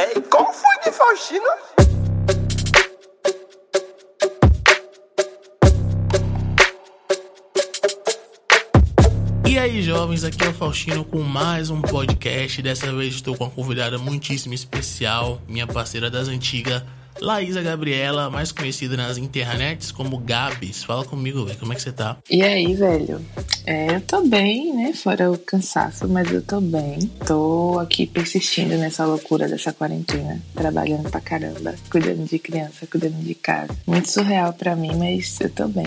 Véi, 0.00 0.14
como 0.30 0.50
foi 0.50 0.78
de 0.82 0.90
Faustina? 0.92 1.44
E 9.46 9.58
aí, 9.58 9.82
jovens, 9.82 10.24
aqui 10.24 10.42
é 10.42 10.48
o 10.48 10.54
Faustino 10.54 11.04
com 11.04 11.20
mais 11.20 11.68
um 11.68 11.82
podcast. 11.82 12.62
Dessa 12.62 12.90
vez 12.94 13.16
estou 13.16 13.36
com 13.36 13.44
uma 13.44 13.50
convidada 13.50 13.98
muitíssimo 13.98 14.54
especial, 14.54 15.38
minha 15.46 15.66
parceira 15.66 16.10
das 16.10 16.28
antigas, 16.28 16.82
Laísa 17.20 17.62
Gabriela, 17.62 18.30
mais 18.30 18.50
conhecida 18.52 18.96
nas 18.96 19.18
internets 19.18 19.92
como 19.92 20.18
Gabs. 20.18 20.82
Fala 20.82 21.04
comigo, 21.04 21.44
velho, 21.44 21.58
como 21.58 21.72
é 21.72 21.76
que 21.76 21.82
você 21.82 21.92
tá? 21.92 22.16
E 22.30 22.42
aí, 22.42 22.74
velho? 22.74 23.24
É, 23.66 23.96
eu 23.96 24.00
tô 24.00 24.22
bem, 24.26 24.74
né? 24.74 24.92
Fora 24.92 25.30
o 25.30 25.38
cansaço, 25.38 26.08
mas 26.08 26.30
eu 26.30 26.42
tô 26.42 26.60
bem. 26.60 26.98
Tô 27.26 27.78
aqui 27.78 28.06
persistindo 28.06 28.76
nessa 28.76 29.04
loucura 29.04 29.48
dessa 29.48 29.72
quarentena, 29.72 30.40
trabalhando 30.54 31.10
pra 31.10 31.20
caramba, 31.20 31.74
cuidando 31.90 32.24
de 32.24 32.38
criança, 32.38 32.86
cuidando 32.86 33.22
de 33.22 33.34
casa. 33.34 33.76
Muito 33.86 34.10
surreal 34.10 34.52
pra 34.52 34.74
mim, 34.74 34.96
mas 34.96 35.38
eu 35.40 35.50
tô 35.50 35.68
bem. 35.68 35.86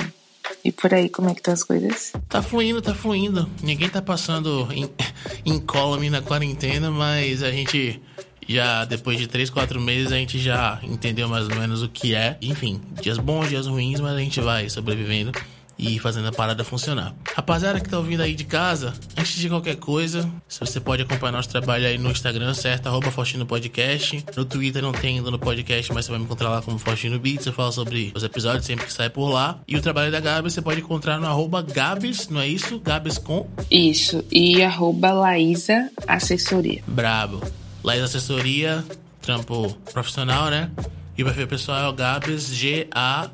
E 0.64 0.72
por 0.72 0.94
aí, 0.94 1.10
como 1.10 1.30
é 1.30 1.34
que 1.34 1.40
estão 1.40 1.54
as 1.54 1.64
coisas? 1.64 2.14
Tá 2.30 2.42
fluindo, 2.42 2.82
tá 2.82 2.94
fluindo. 2.94 3.50
Ninguém 3.62 3.90
tá 3.90 4.02
passando 4.02 4.68
em, 4.72 4.90
incólume 5.46 6.10
na 6.10 6.22
quarentena, 6.22 6.90
mas 6.90 7.44
a 7.44 7.52
gente 7.52 8.02
já 8.48 8.86
depois 8.86 9.18
de 9.18 9.28
3, 9.28 9.50
4 9.50 9.80
meses 9.80 10.12
a 10.12 10.16
gente 10.16 10.40
já 10.40 10.80
entendeu 10.84 11.28
mais 11.28 11.48
ou 11.48 11.56
menos 11.56 11.82
o 11.82 11.90
que 11.90 12.16
é. 12.16 12.38
Enfim, 12.42 12.82
dias 13.02 13.18
bons, 13.18 13.50
dias 13.50 13.68
ruins, 13.68 14.00
mas 14.00 14.14
a 14.14 14.20
gente 14.20 14.40
vai 14.40 14.70
sobrevivendo 14.70 15.32
e 15.78 16.00
fazendo 16.00 16.28
a 16.28 16.32
parada 16.32 16.64
funcionar. 16.64 17.14
Rapaziada 17.36 17.80
que 17.80 17.90
tá 17.90 17.98
ouvindo 17.98 18.22
aí 18.22 18.36
de 18.36 18.44
casa, 18.44 18.94
antes 19.18 19.36
de 19.36 19.50
qualquer 19.50 19.76
coisa, 19.76 20.30
você 20.48 20.80
pode 20.80 21.02
acompanhar 21.02 21.32
nosso 21.32 21.50
trabalho 21.50 21.86
aí 21.86 21.98
no 21.98 22.12
Instagram, 22.12 22.54
certo? 22.54 22.88
Arroba 22.88 23.12
Faustino 23.12 23.46
Podcast. 23.46 24.24
No 24.36 24.46
Twitter 24.46 24.82
não 24.82 24.92
tem 24.92 25.18
ainda 25.18 25.32
no 25.32 25.40
podcast, 25.40 25.92
mas 25.94 26.06
você 26.06 26.12
vai 26.12 26.20
me 26.20 26.26
encontrar 26.26 26.50
lá 26.50 26.62
como 26.62 26.78
Faustino 26.78 27.20
Beats. 27.20 27.46
Eu 27.46 27.54
falo 27.54 27.72
sobre 27.72 28.12
os 28.16 28.24
episódios 28.24 28.66
sempre 28.66 28.86
que 28.86 28.94
sai 28.94 29.10
por 29.10 29.30
lá. 29.30 29.60
E 29.68 29.76
o 29.76 29.82
trabalho 29.82 30.12
da 30.12 30.20
Gabs 30.20 30.54
você 30.54 30.62
pode 30.62 30.82
encontrar 30.82 31.20
no 31.20 31.28
arroba 31.28 31.62
Gabs, 31.62 32.30
não 32.30 32.42
é 32.42 32.48
isso? 32.48 32.80
Gabs 32.80 33.18
com? 33.18 33.50
Isso. 33.70 34.24
E 34.32 34.62
arroba 34.62 35.12
Laísa 35.12 35.90
Assessoria. 36.08 36.84
Brabo. 36.88 37.42
Laísa 37.84 38.06
Assessoria, 38.06 38.84
trampo 39.22 39.74
profissional, 39.92 40.50
né? 40.50 40.72
E 41.18 41.22
o 41.22 41.26
perfil 41.26 41.48
pessoal 41.48 41.80
é 41.80 41.88
o 41.90 41.94
Gabs, 41.94 42.48
G-A-B-E-H-S. 42.56 43.34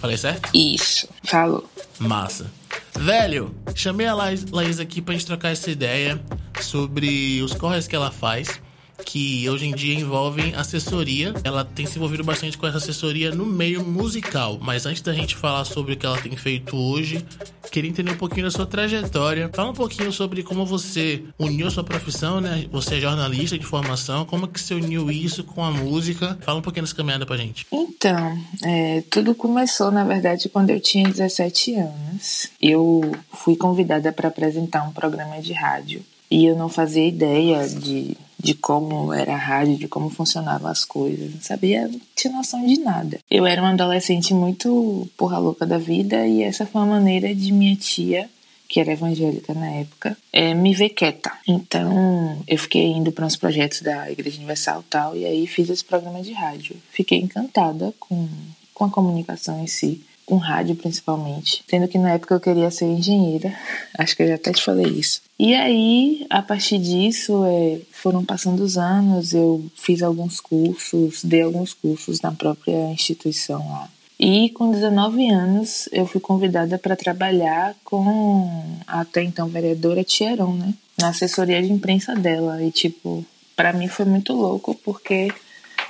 Falei 0.00 0.16
certo? 0.16 0.50
Isso. 0.52 1.08
Falou. 1.22 1.68
Massa. 1.98 2.50
Velho, 2.98 3.54
chamei 3.74 4.06
a 4.06 4.14
Laís 4.14 4.80
aqui 4.80 5.00
pra 5.00 5.14
gente 5.14 5.26
trocar 5.26 5.50
essa 5.50 5.70
ideia 5.70 6.20
sobre 6.60 7.40
os 7.42 7.54
corres 7.54 7.86
que 7.86 7.94
ela 7.94 8.10
faz 8.10 8.60
que 9.06 9.48
hoje 9.48 9.66
em 9.66 9.74
dia 9.74 9.94
envolvem 9.94 10.52
assessoria. 10.56 11.32
Ela 11.44 11.64
tem 11.64 11.86
se 11.86 11.96
envolvido 11.96 12.24
bastante 12.24 12.58
com 12.58 12.66
essa 12.66 12.78
assessoria 12.78 13.30
no 13.30 13.46
meio 13.46 13.84
musical. 13.84 14.58
Mas 14.60 14.84
antes 14.84 15.00
da 15.00 15.14
gente 15.14 15.36
falar 15.36 15.64
sobre 15.64 15.94
o 15.94 15.96
que 15.96 16.04
ela 16.04 16.20
tem 16.20 16.36
feito 16.36 16.76
hoje, 16.76 17.24
queria 17.70 17.88
entender 17.88 18.10
um 18.10 18.16
pouquinho 18.16 18.46
da 18.46 18.50
sua 18.50 18.66
trajetória. 18.66 19.48
Fala 19.54 19.70
um 19.70 19.74
pouquinho 19.74 20.12
sobre 20.12 20.42
como 20.42 20.66
você 20.66 21.22
uniu 21.38 21.70
sua 21.70 21.84
profissão, 21.84 22.40
né? 22.40 22.66
Você 22.72 22.96
é 22.96 23.00
jornalista 23.00 23.56
de 23.56 23.64
formação, 23.64 24.24
como 24.24 24.48
que 24.48 24.60
você 24.60 24.74
uniu 24.74 25.08
isso 25.08 25.44
com 25.44 25.62
a 25.62 25.70
música? 25.70 26.36
Fala 26.40 26.58
um 26.58 26.62
pouquinho 26.62 26.84
dessa 26.84 26.96
caminhada 26.96 27.24
pra 27.24 27.36
gente. 27.36 27.64
Então, 27.70 28.36
é, 28.64 29.04
tudo 29.08 29.36
começou, 29.36 29.92
na 29.92 30.02
verdade, 30.02 30.48
quando 30.48 30.70
eu 30.70 30.80
tinha 30.80 31.08
17 31.08 31.74
anos. 31.76 32.48
Eu 32.60 33.12
fui 33.32 33.56
convidada 33.56 34.12
para 34.12 34.28
apresentar 34.28 34.82
um 34.82 34.92
programa 34.92 35.40
de 35.40 35.52
rádio. 35.52 36.04
E 36.28 36.44
eu 36.44 36.56
não 36.56 36.68
fazia 36.68 37.06
ideia 37.06 37.68
de 37.68 38.16
de 38.38 38.54
como 38.54 39.12
era 39.12 39.34
a 39.34 39.38
rádio, 39.38 39.76
de 39.76 39.88
como 39.88 40.10
funcionavam 40.10 40.70
as 40.70 40.84
coisas. 40.84 41.34
Não 41.34 41.40
sabia, 41.40 41.88
não 41.88 42.00
tinha 42.14 42.32
noção 42.32 42.64
de 42.66 42.78
nada. 42.80 43.18
Eu 43.30 43.46
era 43.46 43.62
uma 43.62 43.72
adolescente 43.72 44.34
muito 44.34 45.08
porra 45.16 45.38
louca 45.38 45.66
da 45.66 45.78
vida 45.78 46.26
e 46.26 46.42
essa 46.42 46.66
foi 46.66 46.82
uma 46.82 46.94
maneira 46.98 47.34
de 47.34 47.52
minha 47.52 47.76
tia 47.76 48.28
que 48.68 48.80
era 48.80 48.92
evangélica 48.92 49.54
na 49.54 49.70
época, 49.70 50.16
é, 50.32 50.52
me 50.52 50.74
ver 50.74 50.90
quieta. 50.90 51.32
Então, 51.46 52.42
eu 52.48 52.58
fiquei 52.58 52.86
indo 52.86 53.12
para 53.12 53.24
uns 53.24 53.36
projetos 53.36 53.80
da 53.80 54.10
Igreja 54.10 54.38
Universal 54.38 54.84
tal, 54.90 55.16
e 55.16 55.24
aí 55.24 55.46
fiz 55.46 55.70
esse 55.70 55.84
programa 55.84 56.20
de 56.20 56.32
rádio. 56.32 56.76
Fiquei 56.90 57.18
encantada 57.18 57.94
com, 58.00 58.28
com 58.74 58.84
a 58.84 58.90
comunicação 58.90 59.62
em 59.62 59.66
si 59.66 60.04
com 60.26 60.36
rádio 60.36 60.74
principalmente, 60.74 61.62
sendo 61.68 61.86
que 61.86 61.96
na 61.96 62.10
época 62.10 62.34
eu 62.34 62.40
queria 62.40 62.70
ser 62.70 62.86
engenheira, 62.86 63.54
acho 63.96 64.16
que 64.16 64.24
eu 64.24 64.28
já 64.28 64.34
até 64.34 64.52
te 64.52 64.62
falei 64.62 64.86
isso. 64.86 65.22
E 65.38 65.54
aí, 65.54 66.26
a 66.28 66.42
partir 66.42 66.78
disso, 66.78 67.44
é, 67.44 67.78
foram 67.92 68.24
passando 68.24 68.60
os 68.60 68.76
anos, 68.76 69.32
eu 69.32 69.64
fiz 69.76 70.02
alguns 70.02 70.40
cursos, 70.40 71.22
dei 71.22 71.42
alguns 71.42 71.72
cursos 71.72 72.20
na 72.20 72.32
própria 72.32 72.90
instituição 72.90 73.58
lá. 73.70 73.88
E 74.18 74.48
com 74.50 74.70
19 74.70 75.28
anos, 75.30 75.88
eu 75.92 76.06
fui 76.06 76.20
convidada 76.20 76.78
para 76.78 76.96
trabalhar 76.96 77.74
com 77.84 78.78
a 78.86 79.00
até 79.00 79.22
então 79.22 79.46
vereadora 79.46 80.02
Tieron, 80.02 80.54
né? 80.54 80.72
Na 80.98 81.08
assessoria 81.08 81.62
de 81.62 81.70
imprensa 81.70 82.14
dela. 82.14 82.62
E, 82.62 82.70
tipo, 82.70 83.24
para 83.54 83.74
mim 83.74 83.88
foi 83.88 84.06
muito 84.06 84.32
louco, 84.32 84.74
porque 84.74 85.30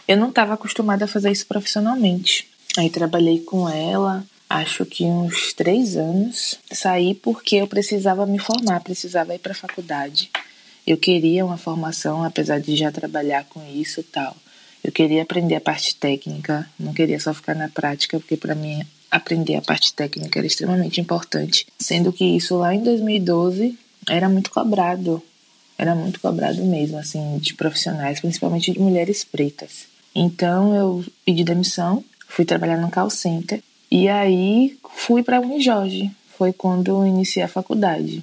eu 0.09 0.17
não 0.17 0.31
estava 0.31 0.55
acostumada 0.55 1.05
a 1.05 1.09
fazer 1.09 1.31
isso 1.31 1.47
profissionalmente. 1.47 2.49
Aí 2.77 2.91
trabalhei 2.91 3.41
com 3.41 3.69
ela, 3.69 4.25
acho 4.49 4.85
que 4.85 5.05
uns 5.05 5.53
três 5.53 5.97
anos. 5.97 6.59
Saí 6.71 7.15
porque 7.15 7.57
eu 7.57 7.67
precisava 7.67 8.27
me 8.27 8.39
formar, 8.39 8.81
precisava 8.81 9.35
ir 9.35 9.39
para 9.39 9.53
a 9.53 9.57
faculdade. 9.57 10.31
Eu 10.87 10.97
queria 10.97 11.45
uma 11.45 11.57
formação, 11.57 12.23
apesar 12.23 12.61
de 12.61 12.77
já 12.77 12.93
trabalhar 12.93 13.45
com 13.45 13.61
isso 13.73 14.01
e 14.01 14.05
tal. 14.05 14.37
Eu 14.85 14.93
queria 14.93 15.23
aprender 15.23 15.57
a 15.57 15.61
parte 15.61 15.97
técnica, 15.97 16.69
não 16.79 16.95
queria 16.95 17.19
só 17.19 17.35
ficar 17.35 17.57
na 17.57 17.69
prática, 17.69 18.21
porque 18.21 18.37
para 18.37 18.55
mim 18.55 18.87
aprender 19.11 19.57
a 19.57 19.63
parte 19.63 19.93
técnica 19.93 20.39
era 20.39 20.47
extremamente 20.47 21.01
importante. 21.01 21.67
Sendo 21.79 22.13
que 22.13 22.25
isso 22.25 22.57
lá 22.57 22.75
em 22.75 22.83
2012 22.83 23.77
era 24.09 24.29
muito 24.29 24.51
cobrado. 24.51 25.23
Era 25.79 25.95
muito 25.95 26.21
cobrado 26.21 26.65
mesmo, 26.65 26.99
assim, 26.99 27.39
de 27.39 27.55
profissionais, 27.55 28.21
principalmente 28.21 28.73
de 28.73 28.79
mulheres 28.79 29.25
pretas. 29.25 29.87
Então 30.15 30.75
eu 30.75 31.05
pedi 31.25 31.43
demissão 31.45 32.03
fui 32.37 32.45
trabalhar 32.45 32.77
no 32.77 32.91
call 32.91 33.09
center 33.09 33.63
e 33.91 34.11
aí 34.11 34.77
fui 34.95 35.23
para 35.23 35.41
Unijorge. 35.41 36.11
Foi 36.37 36.53
quando 36.53 37.07
iniciei 37.07 37.43
a 37.43 37.49
faculdade. 37.49 38.23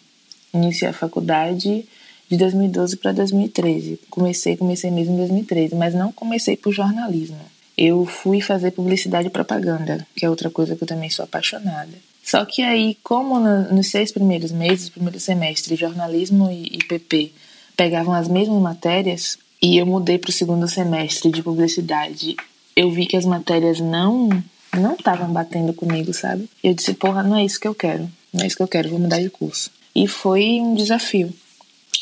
Iniciei 0.54 0.92
a 0.92 0.94
faculdade 0.94 1.84
de 2.30 2.38
2012 2.38 2.98
para 2.98 3.12
2013. 3.12 4.00
Comecei, 4.12 4.56
comecei 4.56 4.92
mesmo 4.92 5.16
em 5.16 5.18
2013, 5.18 5.74
mas 5.74 5.96
não 5.96 6.12
comecei 6.12 6.56
por 6.56 6.72
jornalismo. 6.72 7.40
Eu 7.76 8.06
fui 8.06 8.40
fazer 8.40 8.70
publicidade 8.70 9.30
e 9.30 9.32
propaganda, 9.32 10.06
que 10.16 10.24
é 10.24 10.30
outra 10.30 10.52
coisa 10.52 10.76
que 10.76 10.84
eu 10.84 10.88
também 10.88 11.10
sou 11.10 11.26
apaixonada. 11.26 11.94
Só 12.24 12.46
que 12.46 12.62
aí, 12.62 12.96
como 13.02 13.40
no, 13.40 13.74
nos 13.74 13.90
seis 13.90 14.12
primeiros 14.12 14.52
meses, 14.52 14.90
primeiro 14.90 15.20
semestre, 15.20 15.76
jornalismo 15.76 16.52
e, 16.52 16.68
e 16.68 16.78
PP 16.88 17.32
pegavam 17.76 18.14
as 18.14 18.28
mesmas 18.28 18.62
matérias, 18.62 19.40
e 19.60 19.78
eu 19.78 19.88
mudei 19.88 20.20
para 20.20 20.30
o 20.30 20.34
segundo 20.34 20.68
semestre 20.68 21.32
de 21.32 21.42
publicidade 21.42 22.36
eu 22.76 22.90
vi 22.92 23.06
que 23.06 23.18
as 23.18 23.26
matérias 23.26 23.80
não 23.80 24.30
não 24.78 24.94
estavam 24.94 25.32
batendo 25.32 25.74
comigo, 25.74 26.14
sabe? 26.14 26.50
Eu 26.64 26.74
disse, 26.74 26.94
porra, 26.94 27.22
não 27.22 27.38
é 27.38 27.46
isso 27.46 27.60
que 27.60 27.68
eu 27.68 27.76
quero. 27.76 28.10
Não 28.34 28.44
é 28.44 28.48
isso 28.48 28.58
que 28.58 28.64
eu 28.64 28.68
quero, 28.68 28.90
vou 28.90 29.00
mudar 29.00 29.20
de 29.20 29.30
curso. 29.30 29.70
E 29.96 30.08
foi 30.08 30.60
um 30.60 30.74
desafio. 30.74 31.32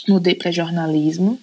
Mudei 0.07 0.33
para 0.33 0.51
jornalismo 0.51 1.37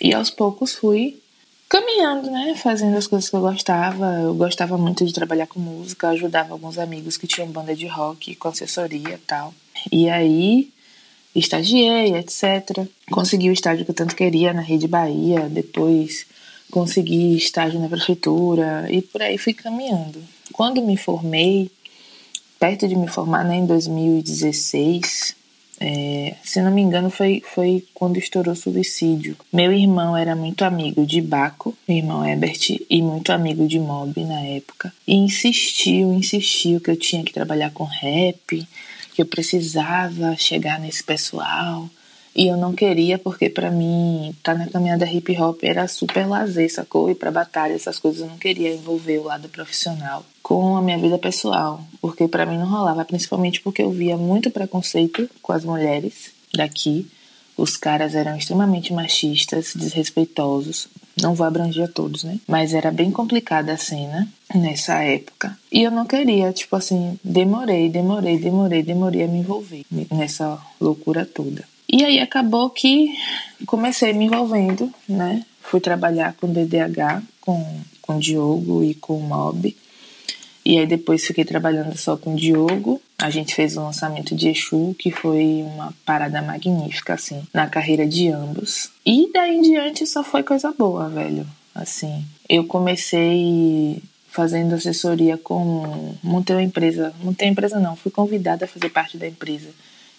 e 0.00 0.12
aos 0.12 0.30
poucos 0.30 0.74
fui 0.74 1.20
caminhando, 1.68 2.30
né? 2.30 2.54
Fazendo 2.56 2.96
as 2.96 3.06
coisas 3.06 3.30
que 3.30 3.36
eu 3.36 3.40
gostava. 3.40 4.20
Eu 4.20 4.34
gostava 4.34 4.76
muito 4.76 5.06
de 5.06 5.12
trabalhar 5.12 5.46
com 5.46 5.60
música, 5.60 6.08
ajudava 6.08 6.52
alguns 6.52 6.76
amigos 6.78 7.16
que 7.16 7.26
tinham 7.26 7.48
banda 7.48 7.74
de 7.74 7.86
rock, 7.86 8.34
com 8.34 8.48
assessoria 8.48 9.14
e 9.14 9.18
tal. 9.18 9.54
E 9.90 10.10
aí 10.10 10.68
estagiei, 11.34 12.14
etc. 12.16 12.86
Consegui 13.10 13.48
o 13.48 13.54
estágio 13.54 13.84
que 13.84 13.90
eu 13.90 13.94
tanto 13.94 14.16
queria 14.16 14.52
na 14.52 14.60
Rede 14.60 14.88
Bahia, 14.88 15.48
depois 15.48 16.26
consegui 16.72 17.36
estágio 17.36 17.78
na 17.78 17.86
prefeitura 17.86 18.86
e 18.90 19.02
por 19.02 19.20
aí 19.20 19.36
fui 19.36 19.52
caminhando. 19.52 20.18
Quando 20.54 20.80
me 20.82 20.96
formei, 20.96 21.70
perto 22.58 22.88
de 22.88 22.96
me 22.96 23.06
formar, 23.06 23.44
né, 23.44 23.56
em 23.56 23.66
2016, 23.66 25.36
é, 25.78 26.34
se 26.42 26.62
não 26.62 26.70
me 26.70 26.80
engano, 26.80 27.10
foi, 27.10 27.42
foi 27.44 27.84
quando 27.92 28.16
estourou 28.16 28.54
o 28.54 28.56
suicídio. 28.56 29.36
Meu 29.52 29.70
irmão 29.70 30.16
era 30.16 30.34
muito 30.34 30.64
amigo 30.64 31.04
de 31.04 31.20
Baco, 31.20 31.76
meu 31.86 31.98
irmão 31.98 32.26
Ebert, 32.26 32.78
e 32.88 33.02
muito 33.02 33.32
amigo 33.32 33.66
de 33.66 33.78
Mob 33.78 34.24
na 34.24 34.40
época. 34.40 34.94
E 35.06 35.14
insistiu, 35.14 36.14
insistiu 36.14 36.80
que 36.80 36.90
eu 36.90 36.96
tinha 36.96 37.22
que 37.22 37.34
trabalhar 37.34 37.70
com 37.72 37.84
rap, 37.84 38.66
que 39.14 39.20
eu 39.20 39.26
precisava 39.26 40.34
chegar 40.36 40.80
nesse 40.80 41.04
pessoal. 41.04 41.90
E 42.34 42.46
eu 42.46 42.56
não 42.56 42.72
queria 42.72 43.18
porque 43.18 43.50
para 43.50 43.70
mim 43.70 44.30
estar 44.30 44.52
tá 44.52 44.58
na 44.58 44.66
caminhada 44.66 45.04
hip 45.04 45.38
hop 45.38 45.62
era 45.62 45.86
super 45.86 46.26
lazer, 46.26 46.72
sacou? 46.72 47.10
E 47.10 47.14
para 47.14 47.30
batalha, 47.30 47.74
essas 47.74 47.98
coisas 47.98 48.22
eu 48.22 48.26
não 48.26 48.38
queria 48.38 48.74
envolver 48.74 49.18
o 49.18 49.24
lado 49.24 49.48
profissional 49.48 50.24
com 50.42 50.76
a 50.76 50.82
minha 50.82 50.98
vida 50.98 51.18
pessoal, 51.18 51.82
porque 52.00 52.26
para 52.26 52.46
mim 52.46 52.58
não 52.58 52.66
rolava, 52.66 53.04
principalmente 53.04 53.60
porque 53.60 53.82
eu 53.82 53.90
via 53.90 54.16
muito 54.16 54.50
preconceito 54.50 55.28
com 55.40 55.52
as 55.52 55.64
mulheres 55.64 56.32
daqui 56.54 57.06
Os 57.56 57.76
caras 57.76 58.14
eram 58.14 58.36
extremamente 58.36 58.92
machistas, 58.94 59.72
desrespeitosos. 59.76 60.88
Não 61.20 61.34
vou 61.34 61.46
abranger 61.46 61.84
a 61.84 61.88
todos, 61.88 62.24
né? 62.24 62.38
Mas 62.48 62.72
era 62.72 62.90
bem 62.90 63.10
complicada 63.10 63.74
a 63.74 63.76
cena 63.76 64.26
nessa 64.54 65.02
época. 65.02 65.56
E 65.70 65.82
eu 65.82 65.90
não 65.90 66.06
queria, 66.06 66.50
tipo 66.52 66.74
assim, 66.74 67.18
demorei, 67.22 67.90
demorei, 67.90 68.38
demorei, 68.38 68.82
demorei 68.82 69.24
a 69.24 69.28
me 69.28 69.40
envolver 69.40 69.84
nessa 70.10 70.58
loucura 70.80 71.26
toda. 71.26 71.62
E 71.92 72.02
aí 72.02 72.20
acabou 72.20 72.70
que 72.70 73.14
comecei 73.66 74.14
me 74.14 74.24
envolvendo, 74.24 74.92
né? 75.06 75.44
Fui 75.60 75.78
trabalhar 75.78 76.32
com 76.32 76.50
DDH, 76.50 77.22
com, 77.38 77.80
com 78.00 78.18
Diogo 78.18 78.82
e 78.82 78.94
com 78.94 79.18
o 79.18 79.22
Mob. 79.22 79.76
E 80.64 80.78
aí 80.78 80.86
depois 80.86 81.26
fiquei 81.26 81.44
trabalhando 81.44 81.94
só 81.98 82.16
com 82.16 82.32
o 82.32 82.36
Diogo. 82.36 82.98
A 83.18 83.28
gente 83.28 83.54
fez 83.54 83.76
o 83.76 83.82
lançamento 83.82 84.34
de 84.34 84.48
Exu, 84.48 84.96
que 84.98 85.10
foi 85.10 85.62
uma 85.66 85.92
parada 86.06 86.40
magnífica, 86.40 87.12
assim, 87.12 87.42
na 87.52 87.66
carreira 87.66 88.06
de 88.06 88.28
ambos. 88.28 88.90
E 89.04 89.30
daí 89.32 89.56
em 89.56 89.60
diante 89.60 90.06
só 90.06 90.24
foi 90.24 90.42
coisa 90.42 90.72
boa, 90.72 91.10
velho. 91.10 91.46
Assim, 91.74 92.24
eu 92.48 92.64
comecei 92.64 94.02
fazendo 94.28 94.74
assessoria 94.74 95.36
com. 95.36 96.14
Montei 96.22 96.56
uma 96.56 96.62
empresa. 96.62 97.12
Montei 97.22 97.48
uma 97.48 97.52
empresa 97.52 97.78
não, 97.78 97.96
fui 97.96 98.10
convidada 98.10 98.64
a 98.64 98.68
fazer 98.68 98.88
parte 98.88 99.18
da 99.18 99.28
empresa 99.28 99.68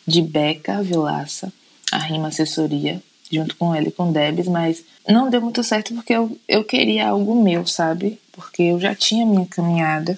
de 0.06 0.22
Beca 0.22 0.84
Vilaça, 0.84 1.52
a 1.94 1.98
Rima 1.98 2.30
Assessoria, 2.30 3.02
junto 3.32 3.56
com 3.56 3.76
ele 3.76 3.90
e 3.90 3.92
com 3.92 4.12
Debs, 4.12 4.48
mas 4.48 4.84
não 5.08 5.30
deu 5.30 5.42
muito 5.42 5.64
certo 5.64 5.94
porque 5.94 6.14
eu, 6.14 6.36
eu 6.48 6.64
queria 6.64 7.10
algo 7.10 7.42
meu, 7.42 7.66
sabe? 7.68 8.20
Porque 8.32 8.64
eu 8.64 8.80
já 8.80 8.96
tinha 8.96 9.26
minha 9.26 9.46
caminhada 9.46 10.18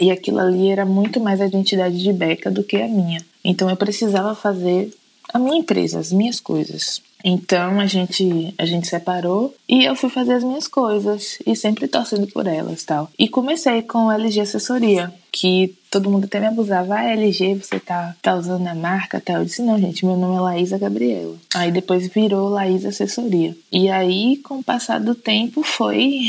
e 0.00 0.10
aquilo 0.10 0.38
ali 0.38 0.70
era 0.70 0.84
muito 0.84 1.18
mais 1.18 1.40
a 1.40 1.46
identidade 1.46 2.02
de 2.02 2.12
Beca 2.12 2.50
do 2.50 2.62
que 2.62 2.76
a 2.76 2.88
minha. 2.88 3.24
Então 3.42 3.70
eu 3.70 3.76
precisava 3.76 4.34
fazer 4.34 4.92
a 5.32 5.38
minha 5.38 5.58
empresa, 5.58 5.98
as 5.98 6.12
minhas 6.12 6.40
coisas. 6.40 7.00
Então 7.24 7.80
a 7.80 7.86
gente 7.86 8.54
a 8.58 8.66
gente 8.66 8.86
separou 8.86 9.54
e 9.68 9.84
eu 9.84 9.96
fui 9.96 10.10
fazer 10.10 10.34
as 10.34 10.44
minhas 10.44 10.68
coisas 10.68 11.38
e 11.46 11.56
sempre 11.56 11.88
torcendo 11.88 12.26
por 12.26 12.46
elas, 12.46 12.84
tal. 12.84 13.10
E 13.18 13.28
comecei 13.28 13.82
com 13.82 14.10
a 14.10 14.14
LG 14.14 14.40
assessoria, 14.40 15.12
que 15.32 15.74
todo 15.96 16.10
mundo 16.10 16.26
até 16.26 16.38
me 16.38 16.46
abusava. 16.46 16.94
Ah, 16.94 17.10
LG, 17.12 17.54
você 17.54 17.80
tá, 17.80 18.14
tá 18.20 18.34
usando 18.34 18.66
a 18.66 18.74
marca, 18.74 19.18
tal. 19.18 19.36
Eu 19.36 19.44
disse, 19.46 19.62
não, 19.62 19.78
gente, 19.78 20.04
meu 20.04 20.16
nome 20.16 20.36
é 20.36 20.40
Laísa 20.40 20.76
Gabriela. 20.76 21.36
Aí 21.54 21.72
depois 21.72 22.06
virou 22.08 22.50
Laísa 22.50 22.90
Assessoria. 22.90 23.56
E 23.72 23.88
aí, 23.88 24.36
com 24.38 24.58
o 24.58 24.64
passar 24.64 25.00
do 25.00 25.14
tempo, 25.14 25.62
foi. 25.62 26.20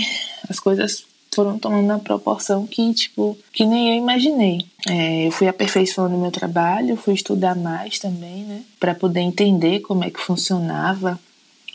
As 0.49 0.57
coisas 0.57 1.03
foram 1.35 1.59
tomando 1.59 1.83
uma 1.83 1.99
proporção 1.99 2.65
que, 2.65 2.93
tipo, 2.93 3.37
que 3.51 3.65
nem 3.65 3.89
eu 3.89 3.95
imaginei. 3.95 4.65
É, 4.87 5.27
eu 5.27 5.31
fui 5.31 5.49
aperfeiçoando 5.49 6.17
meu 6.17 6.31
trabalho, 6.31 6.95
fui 6.95 7.13
estudar 7.13 7.53
mais 7.53 7.99
também, 7.99 8.43
né, 8.43 8.61
para 8.79 8.95
poder 8.95 9.19
entender 9.19 9.81
como 9.81 10.05
é 10.05 10.09
que 10.09 10.19
funcionava 10.19 11.19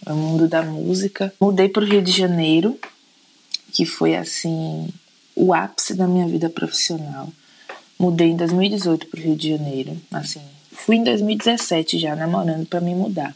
o 0.06 0.14
mundo 0.14 0.48
da 0.48 0.62
música. 0.62 1.32
Mudei 1.38 1.68
para 1.68 1.82
o 1.82 1.86
Rio 1.86 2.00
de 2.00 2.10
Janeiro, 2.10 2.78
que 3.70 3.84
foi 3.84 4.16
assim 4.16 4.88
o 5.36 5.52
ápice 5.52 5.94
da 5.94 6.08
minha 6.08 6.26
vida 6.26 6.48
profissional. 6.48 7.28
Mudei 8.02 8.30
em 8.30 8.36
2018 8.36 9.06
para 9.06 9.20
o 9.20 9.22
Rio 9.22 9.36
de 9.36 9.50
Janeiro, 9.50 9.96
assim, 10.10 10.40
fui 10.72 10.96
em 10.96 11.04
2017 11.04 12.00
já 12.00 12.16
namorando 12.16 12.66
para 12.66 12.80
me 12.80 12.96
mudar. 12.96 13.32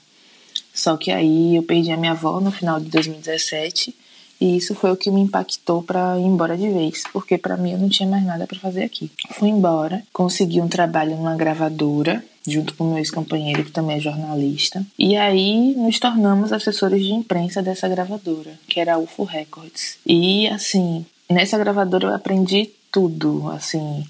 Só 0.74 0.96
que 0.96 1.12
aí 1.12 1.54
eu 1.54 1.62
perdi 1.62 1.92
a 1.92 1.96
minha 1.96 2.10
avó 2.10 2.40
no 2.40 2.50
final 2.50 2.80
de 2.80 2.86
2017 2.86 3.94
e 4.40 4.56
isso 4.56 4.74
foi 4.74 4.90
o 4.90 4.96
que 4.96 5.08
me 5.08 5.20
impactou 5.20 5.84
para 5.84 6.18
ir 6.18 6.24
embora 6.24 6.56
de 6.56 6.68
vez, 6.68 7.04
porque 7.12 7.38
para 7.38 7.56
mim 7.56 7.74
eu 7.74 7.78
não 7.78 7.88
tinha 7.88 8.08
mais 8.08 8.24
nada 8.24 8.44
para 8.44 8.58
fazer 8.58 8.82
aqui. 8.82 9.08
Fui 9.38 9.48
embora, 9.48 10.02
consegui 10.12 10.60
um 10.60 10.66
trabalho 10.66 11.14
numa 11.14 11.36
gravadora, 11.36 12.24
junto 12.44 12.74
com 12.74 12.88
meu 12.88 12.98
ex-companheiro, 12.98 13.64
que 13.64 13.70
também 13.70 13.98
é 13.98 14.00
jornalista. 14.00 14.84
E 14.98 15.16
aí 15.16 15.76
nos 15.76 16.00
tornamos 16.00 16.52
assessores 16.52 17.04
de 17.04 17.12
imprensa 17.12 17.62
dessa 17.62 17.88
gravadora, 17.88 18.58
que 18.66 18.80
era 18.80 18.94
a 18.94 18.98
UFO 18.98 19.22
Records. 19.22 19.98
E 20.04 20.48
assim, 20.48 21.06
nessa 21.30 21.56
gravadora 21.56 22.08
eu 22.08 22.14
aprendi 22.14 22.68
tudo, 22.90 23.48
assim, 23.50 24.04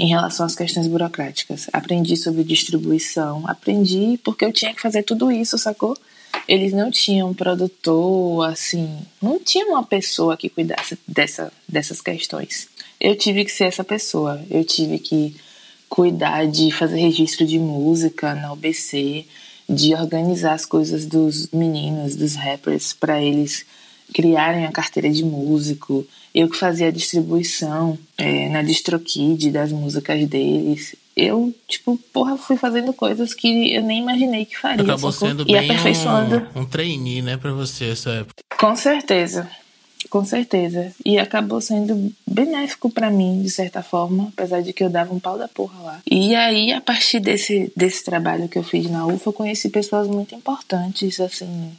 em 0.00 0.08
relação 0.08 0.46
às 0.46 0.54
questões 0.54 0.86
burocráticas. 0.86 1.68
Aprendi 1.72 2.16
sobre 2.16 2.42
distribuição, 2.42 3.46
aprendi 3.46 4.18
porque 4.24 4.44
eu 4.44 4.52
tinha 4.52 4.74
que 4.74 4.80
fazer 4.80 5.02
tudo 5.02 5.30
isso, 5.30 5.58
sacou? 5.58 5.96
eles 6.46 6.72
não 6.72 6.90
tinham 6.90 7.32
produtor, 7.32 8.48
assim, 8.48 8.98
não 9.22 9.38
tinha 9.38 9.66
uma 9.66 9.84
pessoa 9.84 10.36
que 10.36 10.48
cuidasse 10.48 10.98
dessa, 11.06 11.52
dessas 11.68 12.00
questões. 12.00 12.68
Eu 13.00 13.16
tive 13.16 13.44
que 13.44 13.52
ser 13.52 13.64
essa 13.64 13.84
pessoa, 13.84 14.44
eu 14.50 14.64
tive 14.64 14.98
que 14.98 15.36
cuidar 15.88 16.46
de 16.46 16.70
fazer 16.70 16.98
registro 16.98 17.46
de 17.46 17.58
música 17.58 18.34
na 18.34 18.52
UBC, 18.52 19.26
de 19.68 19.94
organizar 19.94 20.54
as 20.54 20.66
coisas 20.66 21.06
dos 21.06 21.48
meninos, 21.52 22.16
dos 22.16 22.34
rappers, 22.34 22.92
para 22.92 23.22
eles 23.22 23.64
criarem 24.12 24.66
a 24.66 24.72
carteira 24.72 25.08
de 25.08 25.24
músico. 25.24 26.04
Eu 26.34 26.48
que 26.48 26.56
fazia 26.56 26.88
a 26.88 26.92
distribuição 26.92 27.98
é, 28.16 28.48
na 28.48 28.62
DistroKid 28.62 29.50
das 29.50 29.72
músicas 29.72 30.26
deles 30.28 30.94
eu, 31.16 31.52
tipo, 31.68 31.98
porra, 32.12 32.36
fui 32.38 32.56
fazendo 32.56 32.92
coisas 32.92 33.34
que 33.34 33.74
eu 33.74 33.82
nem 33.82 34.00
imaginei 34.00 34.46
que 34.46 34.56
faria. 34.56 34.82
Acabou 34.82 35.12
sacou? 35.12 35.28
sendo 35.28 35.42
e 35.42 35.52
bem 35.52 35.56
aperfeiçoando. 35.58 36.46
Um, 36.54 36.60
um 36.60 36.64
trainee, 36.64 37.20
né, 37.20 37.36
pra 37.36 37.52
você 37.52 37.90
essa 37.90 38.10
época. 38.10 38.42
Com 38.56 38.74
certeza. 38.74 39.50
Com 40.08 40.24
certeza. 40.24 40.92
E 41.04 41.18
acabou 41.18 41.60
sendo 41.60 42.10
benéfico 42.26 42.88
para 42.88 43.10
mim, 43.10 43.42
de 43.42 43.50
certa 43.50 43.82
forma, 43.82 44.28
apesar 44.32 44.62
de 44.62 44.72
que 44.72 44.82
eu 44.82 44.88
dava 44.88 45.12
um 45.12 45.20
pau 45.20 45.36
da 45.36 45.46
porra 45.46 45.78
lá. 45.82 46.00
E 46.10 46.34
aí, 46.34 46.72
a 46.72 46.80
partir 46.80 47.20
desse, 47.20 47.70
desse 47.76 48.02
trabalho 48.02 48.48
que 48.48 48.58
eu 48.58 48.64
fiz 48.64 48.90
na 48.90 49.06
UFA, 49.06 49.28
eu 49.28 49.32
conheci 49.32 49.68
pessoas 49.68 50.08
muito 50.08 50.34
importantes, 50.34 51.20
assim, 51.20 51.70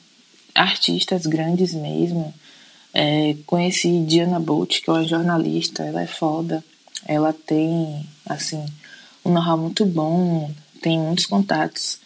artistas 0.53 1.25
grandes 1.25 1.74
mesmo. 1.74 2.31
É, 2.93 3.35
conheci 3.45 4.03
Diana 4.05 4.39
Bolt, 4.39 4.81
que 4.81 4.89
é 4.89 4.93
uma 4.93 5.03
jornalista, 5.03 5.83
ela 5.83 6.01
é 6.01 6.07
foda. 6.07 6.63
Ela 7.05 7.33
tem, 7.33 8.05
assim, 8.25 8.63
um 9.25 9.31
know-how 9.31 9.57
muito 9.57 9.85
bom, 9.85 10.51
tem 10.81 10.99
muitos 10.99 11.25
contatos. 11.25 11.99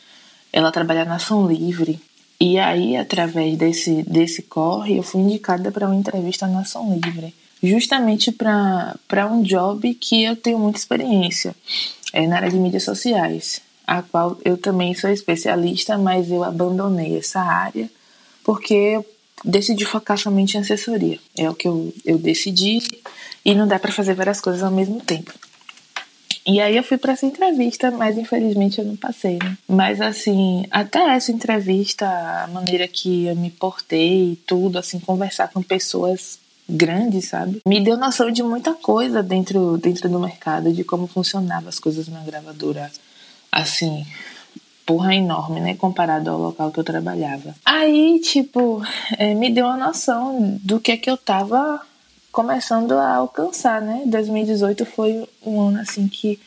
Ela 0.54 0.72
trabalha 0.72 1.06
na 1.06 1.16
Ação 1.16 1.48
Livre. 1.48 2.00
E 2.40 2.60
aí, 2.60 2.96
através 2.96 3.58
desse, 3.58 4.04
desse 4.04 4.42
corre, 4.42 4.98
eu 4.98 5.04
fui 5.04 5.22
indicada 5.22 5.72
para 5.72 5.88
uma 5.88 5.96
entrevista 5.96 6.48
na 6.48 6.62
Ação 6.62 6.94
Livre. 6.94 7.34
Justamente 7.64 8.32
para 8.32 9.28
um 9.32 9.42
job 9.42 9.94
que 9.96 10.24
eu 10.24 10.36
tenho 10.36 10.60
muita 10.60 10.78
experiência, 10.78 11.56
é 12.14 12.28
na 12.28 12.38
área 12.38 12.50
de 12.50 12.58
mídias 12.58 12.84
sociais, 12.84 13.62
a 13.88 14.02
qual 14.02 14.38
eu 14.46 14.58
também 14.58 14.94
sou 14.94 15.10
especialista, 15.10 15.98
mas 15.98 16.30
eu 16.30 16.44
abandonei 16.44 17.18
essa 17.18 17.40
área 17.40 17.90
porque 18.46 18.74
eu 18.74 19.06
decidi 19.46 19.86
focar 19.86 20.18
somente 20.18 20.58
em 20.58 20.62
assessoria. 20.62 21.20
É 21.38 21.50
o 21.50 21.54
que 21.54 21.68
eu, 21.68 21.94
eu 22.04 22.18
decidi 22.18 22.80
e 23.44 23.54
não 23.54 23.68
dá 23.68 23.78
para 23.78 23.92
fazer 23.92 24.16
várias 24.16 24.42
coisas 24.42 24.64
ao 24.64 24.72
mesmo 24.72 25.00
tempo. 25.00 25.32
E 26.48 26.62
aí 26.62 26.78
eu 26.78 26.84
fui 26.84 26.98
para 26.98 27.14
essa 27.14 27.26
entrevista, 27.26 27.90
mas 27.90 28.18
infelizmente 28.18 28.78
eu 28.78 28.86
não 28.86 28.96
passei, 28.96 29.40
né? 29.42 29.58
Mas 29.68 30.00
assim, 30.00 30.66
até 30.70 31.16
essa 31.16 31.32
entrevista, 31.32 32.08
a 32.08 32.48
maneira 32.48 32.88
que 32.88 33.26
eu 33.26 33.36
me 33.36 33.50
portei 33.50 34.34
e 34.34 34.36
tudo, 34.36 34.78
assim, 34.78 35.00
conversar 35.00 35.48
com 35.48 35.64
pessoas 35.64 36.38
grandes, 36.70 37.30
sabe? 37.30 37.62
Me 37.66 37.80
deu 37.80 37.98
noção 37.98 38.30
de 38.30 38.44
muita 38.44 38.74
coisa 38.74 39.24
dentro, 39.24 39.78
dentro 39.78 40.08
do 40.08 40.20
mercado, 40.20 40.72
de 40.72 40.84
como 40.84 41.08
funcionavam 41.08 41.70
as 41.70 41.80
coisas 41.80 42.08
na 42.08 42.22
gravadora. 42.22 42.92
Assim, 43.52 44.06
porra 44.86 45.16
enorme, 45.16 45.60
né? 45.60 45.76
Comparado 45.76 46.30
ao 46.30 46.40
local 46.40 46.72
que 46.72 46.80
eu 46.80 46.84
trabalhava. 46.84 47.56
Aí, 47.66 48.20
tipo, 48.20 48.82
é, 49.18 49.34
me 49.34 49.50
deu 49.50 49.66
uma 49.66 49.78
noção 49.78 50.60
do 50.62 50.80
que 50.80 50.92
é 50.92 50.98
que 50.98 51.10
eu 51.10 51.18
tava 51.18 51.82
começando 52.32 52.92
a 52.94 53.16
alcançar, 53.16 53.82
né? 53.82 54.04
2018 54.06 54.86
foi 54.86 55.28
um 55.46 55.62
ano 55.62 55.80
assim 55.80 56.08
que 56.08 56.40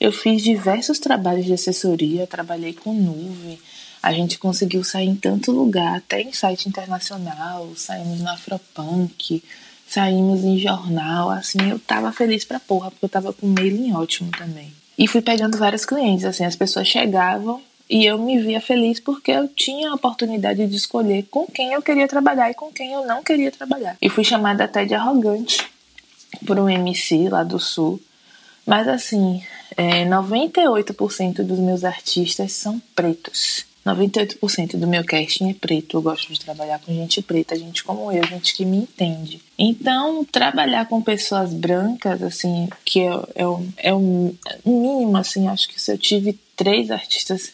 eu 0.00 0.12
fiz 0.12 0.42
diversos 0.42 0.98
trabalhos 0.98 1.44
de 1.44 1.52
assessoria, 1.52 2.26
trabalhei 2.26 2.72
com 2.72 2.92
nuvem, 2.92 3.58
a 4.02 4.12
gente 4.12 4.38
conseguiu 4.38 4.84
sair 4.84 5.08
em 5.08 5.16
tanto 5.16 5.50
lugar, 5.50 5.96
até 5.96 6.20
em 6.20 6.32
site 6.32 6.68
internacional, 6.68 7.68
saímos 7.76 8.20
na 8.20 8.34
Afropunk, 8.34 9.42
saímos 9.88 10.44
em 10.44 10.58
jornal, 10.58 11.30
assim, 11.30 11.70
eu 11.70 11.78
tava 11.78 12.12
feliz 12.12 12.44
pra 12.44 12.60
porra, 12.60 12.90
porque 12.90 13.04
eu 13.04 13.08
tava 13.08 13.32
com 13.32 13.46
mailing 13.46 13.92
ótimo 13.92 14.30
também. 14.36 14.72
E 14.96 15.06
fui 15.08 15.22
pegando 15.22 15.56
vários 15.56 15.84
clientes, 15.84 16.24
assim, 16.24 16.44
as 16.44 16.56
pessoas 16.56 16.86
chegavam 16.86 17.60
e 17.88 18.04
eu 18.04 18.18
me 18.18 18.38
via 18.38 18.60
feliz 18.60 19.00
porque 19.00 19.30
eu 19.30 19.48
tinha 19.48 19.90
a 19.90 19.94
oportunidade 19.94 20.66
de 20.66 20.76
escolher 20.76 21.24
com 21.30 21.46
quem 21.46 21.72
eu 21.72 21.80
queria 21.80 22.06
trabalhar 22.06 22.50
e 22.50 22.54
com 22.54 22.70
quem 22.70 22.92
eu 22.92 23.06
não 23.06 23.22
queria 23.22 23.50
trabalhar. 23.50 23.96
E 24.00 24.08
fui 24.08 24.24
chamada 24.24 24.64
até 24.64 24.84
de 24.84 24.94
arrogante 24.94 25.66
por 26.46 26.58
um 26.58 26.68
MC 26.68 27.28
lá 27.28 27.42
do 27.42 27.58
Sul. 27.58 28.00
Mas 28.66 28.86
assim, 28.86 29.42
é, 29.76 30.04
98% 30.04 31.42
dos 31.42 31.58
meus 31.58 31.84
artistas 31.84 32.52
são 32.52 32.80
pretos. 32.94 33.66
98% 33.86 34.76
do 34.76 34.86
meu 34.86 35.02
casting 35.02 35.50
é 35.50 35.54
preto. 35.54 35.96
Eu 35.96 36.02
gosto 36.02 36.30
de 36.30 36.38
trabalhar 36.38 36.78
com 36.80 36.92
gente 36.92 37.22
preta, 37.22 37.56
gente 37.56 37.82
como 37.82 38.12
eu, 38.12 38.22
gente 38.26 38.54
que 38.54 38.64
me 38.64 38.78
entende. 38.78 39.40
Então, 39.58 40.26
trabalhar 40.26 40.86
com 40.86 41.00
pessoas 41.00 41.54
brancas, 41.54 42.22
assim, 42.22 42.68
que 42.84 43.00
é, 43.00 43.12
é, 43.34 43.88
é 43.88 43.94
o 43.94 44.34
mínimo, 44.66 45.16
assim, 45.16 45.48
acho 45.48 45.68
que 45.68 45.80
se 45.80 45.90
eu 45.90 45.96
tive 45.96 46.38
três 46.54 46.90
artistas 46.90 47.52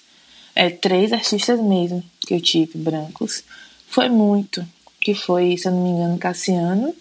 é, 0.55 0.71
três 0.71 1.13
artistas 1.13 1.61
mesmo 1.61 2.03
que 2.21 2.35
eu 2.35 2.41
tive, 2.41 2.79
brancos. 2.79 3.43
Foi 3.89 4.09
muito. 4.09 4.65
Que 5.01 5.15
foi, 5.15 5.57
se 5.57 5.69
eu 5.69 5.73
não 5.73 5.83
me 5.83 5.91
engano, 5.91 6.19
Cassiano, 6.19 6.95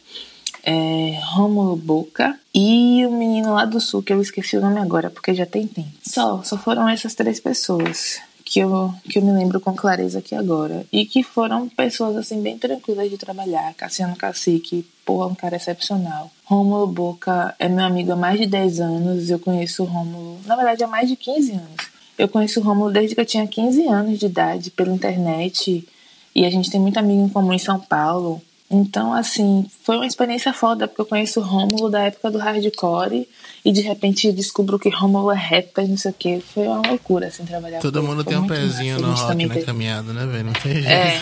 é, 0.64 1.20
Rômulo 1.24 1.76
Boca 1.76 2.38
e 2.54 3.06
o 3.06 3.12
menino 3.12 3.54
lá 3.54 3.66
do 3.66 3.80
sul, 3.80 4.04
que 4.04 4.12
eu 4.12 4.22
esqueci 4.22 4.58
o 4.58 4.62
nome 4.62 4.80
agora, 4.80 5.10
porque 5.10 5.34
já 5.34 5.46
tem 5.46 5.68
tempo. 5.68 5.92
Só, 6.02 6.44
só 6.44 6.58
foram 6.58 6.88
essas 6.88 7.16
três 7.16 7.40
pessoas 7.40 8.20
que 8.46 8.60
eu, 8.60 8.94
que 9.10 9.20
eu 9.20 9.24
me 9.24 9.32
lembro 9.32 9.60
com 9.60 9.74
clareza 9.74 10.20
aqui 10.20 10.36
agora. 10.36 10.86
E 10.92 11.06
que 11.06 11.24
foram 11.24 11.68
pessoas, 11.70 12.16
assim, 12.16 12.42
bem 12.42 12.58
tranquilas 12.58 13.10
de 13.10 13.18
trabalhar. 13.18 13.74
Cassiano 13.74 14.16
Cacique, 14.16 14.86
porra, 15.06 15.28
um 15.28 15.36
cara 15.36 15.56
excepcional. 15.56 16.30
Rômulo 16.44 16.88
Boca 16.88 17.56
é 17.58 17.68
meu 17.68 17.86
amigo 17.86 18.12
há 18.12 18.16
mais 18.16 18.40
de 18.40 18.46
10 18.46 18.80
anos. 18.80 19.30
Eu 19.30 19.40
conheço 19.40 19.84
o 19.84 19.86
Rômulo, 19.86 20.40
na 20.46 20.56
verdade, 20.56 20.84
há 20.84 20.88
mais 20.88 21.10
de 21.10 21.16
15 21.16 21.52
anos. 21.52 21.93
Eu 22.18 22.28
conheço 22.28 22.60
o 22.60 22.64
Rômulo 22.64 22.92
desde 22.92 23.16
que 23.16 23.22
eu 23.22 23.26
tinha 23.26 23.48
15 23.48 23.88
anos 23.88 24.20
de 24.20 24.26
idade, 24.26 24.72
pela 24.72 24.94
internet. 24.94 25.88
E 26.36 26.46
a 26.46 26.50
gente 26.50 26.70
tem 26.70 26.80
muito 26.80 26.98
amigo 26.98 27.24
em 27.24 27.30
comum 27.30 27.54
em 27.54 27.60
São 27.60 27.80
Paulo. 27.80 28.42
Então, 28.70 29.14
assim, 29.14 29.66
foi 29.84 29.98
uma 29.98 30.08
experiência 30.08 30.52
foda, 30.52 30.88
porque 30.88 31.02
eu 31.02 31.06
conheço 31.06 31.40
o 31.40 31.44
Rômulo 31.44 31.90
da 31.90 32.04
época 32.04 32.32
do 32.32 32.40
hardcore 32.40 33.28
e 33.64 33.72
de 33.72 33.82
repente 33.82 34.32
descubro 34.32 34.80
que 34.80 34.90
Rômulo 34.90 35.32
é 35.32 35.36
rapper, 35.36 35.88
não 35.88 35.96
sei 35.96 36.12
o 36.12 36.14
que. 36.14 36.40
Foi 36.40 36.68
uma 36.68 36.82
loucura, 36.88 37.28
assim, 37.28 37.46
trabalhar 37.46 37.80
Todo 37.80 38.02
com 38.02 38.08
mundo 38.08 38.24
tem 38.24 38.38
um 38.38 38.48
pezinho 38.48 39.00
no 39.00 39.14
rock 39.14 39.46
na 39.46 39.54
teve... 39.54 39.66
caminhada, 39.66 40.12
né, 40.12 40.26
velho? 40.26 40.46
Não 40.46 40.54
tem 40.54 40.74
jeito. 40.74 40.88
É, 40.88 41.22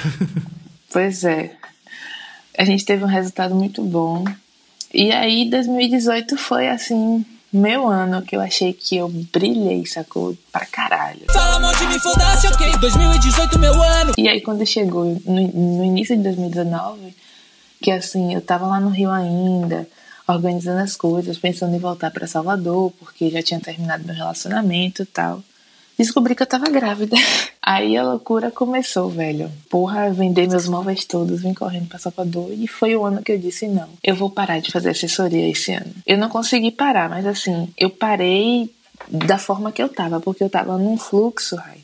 pois 0.91 1.24
é. 1.25 1.51
A 2.57 2.63
gente 2.63 2.86
teve 2.86 3.03
um 3.03 3.07
resultado 3.07 3.53
muito 3.53 3.83
bom. 3.83 4.24
E 4.93 5.12
aí, 5.12 5.50
2018 5.50 6.38
foi, 6.38 6.69
assim, 6.69 7.25
meu 7.51 7.88
ano 7.88 8.22
que 8.22 8.36
eu 8.36 8.41
achei 8.41 8.74
que 8.74 8.98
eu 8.98 9.10
brilhei, 9.10 9.86
sacou? 9.86 10.38
Pra 10.51 10.65
caralho. 10.65 11.22
Fala 11.31 11.60
mal 11.60 11.75
de 11.75 11.88
me 11.88 12.00
foda-se, 12.00 12.48
ok? 12.48 12.77
2018, 12.77 13.60
meu 13.60 13.81
ano. 13.81 14.13
E 14.17 14.27
aí, 14.29 14.41
quando 14.41 14.65
chegou 14.65 15.05
no, 15.25 15.48
no 15.48 15.84
início 15.84 16.15
de 16.15 16.24
2019 16.24 17.13
que 17.81 17.91
assim, 17.91 18.34
eu 18.34 18.41
tava 18.41 18.67
lá 18.67 18.79
no 18.79 18.89
Rio 18.89 19.10
ainda, 19.10 19.88
organizando 20.27 20.81
as 20.81 20.96
coisas, 20.96 21.39
pensando 21.39 21.75
em 21.75 21.79
voltar 21.79 22.12
para 22.12 22.27
Salvador, 22.27 22.93
porque 23.00 23.29
já 23.29 23.41
tinha 23.41 23.60
terminado 23.60 24.05
meu 24.05 24.15
relacionamento 24.15 25.01
e 25.01 25.05
tal. 25.05 25.43
Descobri 26.01 26.34
que 26.34 26.41
eu 26.41 26.48
tava 26.48 26.65
grávida. 26.65 27.15
Aí 27.62 27.96
a 27.96 28.03
loucura 28.03 28.50
começou, 28.50 29.08
velho. 29.08 29.51
Porra, 29.70 30.10
vender 30.10 30.48
meus 30.48 30.67
móveis 30.67 31.05
todos, 31.05 31.43
vim 31.43 31.53
correndo 31.53 31.88
pra 31.88 32.00
Salvador. 32.00 32.51
E 32.51 32.67
foi 32.67 32.96
o 32.96 33.05
ano 33.05 33.22
que 33.22 33.31
eu 33.31 33.38
disse: 33.38 33.67
não, 33.67 33.88
eu 34.03 34.15
vou 34.15 34.27
parar 34.27 34.60
de 34.60 34.72
fazer 34.72 34.89
assessoria 34.89 35.48
esse 35.48 35.72
ano. 35.74 35.93
Eu 36.08 36.17
não 36.17 36.27
consegui 36.27 36.72
parar, 36.72 37.08
mas 37.08 37.27
assim, 37.27 37.70
eu 37.77 37.91
parei 37.91 38.74
da 39.08 39.38
forma 39.38 39.72
que 39.72 39.81
eu 39.81 39.89
tava, 39.89 40.20
porque 40.20 40.43
eu 40.43 40.50
tava 40.50 40.75
num 40.75 40.98
fluxo, 40.98 41.55
Rai, 41.55 41.77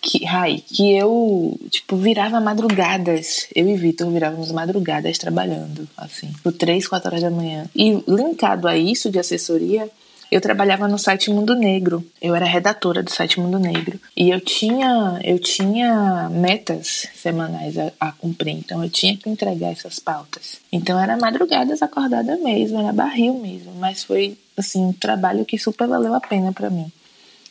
que, 0.00 0.24
Rai, 0.24 0.60
que 0.66 0.92
eu, 0.92 1.56
tipo, 1.70 1.96
virava 1.96 2.40
madrugadas. 2.40 3.46
Eu 3.54 3.68
e 3.68 3.76
Vitor 3.76 4.10
virávamos 4.10 4.50
madrugadas 4.50 5.18
trabalhando, 5.18 5.88
assim, 5.96 6.32
por 6.42 6.52
três, 6.52 6.88
quatro 6.88 7.10
horas 7.10 7.22
da 7.22 7.30
manhã. 7.30 7.66
E 7.76 8.02
linkado 8.08 8.66
a 8.66 8.76
isso 8.76 9.08
de 9.08 9.20
assessoria, 9.20 9.88
eu 10.32 10.40
trabalhava 10.40 10.88
no 10.88 10.98
site 10.98 11.30
Mundo 11.30 11.54
Negro. 11.54 12.02
Eu 12.18 12.34
era 12.34 12.46
redatora 12.46 13.02
do 13.02 13.10
site 13.10 13.38
Mundo 13.38 13.58
Negro. 13.58 14.00
E 14.16 14.30
eu 14.30 14.40
tinha, 14.40 15.20
eu 15.22 15.38
tinha 15.38 16.30
metas 16.30 17.06
semanais 17.14 17.76
a, 17.76 17.92
a 18.00 18.12
cumprir. 18.12 18.54
Então 18.54 18.82
eu 18.82 18.88
tinha 18.88 19.14
que 19.14 19.28
entregar 19.28 19.72
essas 19.72 19.98
pautas. 19.98 20.58
Então 20.72 20.98
era 20.98 21.18
madrugadas 21.18 21.82
acordada 21.82 22.34
mesmo, 22.38 22.80
era 22.80 22.94
barril 22.94 23.34
mesmo. 23.34 23.74
Mas 23.74 24.04
foi, 24.04 24.38
assim, 24.56 24.86
um 24.86 24.92
trabalho 24.94 25.44
que 25.44 25.58
super 25.58 25.86
valeu 25.86 26.14
a 26.14 26.20
pena 26.20 26.50
para 26.50 26.70
mim. 26.70 26.90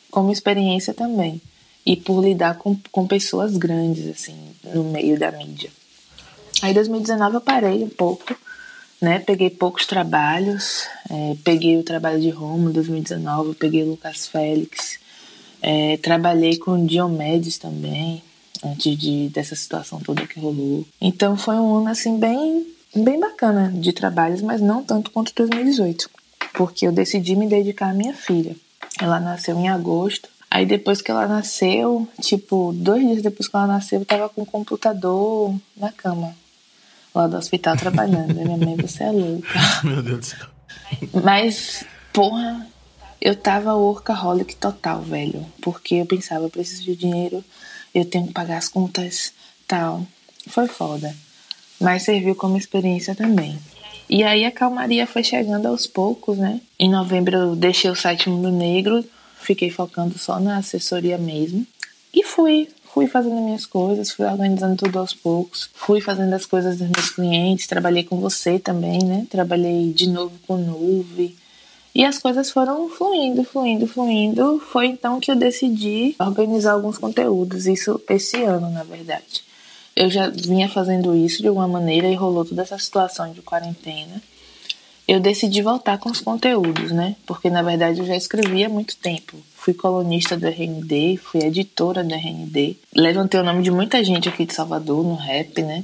Como 0.09 0.31
experiência 0.31 0.91
também 0.91 1.39
e 1.85 1.95
por 1.95 2.23
lidar 2.23 2.57
com, 2.57 2.75
com 2.91 3.05
pessoas 3.05 3.57
grandes, 3.57 4.07
assim, 4.07 4.35
no 4.73 4.85
meio 4.85 5.19
da 5.19 5.31
mídia. 5.31 5.69
Aí, 6.63 6.71
em 6.71 6.73
2019, 6.73 7.35
eu 7.35 7.41
parei 7.41 7.83
um 7.83 7.89
pouco, 7.89 8.35
né? 9.01 9.19
Peguei 9.19 9.49
poucos 9.49 9.85
trabalhos, 9.85 10.85
é, 11.09 11.35
peguei 11.43 11.77
o 11.77 11.83
trabalho 11.83 12.21
de 12.21 12.29
Roma 12.29 12.69
em 12.69 12.73
2019, 12.73 13.55
peguei 13.55 13.83
Lucas 13.83 14.27
Félix, 14.27 14.99
é, 15.61 15.97
trabalhei 15.97 16.57
com 16.57 16.85
Diomedes 16.85 17.57
também, 17.57 18.21
antes 18.63 18.97
de, 18.97 19.29
dessa 19.29 19.55
situação 19.55 19.99
toda 19.99 20.27
que 20.27 20.39
rolou. 20.39 20.85
Então, 20.99 21.35
foi 21.35 21.55
um 21.55 21.77
ano, 21.77 21.89
assim, 21.89 22.19
bem, 22.19 22.67
bem 22.95 23.19
bacana 23.19 23.71
de 23.73 23.91
trabalhos, 23.91 24.41
mas 24.41 24.61
não 24.61 24.83
tanto 24.83 25.11
quanto 25.11 25.33
2018, 25.33 26.09
porque 26.53 26.85
eu 26.85 26.91
decidi 26.91 27.35
me 27.35 27.47
dedicar 27.47 27.89
à 27.89 27.93
minha 27.93 28.13
filha. 28.13 28.55
Ela 28.99 29.19
nasceu 29.19 29.57
em 29.57 29.67
agosto 29.67 30.29
Aí 30.51 30.65
depois 30.65 31.01
que 31.01 31.09
ela 31.09 31.25
nasceu, 31.27 32.05
tipo, 32.19 32.73
dois 32.73 33.01
dias 33.01 33.21
depois 33.21 33.47
que 33.47 33.55
ela 33.55 33.67
nasceu, 33.67 33.99
eu 33.99 34.05
tava 34.05 34.27
com 34.27 34.41
o 34.41 34.45
computador 34.45 35.55
na 35.77 35.93
cama, 35.93 36.35
lá 37.13 37.27
do 37.27 37.37
hospital 37.37 37.75
trabalhando. 37.77 38.31
e 38.31 38.43
minha 38.45 38.57
mãe, 38.57 38.75
você 38.75 39.03
é 39.03 39.11
louca. 39.11 39.47
Meu 39.83 40.01
Deus 40.01 40.19
do 40.19 40.25
céu. 40.25 40.47
Mas, 41.23 41.85
porra, 42.11 42.67
eu 43.19 43.35
tava 43.35 43.75
workaholic 43.75 44.55
total, 44.55 45.01
velho. 45.01 45.45
Porque 45.61 45.95
eu 45.95 46.05
pensava, 46.05 46.45
eu 46.45 46.49
preciso 46.49 46.83
de 46.83 46.95
dinheiro, 46.95 47.43
eu 47.93 48.05
tenho 48.05 48.27
que 48.27 48.33
pagar 48.33 48.57
as 48.57 48.67
contas, 48.67 49.33
tal. 49.67 50.05
Foi 50.47 50.67
foda. 50.67 51.15
Mas 51.79 52.03
serviu 52.03 52.35
como 52.35 52.57
experiência 52.57 53.15
também. 53.15 53.57
E 54.09 54.23
aí 54.23 54.43
a 54.43 54.51
calmaria 54.51 55.07
foi 55.07 55.23
chegando 55.23 55.67
aos 55.67 55.87
poucos, 55.87 56.37
né? 56.37 56.59
Em 56.77 56.89
novembro 56.89 57.37
eu 57.37 57.55
deixei 57.55 57.89
o 57.89 57.95
site 57.95 58.29
Mundo 58.29 58.51
Negro, 58.51 59.05
fiquei 59.39 59.69
focando 59.69 60.17
só 60.17 60.39
na 60.39 60.57
assessoria 60.57 61.17
mesmo. 61.17 61.65
E 62.13 62.23
fui, 62.23 62.67
fui 62.93 63.07
fazendo 63.07 63.41
minhas 63.41 63.65
coisas, 63.65 64.11
fui 64.11 64.25
organizando 64.25 64.75
tudo 64.75 64.99
aos 64.99 65.13
poucos, 65.13 65.69
fui 65.73 66.01
fazendo 66.01 66.33
as 66.33 66.45
coisas 66.45 66.77
dos 66.77 66.89
meus 66.89 67.09
clientes, 67.09 67.67
trabalhei 67.67 68.03
com 68.03 68.19
você 68.19 68.59
também, 68.59 68.99
né? 69.03 69.25
Trabalhei 69.29 69.93
de 69.93 70.09
novo 70.09 70.33
com 70.45 70.57
Nuve. 70.57 71.35
E 71.93 72.05
as 72.05 72.17
coisas 72.17 72.49
foram 72.51 72.89
fluindo, 72.89 73.43
fluindo, 73.43 73.85
fluindo. 73.87 74.61
Foi 74.71 74.87
então 74.87 75.19
que 75.19 75.29
eu 75.29 75.35
decidi 75.35 76.15
organizar 76.19 76.73
alguns 76.73 76.97
conteúdos, 76.97 77.65
isso 77.65 78.01
esse 78.09 78.41
ano, 78.43 78.69
na 78.69 78.83
verdade. 78.83 79.43
Eu 79.95 80.09
já 80.09 80.29
vinha 80.29 80.69
fazendo 80.69 81.15
isso 81.15 81.41
de 81.41 81.47
alguma 81.47 81.67
maneira 81.67 82.07
e 82.07 82.15
rolou 82.15 82.45
toda 82.45 82.61
essa 82.61 82.77
situação 82.77 83.31
de 83.33 83.41
quarentena 83.41 84.21
eu 85.11 85.19
decidi 85.19 85.61
voltar 85.61 85.97
com 85.97 86.09
os 86.09 86.21
conteúdos, 86.21 86.91
né? 86.91 87.17
Porque 87.25 87.49
na 87.49 87.61
verdade 87.61 87.99
eu 87.99 88.05
já 88.05 88.15
escrevia 88.15 88.67
há 88.67 88.69
muito 88.69 88.95
tempo. 88.95 89.37
Fui 89.61 89.75
colunista 89.75 90.35
do 90.35 90.47
RND, 90.47 91.17
fui 91.17 91.41
editora 91.41 92.03
do 92.03 92.15
RND. 92.15 92.77
Levantei 92.95 93.39
o 93.39 93.43
nome 93.43 93.61
de 93.61 93.69
muita 93.69 94.03
gente 94.03 94.27
aqui 94.27 94.43
de 94.43 94.55
Salvador 94.55 95.03
no 95.03 95.13
rap, 95.13 95.61
né? 95.61 95.83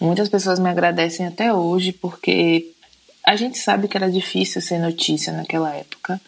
Muitas 0.00 0.30
pessoas 0.30 0.58
me 0.58 0.70
agradecem 0.70 1.26
até 1.26 1.52
hoje 1.52 1.92
porque 1.92 2.70
a 3.22 3.36
gente 3.36 3.58
sabe 3.58 3.86
que 3.86 3.98
era 3.98 4.10
difícil 4.10 4.62
ser 4.62 4.78
notícia 4.78 5.30
naquela 5.30 5.76
época. 5.76 6.18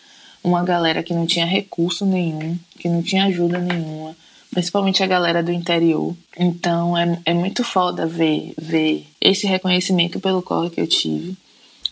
Uma 0.44 0.62
galera 0.62 1.02
que 1.02 1.14
não 1.14 1.24
tinha 1.24 1.46
recurso 1.46 2.04
nenhum, 2.04 2.58
que 2.78 2.86
não 2.86 3.02
tinha 3.02 3.24
ajuda 3.24 3.58
nenhuma, 3.58 4.14
principalmente 4.50 5.02
a 5.02 5.06
galera 5.06 5.42
do 5.42 5.50
interior. 5.50 6.14
Então 6.38 6.98
é, 6.98 7.18
é 7.24 7.32
muito 7.32 7.64
foda 7.64 8.06
ver, 8.06 8.52
ver 8.58 9.06
esse 9.18 9.46
reconhecimento 9.46 10.20
pelo 10.20 10.42
corre 10.42 10.68
que 10.68 10.82
eu 10.82 10.86
tive. 10.86 11.34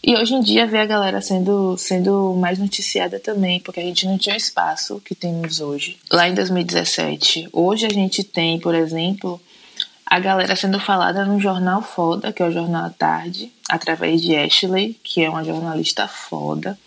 E 0.02 0.16
hoje 0.16 0.34
em 0.34 0.40
dia 0.40 0.66
ver 0.66 0.78
a 0.78 0.86
galera 0.86 1.20
sendo, 1.20 1.76
sendo 1.76 2.34
mais 2.34 2.58
noticiada 2.58 3.18
também, 3.18 3.60
porque 3.60 3.80
a 3.80 3.82
gente 3.82 4.06
não 4.06 4.16
tinha 4.16 4.34
o 4.34 4.38
espaço 4.38 5.02
que 5.04 5.14
temos 5.14 5.60
hoje. 5.60 5.98
Lá 6.10 6.28
em 6.28 6.34
2017, 6.34 7.48
hoje 7.52 7.86
a 7.86 7.90
gente 7.90 8.22
tem, 8.22 8.60
por 8.60 8.74
exemplo, 8.74 9.40
a 10.06 10.18
galera 10.20 10.54
sendo 10.54 10.78
falada 10.78 11.24
num 11.24 11.40
jornal 11.40 11.82
foda, 11.82 12.32
que 12.32 12.42
é 12.42 12.46
o 12.46 12.52
Jornal 12.52 12.86
à 12.86 12.90
Tarde, 12.90 13.52
através 13.68 14.22
de 14.22 14.36
Ashley, 14.36 14.96
que 15.02 15.22
é 15.22 15.28
uma 15.28 15.44
jornalista 15.44 16.06
foda 16.06 16.78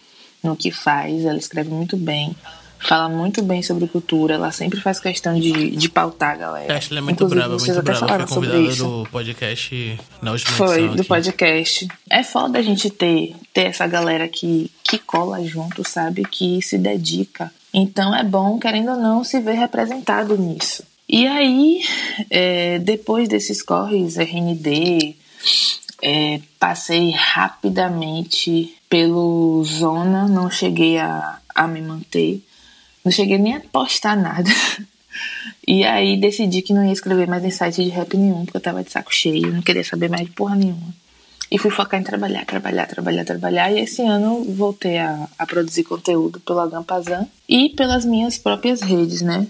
no 0.42 0.56
que 0.56 0.72
faz, 0.72 1.24
ela 1.24 1.38
escreve 1.38 1.70
muito 1.70 1.96
bem 1.96 2.36
fala 2.82 3.08
muito 3.08 3.42
bem 3.44 3.62
sobre 3.62 3.88
cultura, 3.88 4.36
ela 4.36 4.52
sempre 4.52 4.80
faz 4.82 5.00
questão 5.00 5.40
de, 5.40 5.72
de 5.72 5.90
pautar, 5.90 6.38
galera. 6.38 6.76
Ashley 6.76 6.98
é 6.98 7.02
muito 7.02 7.28
brava, 7.28 7.58
muito 7.58 7.82
brava. 7.82 8.18
Foi 8.18 8.28
convidada 8.28 8.76
do 8.76 9.08
podcast 9.12 10.00
na 10.22 10.32
última 10.32 10.58
Foi, 10.58 10.88
do 10.88 10.94
aqui. 10.94 11.04
podcast. 11.04 11.88
É 12.10 12.24
foda 12.24 12.60
a 12.60 12.62
gente 12.62 12.90
ter, 12.90 13.36
ter 13.54 13.68
essa 13.68 13.88
galera 13.88 14.28
que, 14.28 14.72
que 14.84 14.98
cola 14.98 15.44
junto, 15.46 15.88
sabe? 15.88 16.24
Que 16.24 16.62
se 16.62 16.78
dedica. 16.78 17.52
Então 17.74 18.16
é 18.16 18.24
bom, 18.24 18.60
querendo 18.60 18.92
ou 18.92 18.98
não, 18.98 19.24
se 19.24 19.40
ver 19.40 19.54
representado 19.54 20.38
nisso. 20.38 20.84
E 21.08 21.28
aí, 21.28 21.84
é, 22.30 22.80
depois 22.80 23.28
desses 23.28 23.62
corres 23.62 24.18
RND, 24.18 25.16
é, 26.02 26.40
passei 26.60 27.12
rapidamente 27.12 28.76
pelo 28.90 29.64
Zona, 29.64 30.28
não 30.28 30.50
cheguei 30.50 30.98
a, 30.98 31.38
a 31.54 31.68
me 31.68 31.82
manter. 31.82 32.42
Não 33.04 33.12
cheguei 33.12 33.38
nem 33.38 33.56
a 33.56 33.60
postar 33.60 34.16
nada. 34.16 34.50
E 35.68 35.84
aí 35.84 36.20
decidi 36.20 36.62
que 36.62 36.74
não 36.74 36.86
ia 36.86 36.92
escrever 36.92 37.28
mais 37.28 37.44
em 37.44 37.52
site 37.52 37.84
de 37.84 37.90
rap 37.90 38.16
nenhum, 38.18 38.46
porque 38.46 38.58
eu 38.58 38.62
tava 38.62 38.84
de 38.84 38.92
saco 38.92 39.14
cheio, 39.14 39.54
não 39.54 39.62
queria 39.62 39.84
saber 39.84 40.10
mais 40.10 40.26
de 40.26 40.32
porra 40.32 40.56
nenhuma. 40.56 40.94
E 41.52 41.58
fui 41.58 41.70
focar 41.70 42.00
em 42.00 42.04
trabalhar, 42.04 42.46
trabalhar, 42.46 42.88
trabalhar, 42.88 43.26
trabalhar. 43.26 43.72
E 43.72 43.82
esse 43.82 44.02
ano 44.02 44.44
voltei 44.46 44.98
a, 44.98 45.28
a 45.38 45.46
produzir 45.46 45.84
conteúdo 45.84 46.40
pelo 46.40 46.60
Agampazan 46.60 47.28
e 47.48 47.70
pelas 47.70 48.06
minhas 48.06 48.38
próprias 48.38 48.82
redes, 48.82 49.22
né? 49.22 49.46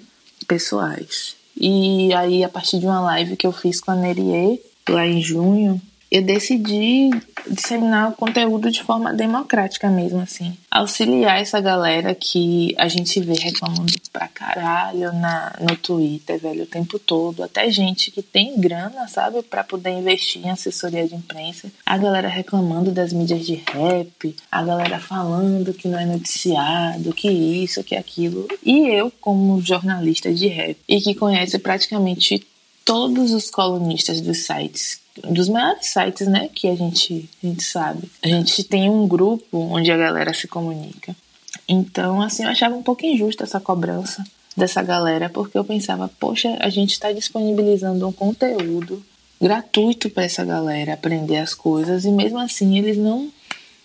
Pessoais. 0.47 1.35
E 1.55 2.11
aí, 2.13 2.43
a 2.43 2.49
partir 2.49 2.79
de 2.79 2.87
uma 2.87 2.99
live 3.01 3.37
que 3.37 3.45
eu 3.45 3.51
fiz 3.51 3.79
com 3.79 3.91
a 3.91 3.95
Nerie, 3.95 4.59
lá 4.89 5.05
em 5.05 5.21
junho, 5.21 5.79
eu 6.11 6.21
decidi 6.21 7.09
disseminar 7.49 8.09
o 8.09 8.15
conteúdo 8.15 8.69
de 8.69 8.83
forma 8.83 9.13
democrática 9.13 9.89
mesmo, 9.89 10.19
assim. 10.19 10.57
Auxiliar 10.69 11.39
essa 11.39 11.61
galera 11.61 12.13
que 12.13 12.75
a 12.77 12.89
gente 12.89 13.19
vê 13.21 13.33
reclamando 13.33 13.93
pra 14.11 14.27
caralho 14.27 15.13
na, 15.13 15.55
no 15.61 15.75
Twitter, 15.77 16.37
velho, 16.37 16.63
o 16.63 16.67
tempo 16.67 16.99
todo. 16.99 17.41
Até 17.41 17.71
gente 17.71 18.11
que 18.11 18.21
tem 18.21 18.59
grana, 18.59 19.07
sabe, 19.07 19.41
para 19.41 19.63
poder 19.63 19.91
investir 19.91 20.45
em 20.45 20.49
assessoria 20.49 21.07
de 21.07 21.15
imprensa. 21.15 21.71
A 21.85 21.97
galera 21.97 22.27
reclamando 22.27 22.91
das 22.91 23.13
mídias 23.13 23.45
de 23.45 23.55
rap, 23.55 24.35
a 24.51 24.63
galera 24.63 24.99
falando 24.99 25.73
que 25.73 25.87
não 25.87 25.97
é 25.97 26.05
noticiado, 26.05 27.13
que 27.13 27.29
isso, 27.29 27.83
que 27.85 27.95
aquilo. 27.95 28.49
E 28.61 28.89
eu, 28.89 29.09
como 29.21 29.61
jornalista 29.61 30.33
de 30.33 30.47
rap, 30.47 30.77
e 30.89 30.99
que 30.99 31.15
conhece 31.15 31.57
praticamente 31.57 32.45
todos 32.83 33.31
os 33.31 33.49
colunistas 33.49 34.19
dos 34.19 34.39
sites 34.39 34.99
dos 35.29 35.49
maiores 35.49 35.87
sites, 35.87 36.27
né, 36.27 36.49
que 36.53 36.67
a 36.67 36.75
gente, 36.75 37.29
a 37.43 37.47
gente 37.47 37.63
sabe. 37.63 38.09
A 38.23 38.27
gente 38.27 38.63
tem 38.63 38.89
um 38.89 39.07
grupo 39.07 39.57
onde 39.57 39.91
a 39.91 39.97
galera 39.97 40.33
se 40.33 40.47
comunica. 40.47 41.15
Então, 41.67 42.21
assim, 42.21 42.43
eu 42.43 42.49
achava 42.49 42.75
um 42.75 42.83
pouco 42.83 43.05
injusta 43.05 43.43
essa 43.43 43.59
cobrança 43.59 44.23
dessa 44.55 44.81
galera, 44.81 45.29
porque 45.29 45.57
eu 45.57 45.63
pensava, 45.63 46.09
poxa, 46.19 46.57
a 46.59 46.69
gente 46.69 46.91
está 46.91 47.11
disponibilizando 47.11 48.07
um 48.07 48.11
conteúdo 48.11 49.03
gratuito 49.41 50.09
para 50.09 50.23
essa 50.23 50.43
galera 50.43 50.93
aprender 50.93 51.37
as 51.37 51.55
coisas 51.55 52.05
e 52.05 52.11
mesmo 52.11 52.37
assim 52.37 52.77
eles 52.77 52.97
não, 52.97 53.31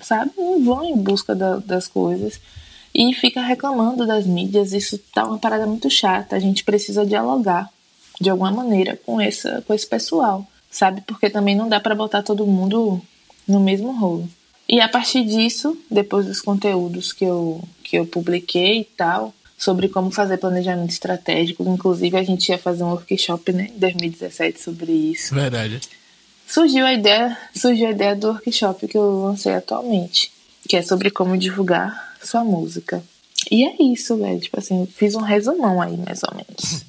sabe, 0.01 0.33
não 0.37 0.63
vão 0.63 0.85
em 0.85 0.97
busca 0.97 1.35
da, 1.35 1.57
das 1.57 1.89
coisas 1.89 2.39
e 2.95 3.15
fica 3.15 3.41
reclamando 3.41 4.07
das 4.07 4.27
mídias. 4.27 4.73
Isso 4.73 4.99
tá 5.15 5.25
uma 5.25 5.39
parada 5.39 5.67
muito 5.67 5.89
chata. 5.89 6.37
A 6.37 6.39
gente 6.39 6.65
precisa 6.65 7.07
dialogar 7.07 7.71
de 8.21 8.29
alguma 8.29 8.51
maneira 8.51 8.99
com 9.05 9.21
essa 9.21 9.63
com 9.67 9.75
esse 9.75 9.87
pessoal 9.87 10.47
sabe? 10.77 11.01
Porque 11.07 11.31
também 11.31 11.57
não 11.57 11.69
dá 11.69 11.81
para 11.81 11.95
botar 11.95 12.23
todo 12.23 12.47
mundo 12.47 13.01
no 13.49 13.59
mesmo 13.59 13.99
rolo. 13.99 14.29
E 14.69 14.81
a 14.81 14.89
partir 14.89 15.25
disso, 15.25 15.77
depois 15.91 16.27
dos 16.27 16.41
conteúdos 16.41 17.13
que 17.13 17.25
eu, 17.25 17.63
que 17.83 17.97
eu 17.97 18.05
publiquei 18.05 18.81
e 18.81 18.85
tal, 18.85 19.33
sobre 19.57 19.89
como 19.89 20.11
fazer 20.11 20.37
planejamento 20.37 20.91
estratégico, 20.91 21.63
inclusive 21.67 22.17
a 22.17 22.23
gente 22.23 22.49
ia 22.51 22.59
fazer 22.59 22.85
um 22.85 22.91
workshop, 22.91 23.53
né, 23.53 23.71
em 23.75 23.79
2017 23.79 24.61
sobre 24.61 24.93
isso. 24.93 25.35
Verdade. 25.35 25.81
Surgiu 26.47 26.85
a 26.85 26.93
ideia, 26.93 27.39
surgiu 27.55 27.89
a 27.89 27.93
ideia 27.93 28.15
do 28.15 28.29
workshop 28.29 28.87
que 28.87 28.99
eu 28.99 29.23
lancei 29.23 29.55
atualmente, 29.55 30.31
que 30.69 30.77
é 30.77 30.83
sobre 30.83 31.11
como 31.11 31.39
divulgar 31.39 32.17
sua 32.23 32.45
música. 32.45 33.03
E 33.51 33.65
é 33.65 33.77
isso, 33.83 34.17
velho. 34.17 34.41
Tipo 34.41 34.59
assim, 34.59 34.87
fiz 34.95 35.15
um 35.15 35.21
resumão 35.21 35.81
aí, 35.81 35.97
mais 35.97 36.21
ou 36.23 36.35
menos 36.37 36.85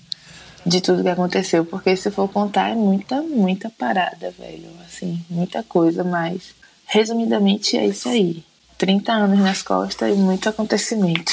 de 0.67 0.81
tudo 0.81 1.03
que 1.03 1.09
aconteceu, 1.09 1.65
porque 1.65 1.95
se 1.95 2.11
for 2.11 2.27
contar 2.27 2.69
é 2.71 2.75
muita, 2.75 3.21
muita 3.21 3.69
parada, 3.69 4.31
velho. 4.37 4.69
Assim, 4.85 5.23
muita 5.29 5.63
coisa, 5.63 6.03
mas 6.03 6.53
resumidamente 6.85 7.77
é 7.77 7.87
isso 7.87 8.09
aí. 8.09 8.43
30 8.77 9.11
anos 9.11 9.39
nas 9.39 9.61
costas 9.61 10.15
e 10.15 10.19
muito 10.19 10.47
acontecimento. 10.49 11.31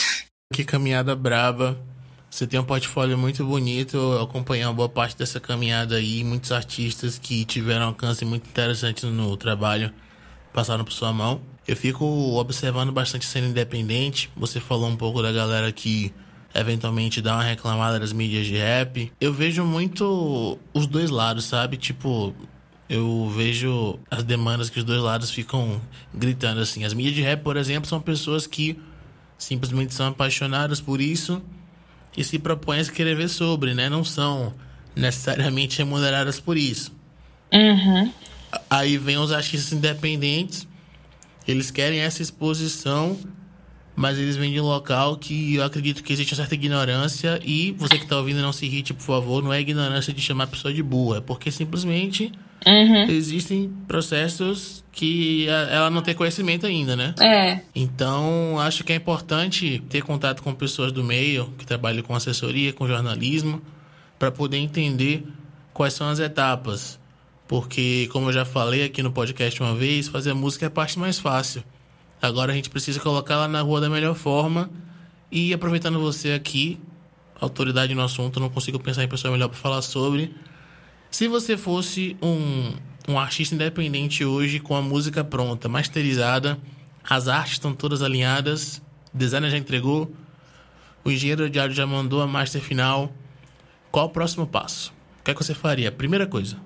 Que 0.53 0.65
caminhada 0.65 1.15
braba. 1.15 1.79
Você 2.31 2.47
tem 2.47 2.59
um 2.59 2.65
portfólio 2.65 3.17
muito 3.17 3.45
bonito, 3.45 3.97
eu 3.97 4.23
acompanhei 4.23 4.65
uma 4.65 4.75
boa 4.75 4.89
parte 4.89 5.17
dessa 5.17 5.39
caminhada 5.39 5.97
aí, 5.97 6.25
muitos 6.25 6.51
artistas 6.51 7.17
que 7.17 7.45
tiveram 7.45 7.87
alcance 7.87 8.25
muito 8.25 8.49
interessante 8.49 9.07
no 9.07 9.37
trabalho 9.37 9.93
passaram 10.53 10.85
por 10.85 10.93
sua 10.93 11.13
mão. 11.13 11.41
Eu 11.67 11.77
fico 11.77 12.05
observando 12.05 12.93
bastante 12.93 13.25
cena 13.25 13.47
independente. 13.47 14.31
Você 14.37 14.59
falou 14.59 14.89
um 14.89 14.97
pouco 14.97 15.23
da 15.23 15.33
galera 15.33 15.71
que 15.71 16.13
eventualmente 16.55 17.21
dar 17.21 17.35
uma 17.35 17.43
reclamada 17.43 17.99
das 17.99 18.13
mídias 18.13 18.47
de 18.47 18.57
rap. 18.57 19.13
Eu 19.21 19.33
vejo 19.33 19.65
muito 19.65 20.59
os 20.73 20.87
dois 20.87 21.11
lados, 21.11 21.45
sabe? 21.47 21.77
Tipo, 21.77 22.35
eu 22.89 23.31
vejo 23.35 23.99
as 24.11 24.23
demandas 24.23 24.71
que 24.71 24.79
os 24.79 24.85
dois 24.85 25.01
lados 25.01 25.31
ficam 25.31 25.81
gritando 26.13 26.61
assim. 26.61 26.85
As 26.85 26.95
mídias 26.95 27.15
de 27.15 27.23
rap, 27.23 27.43
por 27.43 27.57
exemplo, 27.57 27.89
são 27.89 28.01
pessoas 28.01 28.47
que 28.47 28.79
simplesmente 29.37 29.93
são 29.93 30.07
apaixonadas 30.07 30.81
por 30.81 31.01
isso 31.01 31.43
e 32.17 32.23
se 32.23 32.39
propõem 32.39 32.79
a 32.79 32.83
escrever 32.83 33.29
sobre, 33.29 33.75
né? 33.75 33.89
Não 33.89 34.05
são 34.05 34.55
necessariamente 34.95 35.79
remuneradas 35.79 36.39
por 36.39 36.57
isso. 36.57 36.93
Uhum. 37.53 38.13
Aí 38.71 38.97
vem 38.97 39.19
os 39.19 39.33
artistas 39.33 39.73
independentes, 39.73 40.69
eles 41.47 41.71
querem 41.73 41.99
essa 41.99 42.23
exposição 42.23 43.19
mas 43.97 44.19
eles 44.19 44.37
vêm 44.37 44.53
de 44.53 44.61
um 44.61 44.65
local 44.65 45.17
que 45.17 45.55
eu 45.55 45.65
acredito 45.65 46.03
que 46.03 46.13
existe 46.13 46.33
uma 46.33 46.37
certa 46.37 46.55
ignorância 46.55 47.41
e 47.45 47.73
você 47.73 47.97
que 47.97 48.05
está 48.05 48.17
ouvindo 48.17 48.43
não 48.43 48.53
se 48.53 48.67
irrite, 48.67 48.93
por 48.93 49.03
favor, 49.03 49.43
não 49.43 49.53
é 49.53 49.61
ignorância 49.61 50.13
de 50.13 50.21
chamar 50.21 50.45
a 50.45 50.47
pessoa 50.49 50.75
de 50.75 50.83
burra, 50.83 51.19
é 51.19 51.21
porque 51.21 51.51
simplesmente 51.51 52.33
uhum. 52.67 53.05
existem 53.09 53.73
processos 53.87 54.83
que 54.91 55.47
ela 55.49 55.91
não 55.91 56.03
tem 56.03 56.15
conhecimento 56.15 56.67
ainda, 56.67 56.97
né? 56.97 57.15
É. 57.21 57.61
Então, 57.75 58.59
acho 58.61 58.85
que 58.85 58.93
é 58.93 58.97
importante 58.97 59.83
ter 59.89 60.03
contato 60.03 60.43
com 60.43 60.55
pessoas 60.55 60.93
do 60.93 61.03
meio, 61.03 61.53
que 61.59 61.67
trabalham 61.67 62.03
com 62.03 62.15
assessoria, 62.15 62.73
com 62.73 62.87
jornalismo, 62.87 63.61
para 64.19 64.31
poder 64.31 64.59
entender 64.59 65.25
quais 65.73 65.95
são 65.95 66.09
as 66.09 66.21
etapas. 66.21 66.99
Porque, 67.47 68.09
como 68.13 68.29
eu 68.29 68.33
já 68.33 68.45
falei 68.45 68.85
aqui 68.85 69.03
no 69.03 69.13
podcast 69.13 69.61
uma 69.61 69.75
vez, 69.75 70.09
fazer 70.09 70.33
música 70.33 70.67
é 70.67 70.69
a 70.69 70.71
parte 70.71 70.99
mais 70.99 71.19
fácil. 71.19 71.63
Agora 72.27 72.53
a 72.53 72.55
gente 72.55 72.71
precisa 72.71 72.99
colocá-la 73.01 73.47
na 73.47 73.61
rua 73.61 73.83
da 73.83 73.91
melhor 73.91 74.15
forma. 74.15 74.71
E 75.31 75.53
aproveitando 75.53 76.01
você 76.01 76.33
aqui, 76.33 76.81
autoridade 77.39 77.95
no 77.95 78.03
assunto, 78.03 78.41
não 78.41 78.49
consigo 78.49 78.79
pensar 78.79 79.05
em 79.05 79.09
pessoa 79.09 79.31
melhor 79.31 79.49
para 79.49 79.59
falar 79.59 79.83
sobre. 79.83 80.35
Se 81.11 81.29
você 81.29 81.55
fosse 81.57 82.17
um, 82.23 82.73
um 83.09 83.19
artista 83.19 83.55
independente 83.55 84.25
hoje 84.25 84.59
com 84.59 84.75
a 84.75 84.81
música 84.81 85.23
pronta, 85.23 85.69
masterizada, 85.69 86.59
as 87.07 87.29
artes 87.29 87.53
estão 87.53 87.75
todas 87.75 88.01
alinhadas, 88.01 88.81
o 89.13 89.19
designer 89.19 89.51
já 89.51 89.59
entregou, 89.59 90.11
o 91.05 91.11
engenheiro 91.11 91.51
de 91.51 91.61
áudio 91.61 91.77
já 91.77 91.87
mandou 91.87 92.23
a 92.23 92.27
master 92.27 92.63
final. 92.63 93.13
Qual 93.91 94.07
o 94.07 94.11
próximo 94.11 94.47
passo? 94.47 94.95
O 95.21 95.25
que, 95.25 95.31
é 95.31 95.35
que 95.35 95.45
você 95.45 95.53
faria? 95.53 95.93
Primeira 95.93 96.27
coisa. 96.27 96.57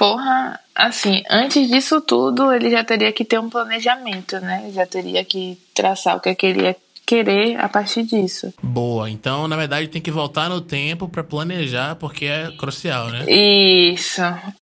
Porra, 0.00 0.58
assim, 0.74 1.22
antes 1.28 1.68
disso 1.68 2.00
tudo, 2.00 2.50
ele 2.54 2.70
já 2.70 2.82
teria 2.82 3.12
que 3.12 3.22
ter 3.22 3.38
um 3.38 3.50
planejamento, 3.50 4.40
né? 4.40 4.70
Já 4.72 4.86
teria 4.86 5.22
que 5.26 5.58
traçar 5.74 6.16
o 6.16 6.20
que, 6.20 6.30
é 6.30 6.34
que 6.34 6.46
ele 6.46 6.62
ia 6.62 6.76
querer 7.04 7.60
a 7.60 7.68
partir 7.68 8.04
disso. 8.04 8.50
Boa, 8.62 9.10
então 9.10 9.46
na 9.46 9.56
verdade 9.56 9.88
tem 9.88 10.00
que 10.00 10.10
voltar 10.10 10.48
no 10.48 10.62
tempo 10.62 11.06
para 11.06 11.22
planejar, 11.22 11.96
porque 11.96 12.24
é 12.24 12.50
crucial, 12.56 13.10
né? 13.10 13.30
Isso. 13.30 14.22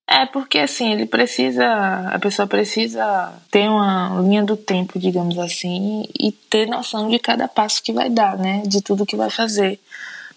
É 0.10 0.26
porque 0.26 0.58
assim, 0.58 0.94
ele 0.94 1.06
precisa, 1.06 1.64
a 2.12 2.18
pessoa 2.18 2.48
precisa 2.48 3.32
ter 3.52 3.70
uma 3.70 4.20
linha 4.22 4.44
do 4.44 4.58
tempo, 4.58 4.98
digamos 4.98 5.38
assim, 5.38 6.06
e 6.20 6.32
ter 6.32 6.66
noção 6.66 7.08
de 7.08 7.20
cada 7.20 7.48
passo 7.48 7.84
que 7.84 7.94
vai 7.94 8.10
dar, 8.10 8.36
né? 8.36 8.64
De 8.66 8.82
tudo 8.82 9.06
que 9.06 9.16
vai 9.16 9.30
fazer. 9.30 9.80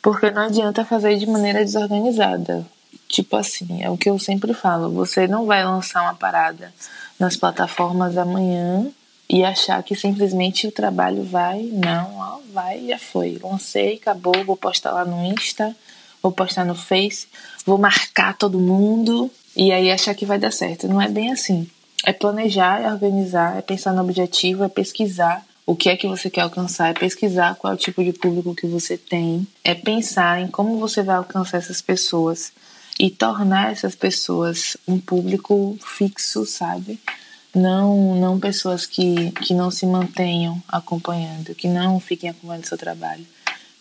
Porque 0.03 0.31
não 0.31 0.43
adianta 0.43 0.85
fazer 0.85 1.17
de 1.17 1.25
maneira 1.25 1.65
desorganizada. 1.65 2.67
Tipo 3.13 3.37
assim, 3.37 3.83
é 3.83 3.91
o 3.91 3.97
que 3.99 4.09
eu 4.09 4.19
sempre 4.19 4.55
falo: 4.55 4.91
você 4.91 5.29
não 5.29 5.45
vai 5.45 5.63
lançar 5.63 6.01
uma 6.01 6.15
parada 6.15 6.73
nas 7.21 7.37
plataformas 7.37 8.17
amanhã 8.17 8.87
e 9.29 9.45
achar 9.45 9.83
que 9.83 9.95
simplesmente 9.95 10.67
o 10.67 10.73
trabalho 10.73 11.23
vai. 11.23 11.61
Não, 11.65 12.17
ó, 12.17 12.39
vai, 12.55 12.87
já 12.87 12.99
foi. 12.99 13.39
Lancei, 13.43 13.97
acabou, 13.97 14.33
vou 14.47 14.57
postar 14.57 14.93
lá 14.93 15.05
no 15.05 15.23
Insta, 15.27 15.77
vou 16.23 16.33
postar 16.33 16.65
no 16.65 16.75
Face, 16.75 17.27
vou 17.67 17.77
marcar 17.77 18.35
todo 18.35 18.59
mundo 18.59 19.31
e 19.55 19.71
aí 19.73 19.91
achar 19.91 20.15
que 20.15 20.25
vai 20.25 20.39
dar 20.39 20.51
certo. 20.51 20.89
Não 20.89 21.01
é 21.01 21.09
bem 21.09 21.31
assim. 21.31 21.69
É 22.07 22.15
planejar, 22.15 22.81
é 22.81 22.91
organizar, 22.91 23.59
é 23.59 23.61
pensar 23.61 23.93
no 23.93 24.01
objetivo, 24.01 24.65
é 24.65 24.71
pesquisar 24.71 25.45
o 25.67 25.77
que 25.77 25.91
é 25.91 25.97
que 25.99 26.09
você 26.09 26.31
quer 26.31 26.41
alcançar, 26.41 26.89
é 26.89 26.95
pesquisar 26.95 27.57
qual 27.57 27.75
é 27.75 27.77
o 27.77 27.79
tipo 27.79 28.03
de 28.03 28.13
público 28.15 28.55
que 28.55 28.67
você 28.67 28.97
tem, 28.97 29.47
é 29.63 29.75
pensar 29.75 30.41
em 30.41 30.49
como 30.49 30.79
você 30.79 31.03
vai 31.03 31.17
alcançar 31.17 31.59
essas 31.59 31.83
pessoas 31.83 32.53
e 33.03 33.11
tornar 33.11 33.73
essas 33.73 33.97
pessoas 33.97 34.77
um 34.87 34.97
público 34.97 35.77
fixo, 35.85 36.47
sabe? 36.47 37.01
Não, 37.53 38.15
não 38.15 38.39
pessoas 38.39 38.87
que, 38.87 39.33
que 39.33 39.53
não 39.53 39.73
se 39.73 39.85
mantenham 39.85 40.63
acompanhando, 40.69 41.53
que 41.53 41.67
não 41.67 41.99
fiquem 41.99 42.31
acompanhando 42.31 42.65
seu 42.65 42.79
trabalho. 42.79 43.27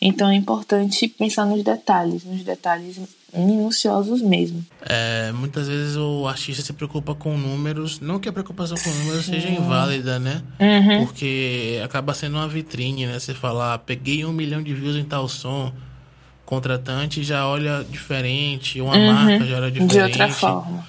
Então 0.02 0.28
é 0.28 0.34
importante 0.34 1.08
pensar 1.08 1.46
nos 1.46 1.64
detalhes, 1.64 2.24
nos 2.24 2.44
detalhes 2.44 3.00
minuciosos 3.32 4.24
mesmo. 4.24 4.66
É, 4.82 5.32
muitas 5.32 5.68
vezes 5.68 5.96
o 5.98 6.28
artista 6.28 6.64
se 6.64 6.74
preocupa 6.74 7.14
com 7.14 7.38
números, 7.38 8.00
não 8.00 8.20
que 8.20 8.28
a 8.28 8.34
preocupação 8.34 8.76
com 8.76 8.90
números 8.90 9.26
Sim. 9.26 9.34
seja 9.34 9.50
inválida, 9.50 10.18
né? 10.18 10.42
Uhum. 10.60 11.06
Porque 11.06 11.80
acaba 11.86 12.16
sendo 12.16 12.38
uma 12.38 12.48
vitrine, 12.48 13.06
né? 13.06 13.20
Você 13.20 13.36
falar, 13.36 13.76
ah, 13.76 13.78
peguei 13.78 14.26
um 14.26 14.34
milhão 14.34 14.64
de 14.64 14.74
views 14.74 14.96
em 14.96 15.06
tal 15.06 15.30
som, 15.30 15.72
contratante 16.52 17.24
já 17.24 17.48
olha 17.48 17.82
diferente, 17.90 18.82
uma 18.82 18.94
uhum, 18.94 19.14
marca 19.14 19.46
já 19.46 19.56
olha 19.56 19.72
diferente. 19.72 19.94
De 19.94 20.02
outra 20.02 20.28
forma. 20.28 20.86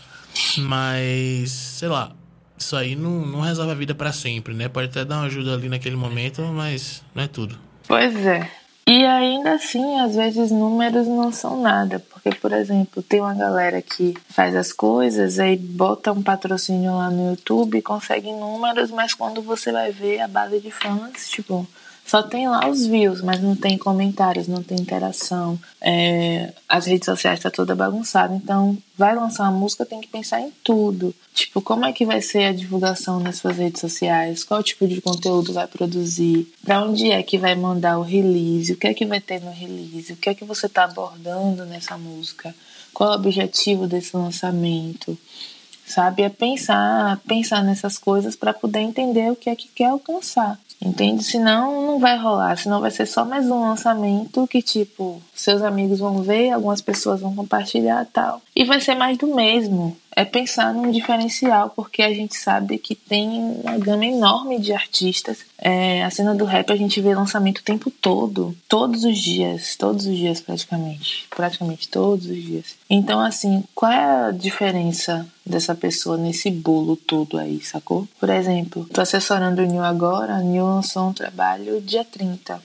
Mas, 0.59 1.53
sei 1.53 1.89
lá, 1.89 2.11
isso 2.59 2.75
aí 2.75 2.97
não, 2.97 3.25
não 3.25 3.41
resolve 3.41 3.71
a 3.71 3.75
vida 3.77 3.95
para 3.95 4.13
sempre, 4.13 4.55
né? 4.55 4.69
Pode 4.69 4.89
até 4.89 5.05
dar 5.05 5.19
uma 5.19 5.27
ajuda 5.27 5.55
ali 5.55 5.69
naquele 5.69 5.95
momento, 5.95 6.43
mas 6.43 7.05
não 7.15 7.23
é 7.23 7.29
tudo. 7.29 7.57
Pois 7.87 8.27
é. 8.27 8.51
E 8.89 9.07
ainda 9.07 9.53
assim, 9.53 10.01
às 10.01 10.17
vezes 10.17 10.51
números 10.51 11.07
não 11.07 11.31
são 11.31 11.63
nada, 11.63 12.05
porque, 12.11 12.35
por 12.35 12.53
exemplo, 12.53 13.01
tem 13.01 13.21
uma 13.21 13.33
galera 13.33 13.81
que 13.81 14.17
faz 14.31 14.57
as 14.57 14.73
coisas, 14.73 15.39
aí 15.39 15.57
bota 15.57 16.11
um 16.11 16.25
patrocínio 16.25 16.97
lá 16.97 17.09
no 17.09 17.31
YouTube, 17.31 17.81
consegue 17.83 18.33
números, 18.33 18.91
mas 18.91 19.15
quando 19.15 19.41
você 19.41 19.71
vai 19.71 19.93
ver 19.93 20.19
a 20.19 20.27
base 20.27 20.59
de 20.59 20.73
fãs, 20.73 21.31
tipo, 21.31 21.65
só 22.13 22.23
tem 22.23 22.47
lá 22.47 22.69
os 22.69 22.85
views, 22.85 23.23
mas 23.23 23.41
não 23.41 23.57
tem 23.57 23.79
comentários, 23.79 24.47
não 24.47 24.63
tem 24.63 24.79
interação. 24.79 25.59
É, 25.81 26.53
as 26.69 26.85
redes 26.85 27.07
sociais 27.07 27.41
tá 27.41 27.51
toda 27.51 27.75
bagunçada. 27.75 28.35
Então, 28.35 28.77
vai 28.99 29.17
lançar 29.17 29.45
uma 29.45 29.59
música, 29.59 29.87
tem 29.87 29.99
que 29.99 30.09
pensar 30.09 30.39
em 30.43 30.53
tudo. 30.63 31.15
Tipo, 31.33 31.63
como 31.63 31.87
é 31.87 31.93
que 31.95 32.05
vai 32.05 32.21
ser 32.21 32.45
a 32.45 32.53
divulgação 32.53 33.19
nas 33.19 33.37
suas 33.37 33.57
redes 33.57 33.81
sociais? 33.81 34.45
Qual 34.45 34.63
tipo 34.63 34.87
de 34.87 35.01
conteúdo 35.01 35.55
vai 35.55 35.67
produzir? 35.67 36.53
Para 36.63 36.85
onde 36.85 37.11
é 37.11 37.23
que 37.23 37.39
vai 37.39 37.55
mandar 37.55 37.99
o 37.99 38.03
release? 38.03 38.75
O 38.75 38.77
que 38.77 38.89
é 38.89 38.93
que 38.93 39.07
vai 39.07 39.19
ter 39.19 39.41
no 39.41 39.51
release? 39.51 40.13
O 40.13 40.17
que 40.17 40.29
é 40.29 40.35
que 40.35 40.45
você 40.45 40.69
tá 40.69 40.85
abordando 40.85 41.65
nessa 41.65 41.97
música? 41.97 42.55
Qual 42.93 43.11
é 43.11 43.13
o 43.15 43.19
objetivo 43.19 43.87
desse 43.87 44.15
lançamento? 44.15 45.17
Sabe? 45.87 46.25
É 46.25 46.29
pensar, 46.29 47.19
pensar 47.27 47.65
nessas 47.65 47.97
coisas 47.97 48.37
para 48.37 48.53
poder 48.53 48.81
entender 48.81 49.33
o 49.33 49.37
que 49.37 49.49
é 49.49 49.57
que 49.57 49.69
quer 49.69 49.87
alcançar. 49.87 50.61
Entende? 50.85 51.23
Senão 51.23 51.87
não 51.87 52.01
vai 52.01 52.19
rolar, 52.19 52.57
senão 52.59 52.81
vai 52.81 52.91
ser 52.91 53.07
só 53.07 53.25
mais 53.25 53.49
um 53.49 53.61
lançamento 53.61 54.49
que, 54.49 54.61
tipo, 54.61 55.23
seus 55.33 55.63
amigos 55.63 56.01
vão 56.01 56.23
ver, 56.23 56.51
algumas 56.51 56.81
pessoas 56.81 57.21
vão 57.21 57.37
compartilhar 57.37 58.05
tal. 58.13 58.43
E 58.55 58.65
vai 58.65 58.81
ser 58.81 58.97
mais 58.97 59.17
do 59.17 59.33
mesmo 59.33 59.97
é 60.15 60.25
pensar 60.25 60.73
num 60.73 60.91
diferencial, 60.91 61.71
porque 61.71 62.03
a 62.03 62.13
gente 62.13 62.37
sabe 62.37 62.79
que 62.79 62.95
tem 62.95 63.29
uma 63.65 63.79
gama 63.79 64.05
enorme 64.05 64.59
de 64.59 64.73
artistas. 64.73 65.39
É, 65.59 66.03
a 66.03 66.11
cena 66.11 66.35
do 66.35 66.45
rap 66.45 66.71
a 66.71 66.77
gente 66.77 67.01
vê 67.01 67.15
lançamento 67.15 67.59
o 67.59 67.65
tempo 67.65 67.91
todo, 67.91 68.55
todos 68.69 69.05
os 69.05 69.19
dias, 69.19 69.77
todos 69.77 70.07
os 70.07 70.17
dias 70.17 70.41
praticamente, 70.41 71.27
praticamente 71.31 71.89
todos 71.89 72.27
os 72.27 72.43
dias. 72.43 72.75
Então, 72.89 73.21
assim, 73.21 73.65
qual 73.75 73.91
é 73.91 74.29
a 74.29 74.31
diferença 74.31 75.27
dessa 75.45 75.75
pessoa 75.75 76.17
nesse 76.17 76.51
bolo 76.51 76.97
todo 76.97 77.39
aí, 77.39 77.61
sacou? 77.63 78.07
Por 78.21 78.31
exemplo, 78.31 78.87
tô 78.93 79.01
assessorando 79.01 79.63
o 79.63 79.67
New 79.67 79.83
agora, 79.83 80.37
o 80.37 80.45
New 80.45 80.65
lançou 80.65 81.09
um 81.09 81.13
trabalho 81.13 81.81
dia 81.81 82.05
30, 82.05 82.61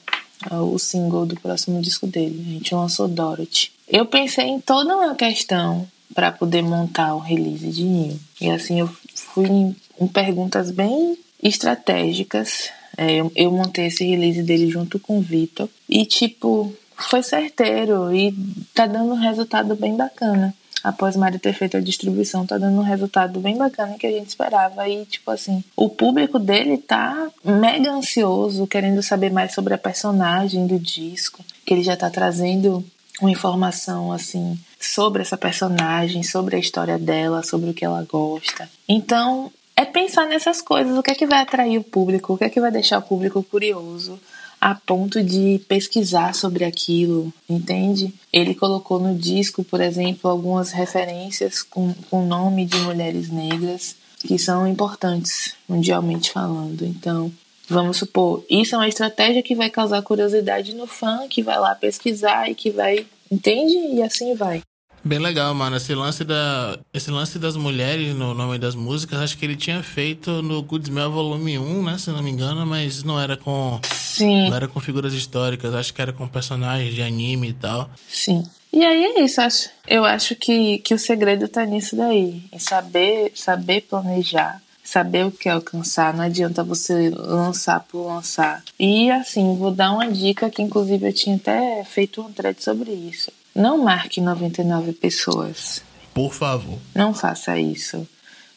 é 0.51 0.55
o 0.55 0.77
single 0.77 1.25
do 1.25 1.39
próximo 1.39 1.81
disco 1.81 2.05
dele. 2.05 2.45
A 2.47 2.51
gente 2.53 2.75
lançou 2.75 3.07
Dorothy. 3.07 3.71
Eu 3.87 4.05
pensei 4.05 4.45
em 4.45 4.59
toda 4.59 4.95
uma 4.95 5.15
questão 5.15 5.87
para 6.13 6.31
poder 6.31 6.61
montar 6.61 7.13
o 7.15 7.19
release 7.19 7.69
de 7.69 7.83
Nil. 7.83 8.19
E 8.39 8.49
assim 8.49 8.79
eu 8.79 8.89
fui 9.15 9.47
em, 9.47 9.75
em 9.99 10.07
perguntas 10.07 10.71
bem 10.71 11.17
estratégicas. 11.41 12.69
É, 12.97 13.15
eu, 13.15 13.31
eu 13.35 13.51
montei 13.51 13.87
esse 13.87 14.05
release 14.05 14.41
dele 14.41 14.69
junto 14.69 14.99
com 14.99 15.19
o 15.19 15.21
Vitor 15.21 15.69
e 15.87 16.05
tipo 16.05 16.73
foi 16.97 17.21
certeiro 17.21 18.13
e 18.13 18.33
tá 18.73 18.87
dando 18.87 19.13
um 19.13 19.19
resultado 19.19 19.75
bem 19.75 19.95
bacana. 19.95 20.53
Após 20.83 21.15
Mário 21.15 21.39
ter 21.39 21.53
feito 21.53 21.75
a 21.75 21.81
distribuição, 21.81 22.45
tá 22.45 22.57
dando 22.57 22.79
um 22.79 22.83
resultado 22.83 23.39
bem 23.39 23.57
bacana 23.57 23.97
que 23.97 24.07
a 24.07 24.11
gente 24.11 24.29
esperava. 24.29 24.87
E, 24.87 25.05
tipo 25.05 25.29
assim, 25.31 25.63
o 25.75 25.89
público 25.89 26.39
dele 26.39 26.77
tá 26.77 27.29
mega 27.43 27.91
ansioso, 27.91 28.67
querendo 28.67 29.01
saber 29.03 29.31
mais 29.31 29.53
sobre 29.53 29.73
a 29.73 29.77
personagem 29.77 30.65
do 30.65 30.79
disco, 30.79 31.43
que 31.65 31.73
ele 31.73 31.83
já 31.83 31.97
tá 31.97 32.09
trazendo 32.09 32.85
uma 33.19 33.31
informação 33.31 34.11
assim 34.11 34.57
sobre 34.79 35.21
essa 35.21 35.37
personagem, 35.37 36.23
sobre 36.23 36.55
a 36.55 36.59
história 36.59 36.97
dela, 36.97 37.43
sobre 37.43 37.69
o 37.69 37.73
que 37.73 37.85
ela 37.85 38.03
gosta. 38.03 38.69
Então, 38.87 39.51
é 39.75 39.85
pensar 39.85 40.25
nessas 40.27 40.61
coisas, 40.61 40.97
o 40.97 41.03
que 41.03 41.11
é 41.11 41.15
que 41.15 41.25
vai 41.25 41.41
atrair 41.41 41.77
o 41.77 41.83
público, 41.83 42.33
o 42.33 42.37
que 42.37 42.43
é 42.43 42.49
que 42.49 42.61
vai 42.61 42.71
deixar 42.71 42.97
o 42.97 43.03
público 43.03 43.43
curioso 43.43 44.19
a 44.59 44.73
ponto 44.73 45.23
de 45.23 45.61
pesquisar 45.67 46.33
sobre 46.33 46.65
aquilo, 46.65 47.31
entende? 47.47 48.13
Ele 48.33 48.55
colocou 48.55 48.99
no 48.99 49.15
disco, 49.15 49.63
por 49.63 49.81
exemplo, 49.81 50.29
algumas 50.29 50.71
referências 50.71 51.61
com 51.61 51.93
o 52.09 52.21
nome 52.21 52.65
de 52.65 52.77
mulheres 52.77 53.29
negras 53.29 53.95
que 54.19 54.39
são 54.39 54.67
importantes 54.67 55.53
mundialmente 55.69 56.31
falando. 56.31 56.83
Então, 56.83 57.31
vamos 57.69 57.97
supor, 57.97 58.43
isso 58.49 58.73
é 58.73 58.79
uma 58.79 58.87
estratégia 58.87 59.43
que 59.43 59.53
vai 59.53 59.69
causar 59.69 60.01
curiosidade 60.01 60.73
no 60.73 60.87
fã, 60.87 61.27
que 61.29 61.43
vai 61.43 61.59
lá 61.59 61.75
pesquisar 61.75 62.49
e 62.49 62.55
que 62.55 62.71
vai 62.71 63.05
entende? 63.31 63.75
E 63.95 64.01
assim 64.01 64.35
vai. 64.35 64.61
Bem 65.03 65.19
legal, 65.19 65.53
mano. 65.53 65.77
Esse 65.77 65.95
lance, 65.95 66.23
da, 66.23 66.77
esse 66.93 67.09
lance 67.09 67.39
das 67.39 67.55
mulheres 67.55 68.13
no 68.13 68.33
nome 68.33 68.57
das 68.57 68.75
músicas, 68.75 69.19
acho 69.19 69.37
que 69.37 69.45
ele 69.45 69.55
tinha 69.55 69.81
feito 69.81 70.41
no 70.41 70.61
Good 70.61 70.89
Smell 70.89 71.11
Volume 71.11 71.57
1, 71.57 71.83
né? 71.83 71.97
Se 71.97 72.09
não 72.09 72.21
me 72.21 72.29
engano, 72.29 72.65
mas 72.65 73.03
não 73.03 73.19
era 73.19 73.37
com. 73.37 73.79
Sim. 73.85 74.49
Não 74.49 74.55
era 74.55 74.67
com 74.67 74.79
figuras 74.79 75.13
históricas, 75.13 75.73
acho 75.73 75.93
que 75.93 76.01
era 76.01 76.11
com 76.11 76.27
personagens 76.27 76.93
de 76.93 77.01
anime 77.01 77.49
e 77.49 77.53
tal. 77.53 77.89
Sim. 78.09 78.43
E 78.73 78.83
aí 78.83 79.05
é 79.05 79.21
isso, 79.21 79.39
acho. 79.39 79.69
Eu 79.87 80.03
acho 80.03 80.35
que, 80.35 80.79
que 80.79 80.93
o 80.93 80.99
segredo 80.99 81.47
tá 81.47 81.65
nisso 81.65 81.95
daí. 81.95 82.43
Em 82.51 82.59
saber, 82.59 83.31
saber 83.33 83.81
planejar 83.81 84.61
saber 84.87 85.25
o 85.25 85.31
que 85.31 85.49
alcançar, 85.49 86.13
não 86.13 86.23
adianta 86.23 86.63
você 86.63 87.09
lançar 87.09 87.81
por 87.81 88.07
lançar. 88.07 88.63
E 88.79 89.11
assim, 89.11 89.57
vou 89.57 89.69
dar 89.69 89.91
uma 89.91 90.09
dica 90.09 90.49
que 90.49 90.61
inclusive 90.61 91.09
eu 91.09 91.13
tinha 91.13 91.35
até 91.35 91.83
feito 91.83 92.21
um 92.21 92.31
thread 92.31 92.63
sobre 92.63 92.91
isso. 92.91 93.29
Não 93.53 93.83
marque 93.83 94.21
99 94.21 94.93
pessoas. 94.93 95.83
Por 96.13 96.33
favor. 96.33 96.79
Não 96.95 97.13
faça 97.13 97.59
isso. 97.59 98.07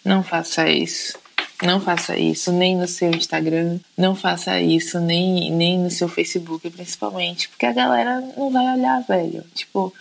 Não 0.05 0.23
faça 0.23 0.69
isso. 0.69 1.19
Não 1.65 1.81
faça 1.81 2.17
isso 2.17 2.53
nem 2.53 2.77
no 2.77 2.87
seu 2.87 3.11
Instagram, 3.11 3.79
não 3.95 4.15
faça 4.15 4.59
isso 4.59 4.99
nem, 4.99 5.51
nem 5.51 5.79
no 5.79 5.91
seu 5.91 6.09
Facebook, 6.09 6.71
principalmente, 6.71 7.51
porque 7.51 7.67
a 7.67 7.73
galera 7.73 8.19
não 8.35 8.51
vai 8.51 8.79
olhar, 8.79 9.03
velho. 9.03 9.45
Tipo, 9.55 9.93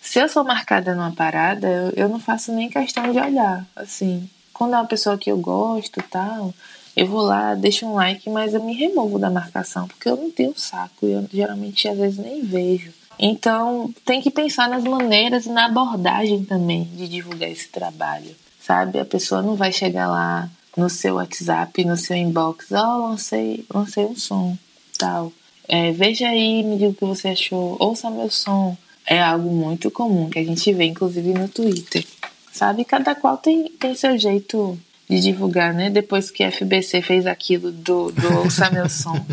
se 0.00 0.20
eu 0.20 0.28
sou 0.28 0.44
marcada 0.44 0.94
numa 0.94 1.10
parada, 1.10 1.66
eu, 1.66 2.04
eu 2.04 2.08
não 2.08 2.20
faço 2.20 2.52
nem 2.52 2.70
questão 2.70 3.10
de 3.10 3.18
olhar, 3.18 3.66
assim 3.74 4.30
quando 4.60 4.74
é 4.74 4.76
uma 4.76 4.84
pessoa 4.84 5.16
que 5.16 5.32
eu 5.32 5.38
gosto 5.38 6.02
tal, 6.10 6.52
eu 6.94 7.06
vou 7.06 7.22
lá, 7.22 7.54
deixo 7.54 7.86
um 7.86 7.94
like, 7.94 8.28
mas 8.28 8.52
eu 8.52 8.62
me 8.62 8.74
removo 8.74 9.18
da 9.18 9.30
marcação, 9.30 9.88
porque 9.88 10.06
eu 10.06 10.16
não 10.16 10.30
tenho 10.30 10.52
saco, 10.54 11.06
eu 11.06 11.26
geralmente 11.32 11.88
às 11.88 11.96
vezes 11.96 12.18
nem 12.18 12.42
vejo. 12.42 12.92
Então, 13.18 13.90
tem 14.04 14.20
que 14.20 14.30
pensar 14.30 14.68
nas 14.68 14.84
maneiras 14.84 15.46
e 15.46 15.48
na 15.48 15.64
abordagem 15.64 16.44
também 16.44 16.84
de 16.94 17.08
divulgar 17.08 17.50
esse 17.50 17.68
trabalho, 17.68 18.36
sabe? 18.60 19.00
A 19.00 19.04
pessoa 19.06 19.40
não 19.40 19.56
vai 19.56 19.72
chegar 19.72 20.06
lá 20.08 20.50
no 20.76 20.90
seu 20.90 21.14
WhatsApp, 21.14 21.82
no 21.86 21.96
seu 21.96 22.18
inbox, 22.18 22.70
ó, 22.70 22.98
oh, 22.98 23.08
lancei, 23.08 23.64
lancei 23.72 24.04
um 24.04 24.14
som, 24.14 24.58
tal. 24.98 25.32
É, 25.66 25.90
veja 25.92 26.28
aí, 26.28 26.62
me 26.62 26.76
diga 26.76 26.90
o 26.90 26.94
que 26.94 27.04
você 27.06 27.28
achou, 27.28 27.78
ouça 27.80 28.10
meu 28.10 28.28
som. 28.28 28.76
É 29.06 29.22
algo 29.22 29.50
muito 29.50 29.90
comum 29.90 30.28
que 30.28 30.38
a 30.38 30.44
gente 30.44 30.70
vê, 30.74 30.84
inclusive, 30.84 31.32
no 31.32 31.48
Twitter 31.48 32.04
sabe? 32.52 32.84
Cada 32.84 33.14
qual 33.14 33.36
tem, 33.36 33.68
tem 33.68 33.94
seu 33.94 34.18
jeito 34.18 34.78
de 35.08 35.20
divulgar, 35.20 35.74
né? 35.74 35.90
Depois 35.90 36.30
que 36.30 36.44
a 36.44 36.52
FBC 36.52 37.02
fez 37.02 37.26
aquilo 37.26 37.72
do, 37.72 38.12
do 38.12 38.38
Ouça 38.38 38.70
Meu 38.70 38.88
Som, 38.90 39.24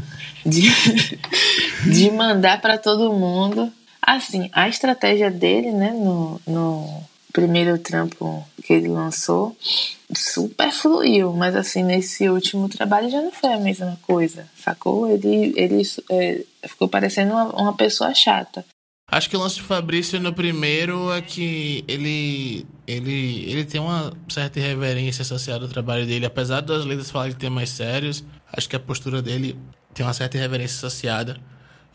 de, 0.46 0.70
de 1.86 2.12
mandar 2.12 2.60
para 2.60 2.78
todo 2.78 3.14
mundo. 3.14 3.72
Assim, 4.02 4.50
a 4.54 4.68
estratégia 4.68 5.30
dele, 5.30 5.72
né, 5.72 5.92
no, 5.92 6.42
no 6.48 7.04
primeiro 7.34 7.78
trampo 7.78 8.44
que 8.64 8.74
ele 8.74 8.88
lançou, 8.88 9.56
super 10.16 10.72
fluiu, 10.72 11.34
mas 11.34 11.56
assim, 11.56 11.84
nesse 11.84 12.28
último 12.30 12.70
trabalho 12.70 13.10
já 13.10 13.22
não 13.22 13.32
foi 13.32 13.54
a 13.54 13.60
mesma 13.60 14.00
coisa, 14.02 14.48
sacou? 14.58 15.08
Ele, 15.08 15.54
ele 15.56 15.84
é, 16.10 16.42
ficou 16.68 16.88
parecendo 16.88 17.34
uma, 17.34 17.46
uma 17.62 17.74
pessoa 17.74 18.14
chata. 18.14 18.66
Acho 19.10 19.30
que 19.30 19.38
o 19.38 19.40
lance 19.40 19.56
de 19.56 19.62
Fabrício 19.62 20.20
no 20.20 20.34
primeiro 20.34 21.14
é 21.14 21.22
que 21.22 21.82
ele, 21.88 22.66
ele, 22.86 23.50
ele 23.50 23.64
tem 23.64 23.80
uma 23.80 24.12
certa 24.28 24.60
irreverência 24.60 25.22
associada 25.22 25.64
ao 25.64 25.70
trabalho 25.70 26.06
dele. 26.06 26.26
Apesar 26.26 26.60
das 26.60 26.84
letras 26.84 27.10
falarem 27.10 27.32
de 27.32 27.40
temas 27.40 27.70
sérios, 27.70 28.26
acho 28.52 28.68
que 28.68 28.76
a 28.76 28.80
postura 28.80 29.22
dele 29.22 29.58
tem 29.94 30.06
uma 30.06 30.14
certa 30.14 30.36
irreverência 30.36 30.76
associada. 30.76 31.38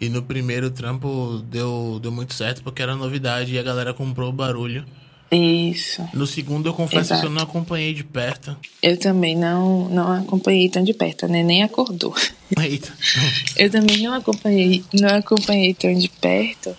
E 0.01 0.09
no 0.09 0.23
primeiro 0.23 0.71
trampo 0.71 1.45
deu, 1.51 2.01
deu 2.03 2.11
muito 2.11 2.33
certo 2.33 2.63
porque 2.63 2.81
era 2.81 2.97
novidade 2.97 3.53
e 3.53 3.59
a 3.59 3.63
galera 3.63 3.93
comprou 3.93 4.31
o 4.31 4.33
barulho. 4.33 4.83
Isso. 5.31 6.03
No 6.15 6.27
segundo 6.27 6.71
eu 6.71 6.75
confesso 6.75 7.13
Exato. 7.13 7.21
que 7.21 7.27
eu 7.27 7.31
não 7.31 7.43
acompanhei 7.43 7.93
de 7.93 8.05
perto. 8.05 8.57
Eu 8.83 8.99
também 8.99 9.37
não, 9.37 9.87
não 9.91 10.13
acompanhei 10.13 10.69
tão 10.71 10.83
de 10.83 10.95
perto, 10.95 11.29
né? 11.29 11.43
Nem 11.43 11.63
acordou. 11.63 12.15
Eita. 12.59 12.91
eu 13.57 13.71
também 13.71 14.03
não 14.03 14.15
acompanhei, 14.15 14.83
não 14.95 15.11
acompanhei 15.11 15.75
tão 15.75 15.93
de 15.93 16.09
perto. 16.09 16.75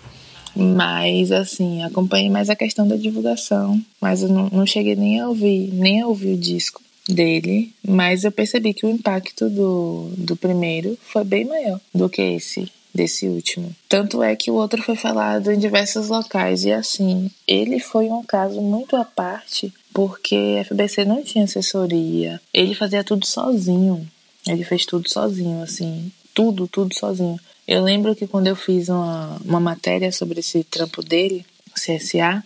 Mas, 0.54 1.32
assim, 1.32 1.82
acompanhei 1.82 2.30
mais 2.30 2.48
a 2.48 2.56
questão 2.56 2.86
da 2.86 2.96
divulgação. 2.96 3.80
Mas 4.00 4.22
eu 4.22 4.28
não, 4.28 4.48
não 4.50 4.66
cheguei 4.66 4.94
nem 4.94 5.20
a 5.20 5.28
ouvir, 5.28 5.72
nem 5.72 6.00
a 6.00 6.06
ouvir 6.06 6.34
o 6.34 6.38
disco 6.38 6.82
dele. 7.08 7.72
Mas 7.86 8.24
eu 8.24 8.32
percebi 8.32 8.72
que 8.72 8.86
o 8.86 8.90
impacto 8.90 9.48
do, 9.50 10.10
do 10.16 10.36
primeiro 10.36 10.98
foi 11.02 11.24
bem 11.24 11.44
maior 11.44 11.80
do 11.94 12.08
que 12.08 12.22
esse 12.22 12.70
desse 12.94 13.26
último. 13.26 13.74
Tanto 13.88 14.22
é 14.22 14.36
que 14.36 14.52
o 14.52 14.54
outro 14.54 14.80
foi 14.80 14.94
falado 14.94 15.50
em 15.50 15.58
diversos 15.58 16.08
locais 16.08 16.64
e 16.64 16.72
assim, 16.72 17.28
ele 17.46 17.80
foi 17.80 18.06
um 18.06 18.22
caso 18.22 18.60
muito 18.60 18.94
à 18.94 19.04
parte, 19.04 19.74
porque 19.92 20.58
a 20.60 20.64
FBC 20.64 21.04
não 21.04 21.22
tinha 21.22 21.44
assessoria. 21.44 22.40
Ele 22.52 22.72
fazia 22.72 23.02
tudo 23.02 23.26
sozinho. 23.26 24.06
Ele 24.46 24.62
fez 24.62 24.86
tudo 24.86 25.10
sozinho, 25.10 25.62
assim, 25.62 26.12
tudo, 26.32 26.68
tudo 26.68 26.94
sozinho. 26.94 27.40
Eu 27.66 27.82
lembro 27.82 28.14
que 28.14 28.26
quando 28.26 28.46
eu 28.46 28.56
fiz 28.56 28.88
uma, 28.88 29.38
uma 29.44 29.60
matéria 29.60 30.12
sobre 30.12 30.40
esse 30.40 30.62
trampo 30.64 31.02
dele, 31.02 31.44
CSA, 31.74 32.44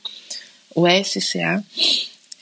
o 0.75 0.87
SCA, 0.89 1.65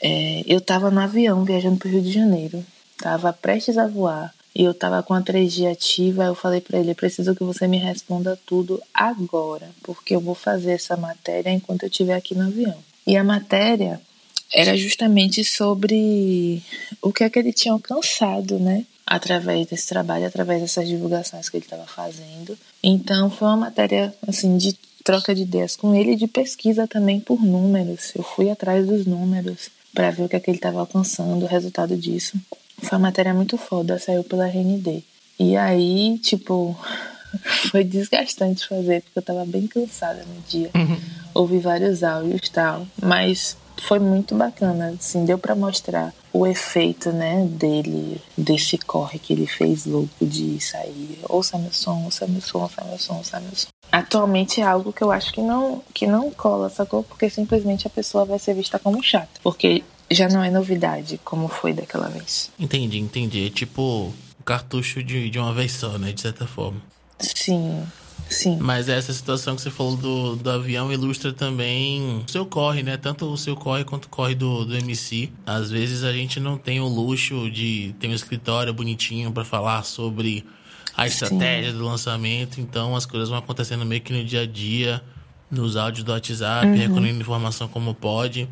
é, 0.00 0.42
eu 0.46 0.58
estava 0.58 0.90
no 0.90 1.00
avião 1.00 1.44
viajando 1.44 1.78
para 1.78 1.88
o 1.88 1.90
Rio 1.92 2.02
de 2.02 2.12
Janeiro. 2.12 2.64
Tava 2.98 3.32
prestes 3.32 3.78
a 3.78 3.86
voar 3.86 4.34
e 4.54 4.64
eu 4.64 4.74
tava 4.74 5.02
com 5.02 5.14
a 5.14 5.22
3G 5.22 5.70
ativa. 5.70 6.24
Eu 6.24 6.34
falei 6.34 6.60
para 6.60 6.78
ele: 6.78 6.94
preciso 6.94 7.34
que 7.34 7.44
você 7.44 7.66
me 7.66 7.78
responda 7.78 8.38
tudo 8.46 8.82
agora, 8.92 9.70
porque 9.82 10.14
eu 10.14 10.20
vou 10.20 10.34
fazer 10.34 10.72
essa 10.72 10.96
matéria 10.96 11.50
enquanto 11.50 11.84
eu 11.84 11.88
estiver 11.88 12.14
aqui 12.14 12.34
no 12.34 12.46
avião. 12.46 12.76
E 13.06 13.16
a 13.16 13.24
matéria 13.24 14.00
era 14.52 14.76
justamente 14.76 15.44
sobre 15.44 16.62
o 17.02 17.12
que 17.12 17.24
é 17.24 17.30
que 17.30 17.38
ele 17.38 17.52
tinha 17.52 17.72
alcançado, 17.72 18.58
né? 18.58 18.84
Através 19.07 19.69
desse 19.69 19.87
trabalho, 19.87 20.27
através 20.27 20.61
dessas 20.61 20.88
divulgações 20.88 21.49
que 21.49 21.57
ele 21.57 21.64
estava 21.64 21.87
fazendo. 21.87 22.59
Então, 22.83 23.31
foi 23.31 23.47
uma 23.49 23.57
matéria, 23.57 24.12
assim, 24.27 24.57
de 24.57 24.77
troca 25.05 25.33
de 25.33 25.42
ideias 25.42 25.77
com 25.77 25.95
ele 25.95 26.12
e 26.12 26.16
de 26.16 26.27
pesquisa 26.27 26.88
também 26.88 27.21
por 27.21 27.40
números. 27.40 28.12
Eu 28.16 28.25
fui 28.25 28.51
atrás 28.51 28.85
dos 28.85 29.07
números 29.07 29.71
para 29.95 30.11
ver 30.11 30.25
o 30.25 30.29
que 30.29 30.35
é 30.35 30.40
que 30.40 30.51
ele 30.51 30.59
estava 30.59 30.81
alcançando, 30.81 31.45
o 31.45 31.49
resultado 31.49 31.97
disso. 31.97 32.37
Foi 32.79 32.99
uma 32.99 33.09
matéria 33.09 33.33
muito 33.33 33.57
foda, 33.57 33.99
saiu 33.99 34.25
pela 34.25 34.49
RND. 34.49 35.05
E 35.38 35.57
aí, 35.57 36.19
tipo, 36.19 36.77
foi 37.71 37.85
desgastante 37.85 38.66
fazer, 38.66 39.03
porque 39.03 39.19
eu 39.19 39.23
tava 39.23 39.45
bem 39.47 39.66
cansada 39.66 40.25
no 40.25 40.42
dia. 40.49 40.71
Uhum. 40.75 41.01
Ouvi 41.35 41.59
vários 41.59 42.03
áudios 42.03 42.49
e 42.49 42.51
tal, 42.51 42.87
mas 43.01 43.57
foi 43.83 43.99
muito 43.99 44.35
bacana, 44.35 44.95
assim, 44.99 45.25
deu 45.25 45.38
para 45.38 45.55
mostrar 45.55 46.12
o 46.37 46.46
efeito, 46.46 47.11
né, 47.12 47.46
dele, 47.49 48.20
desse 48.37 48.77
corre 48.77 49.18
que 49.18 49.33
ele 49.33 49.46
fez 49.46 49.87
louco 49.87 50.27
de 50.27 50.61
sair, 50.61 51.18
ouça 51.29 51.57
meu 51.57 51.72
som, 51.72 52.05
ouça 52.05 52.27
meu 52.27 52.42
som, 52.42 52.59
ouça 52.59 52.85
meu 52.85 52.99
som, 52.99 53.16
ouça 53.16 53.40
meu 53.40 53.55
som. 53.55 53.68
Atualmente 53.90 54.61
é 54.61 54.64
algo 54.64 54.92
que 54.92 55.03
eu 55.03 55.11
acho 55.11 55.33
que 55.33 55.40
não, 55.40 55.83
que 55.94 56.07
não 56.07 56.31
cola, 56.31 56.68
sacou? 56.68 57.03
Porque 57.03 57.31
simplesmente 57.31 57.87
a 57.87 57.90
pessoa 57.90 58.25
vai 58.25 58.38
ser 58.38 58.53
vista 58.55 58.79
como 58.79 59.03
chata. 59.03 59.29
Porque 59.42 59.83
já 60.11 60.29
não 60.29 60.42
é 60.42 60.51
novidade, 60.51 61.18
como 61.25 61.49
foi 61.49 61.72
daquela 61.72 62.09
vez. 62.09 62.51
Entendi, 62.59 62.99
entendi. 62.99 63.46
É 63.46 63.51
tipo 63.51 64.12
um 64.38 64.42
cartucho 64.44 65.03
de, 65.03 65.31
de 65.31 65.38
uma 65.38 65.55
vez 65.55 65.72
só, 65.72 65.96
né? 65.99 66.12
De 66.12 66.20
certa 66.20 66.46
forma. 66.46 66.83
Sim, 67.18 67.87
sim. 68.28 68.58
Mas 68.60 68.88
essa 68.88 69.12
situação 69.12 69.54
que 69.54 69.62
você 69.62 69.70
falou 69.70 69.96
do, 69.96 70.36
do 70.36 70.50
avião 70.50 70.92
ilustra 70.92 71.32
também 71.32 72.24
o 72.26 72.30
seu 72.30 72.44
corre, 72.44 72.82
né? 72.82 72.96
Tanto 72.96 73.26
o 73.26 73.36
seu 73.36 73.56
corre 73.56 73.84
quanto 73.84 74.06
o 74.06 74.08
corre 74.08 74.34
do, 74.34 74.64
do 74.64 74.76
MC. 74.76 75.30
Às 75.44 75.70
vezes 75.70 76.04
a 76.04 76.12
gente 76.12 76.40
não 76.40 76.58
tem 76.58 76.80
o 76.80 76.86
luxo 76.86 77.50
de 77.50 77.94
ter 77.98 78.08
um 78.08 78.14
escritório 78.14 78.72
bonitinho 78.72 79.32
para 79.32 79.44
falar 79.44 79.82
sobre 79.84 80.44
a 80.96 81.06
estratégia 81.06 81.70
sim. 81.70 81.78
do 81.78 81.84
lançamento. 81.84 82.60
Então 82.60 82.96
as 82.96 83.06
coisas 83.06 83.28
vão 83.28 83.38
acontecendo 83.38 83.84
meio 83.84 84.00
que 84.00 84.12
no 84.12 84.24
dia 84.24 84.42
a 84.42 84.46
dia, 84.46 85.02
nos 85.50 85.76
áudios 85.76 86.04
do 86.04 86.12
WhatsApp, 86.12 86.66
uhum. 86.66 86.76
recolhendo 86.76 87.20
informação 87.20 87.68
como 87.68 87.94
pode. 87.94 88.48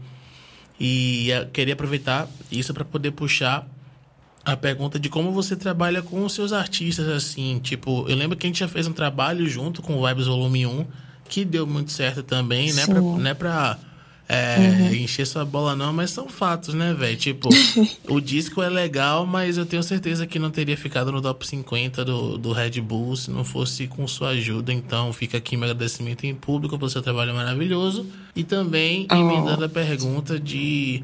E 0.79 1.29
queria 1.53 1.75
aproveitar 1.75 2.29
isso 2.51 2.75
para 2.75 2.85
poder 2.85 3.13
puxar 3.13 3.67
a 4.45 4.57
pergunta 4.57 4.99
de 4.99 5.09
como 5.09 5.33
você 5.33 5.57
trabalha 5.57 6.03
com 6.03 6.25
os 6.25 6.35
seus 6.35 6.53
artistas, 6.53 7.09
assim. 7.09 7.59
Tipo, 7.63 8.05
eu 8.09 8.17
lembro 8.17 8.37
que 8.37 8.47
a 8.47 8.49
gente 8.49 8.61
já 8.61 8.69
fez 8.69 8.87
um 8.87 8.93
trabalho 8.93 9.49
junto 9.49 9.81
com 9.81 9.97
o 9.97 10.07
Vibes 10.07 10.27
Volume 10.27 10.67
1, 10.67 10.87
que 11.29 11.45
deu 11.45 11.67
muito 11.67 11.91
certo 11.91 12.23
também, 12.23 12.73
né? 12.73 12.87
Pra, 12.87 13.01
né 13.01 13.35
pra 13.35 13.79
é, 14.29 14.57
uhum. 14.59 14.95
encher 14.95 15.27
sua 15.27 15.45
bola 15.45 15.77
não, 15.77 15.93
mas 15.93 16.11
são 16.11 16.29
fatos, 16.29 16.75
né, 16.75 16.95
velho? 16.95 17.17
Tipo, 17.17 17.49
o 18.09 18.21
disco 18.21 18.63
é 18.63 18.69
legal, 18.69 19.27
mas 19.27 19.59
eu 19.59 19.67
tenho 19.67 19.83
certeza 19.83 20.27
que 20.27 20.39
não 20.39 20.51
teria 20.51 20.77
ficado 20.77 21.13
no 21.13 21.21
top 21.21 21.47
50 21.47 22.05
do, 22.05 22.39
do 22.39 22.53
Red 22.53 22.81
Bull 22.81 23.17
se 23.17 23.31
não 23.31 23.45
fosse 23.45 23.87
com 23.87 24.07
sua 24.09 24.31
ajuda. 24.31 24.73
Então, 24.73 25.13
fica 25.13 25.39
aqui 25.39 25.57
meu 25.57 25.71
agradecimento 25.71 26.25
em 26.25 26.35
público 26.35 26.79
pelo 26.79 26.91
seu 26.91 27.03
trabalho 27.03 27.35
maravilhoso. 27.35 28.07
E 28.35 28.43
também 28.43 29.07
oh. 29.11 29.15
emendando 29.15 29.65
a 29.65 29.69
pergunta 29.69 30.39
de... 30.39 31.03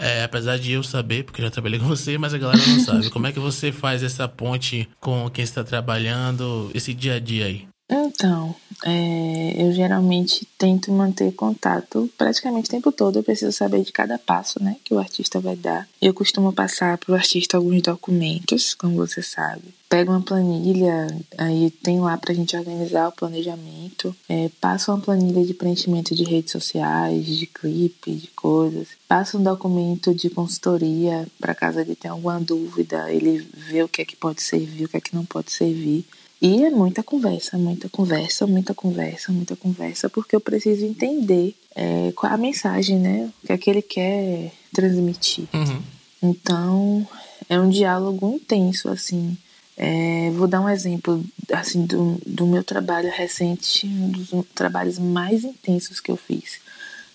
É, 0.00 0.24
apesar 0.24 0.58
de 0.58 0.72
eu 0.72 0.82
saber, 0.82 1.24
porque 1.24 1.42
já 1.42 1.50
trabalhei 1.50 1.78
com 1.80 1.86
você, 1.86 2.16
mas 2.16 2.32
a 2.32 2.38
galera 2.38 2.58
não 2.66 2.80
sabe. 2.80 3.10
Como 3.10 3.26
é 3.26 3.32
que 3.32 3.38
você 3.38 3.70
faz 3.70 4.02
essa 4.02 4.26
ponte 4.26 4.88
com 4.98 5.28
quem 5.28 5.44
está 5.44 5.62
trabalhando, 5.62 6.70
esse 6.74 6.94
dia 6.94 7.16
a 7.16 7.20
dia 7.20 7.46
aí? 7.46 7.69
Então, 7.90 8.54
é, 8.84 9.54
eu 9.58 9.72
geralmente 9.72 10.46
tento 10.56 10.92
manter 10.92 11.32
contato 11.32 12.08
praticamente 12.16 12.68
o 12.68 12.70
tempo 12.70 12.92
todo. 12.92 13.18
Eu 13.18 13.22
preciso 13.22 13.52
saber 13.52 13.82
de 13.82 13.90
cada 13.90 14.16
passo 14.16 14.62
né, 14.62 14.76
que 14.84 14.94
o 14.94 14.98
artista 14.98 15.40
vai 15.40 15.56
dar. 15.56 15.88
Eu 16.00 16.14
costumo 16.14 16.52
passar 16.52 16.96
para 16.98 17.12
o 17.12 17.14
artista 17.14 17.56
alguns 17.56 17.82
documentos, 17.82 18.74
como 18.74 18.94
você 18.94 19.22
sabe. 19.22 19.74
Pego 19.88 20.12
uma 20.12 20.22
planilha, 20.22 21.08
aí 21.36 21.68
tem 21.82 21.98
lá 21.98 22.16
para 22.16 22.30
a 22.30 22.34
gente 22.34 22.56
organizar 22.56 23.08
o 23.08 23.12
planejamento. 23.12 24.14
É, 24.28 24.48
passo 24.60 24.92
uma 24.92 25.00
planilha 25.00 25.44
de 25.44 25.52
preenchimento 25.52 26.14
de 26.14 26.22
redes 26.22 26.52
sociais, 26.52 27.26
de 27.26 27.46
clipe, 27.46 28.14
de 28.14 28.28
coisas. 28.28 28.86
Passo 29.08 29.36
um 29.36 29.42
documento 29.42 30.14
de 30.14 30.30
consultoria 30.30 31.26
para 31.40 31.56
caso 31.56 31.80
ele 31.80 31.96
tenha 31.96 32.12
alguma 32.12 32.38
dúvida, 32.38 33.10
ele 33.10 33.44
vê 33.52 33.82
o 33.82 33.88
que 33.88 34.00
é 34.00 34.04
que 34.04 34.14
pode 34.14 34.42
servir, 34.42 34.84
o 34.84 34.88
que 34.88 34.96
é 34.96 35.00
que 35.00 35.14
não 35.14 35.24
pode 35.24 35.50
servir. 35.50 36.04
E 36.40 36.64
é 36.64 36.70
muita 36.70 37.02
conversa, 37.02 37.58
muita 37.58 37.88
conversa, 37.88 38.46
muita 38.46 38.74
conversa, 38.74 39.30
muita 39.30 39.56
conversa, 39.56 40.08
porque 40.08 40.34
eu 40.34 40.40
preciso 40.40 40.86
entender 40.86 41.54
é, 41.74 42.12
qual 42.16 42.32
é 42.32 42.34
a 42.34 42.38
mensagem, 42.38 42.98
né? 42.98 43.30
O 43.42 43.46
que 43.46 43.52
é 43.52 43.58
que 43.58 43.68
ele 43.68 43.82
quer 43.82 44.52
transmitir. 44.72 45.44
Uhum. 45.52 45.82
Então, 46.22 47.06
é 47.48 47.60
um 47.60 47.68
diálogo 47.68 48.34
intenso, 48.34 48.88
assim. 48.88 49.36
É, 49.76 50.30
vou 50.30 50.46
dar 50.46 50.60
um 50.60 50.68
exemplo, 50.68 51.22
assim, 51.52 51.84
do, 51.84 52.20
do 52.26 52.46
meu 52.46 52.64
trabalho 52.64 53.10
recente, 53.10 53.86
um 53.86 54.10
dos 54.10 54.30
trabalhos 54.54 54.98
mais 54.98 55.44
intensos 55.44 56.00
que 56.00 56.10
eu 56.10 56.16
fiz, 56.16 56.60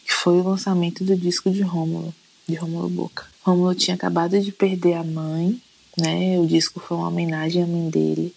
que 0.05 0.13
foi 0.13 0.39
o 0.39 0.43
lançamento 0.43 1.03
do 1.03 1.15
disco 1.15 1.49
de 1.49 1.61
Rômulo, 1.61 2.13
de 2.47 2.55
Rômulo 2.55 2.89
Boca. 2.89 3.25
Rômulo 3.43 3.73
tinha 3.75 3.95
acabado 3.95 4.39
de 4.39 4.51
perder 4.51 4.93
a 4.95 5.03
mãe, 5.03 5.59
né? 5.97 6.39
O 6.39 6.45
disco 6.45 6.79
foi 6.79 6.97
uma 6.97 7.07
homenagem 7.07 7.63
à 7.63 7.67
mãe 7.67 7.89
dele. 7.89 8.33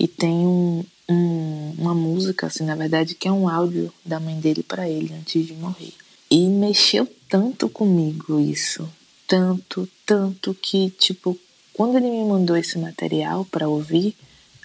E 0.00 0.08
tem 0.08 0.46
um, 0.46 0.82
um, 1.06 1.74
uma 1.76 1.94
música, 1.94 2.46
assim, 2.46 2.64
na 2.64 2.74
verdade, 2.74 3.14
que 3.14 3.28
é 3.28 3.32
um 3.32 3.46
áudio 3.46 3.92
da 4.02 4.18
mãe 4.18 4.40
dele 4.40 4.62
para 4.62 4.88
ele 4.88 5.12
antes 5.12 5.46
de 5.46 5.52
morrer. 5.52 5.92
E 6.30 6.46
mexeu 6.46 7.06
tanto 7.28 7.68
comigo 7.68 8.40
isso. 8.40 8.88
Tanto, 9.28 9.86
tanto 10.06 10.54
que, 10.54 10.88
tipo, 10.88 11.38
quando 11.74 11.98
ele 11.98 12.10
me 12.10 12.24
mandou 12.24 12.56
esse 12.56 12.78
material 12.78 13.44
para 13.44 13.68
ouvir, 13.68 14.16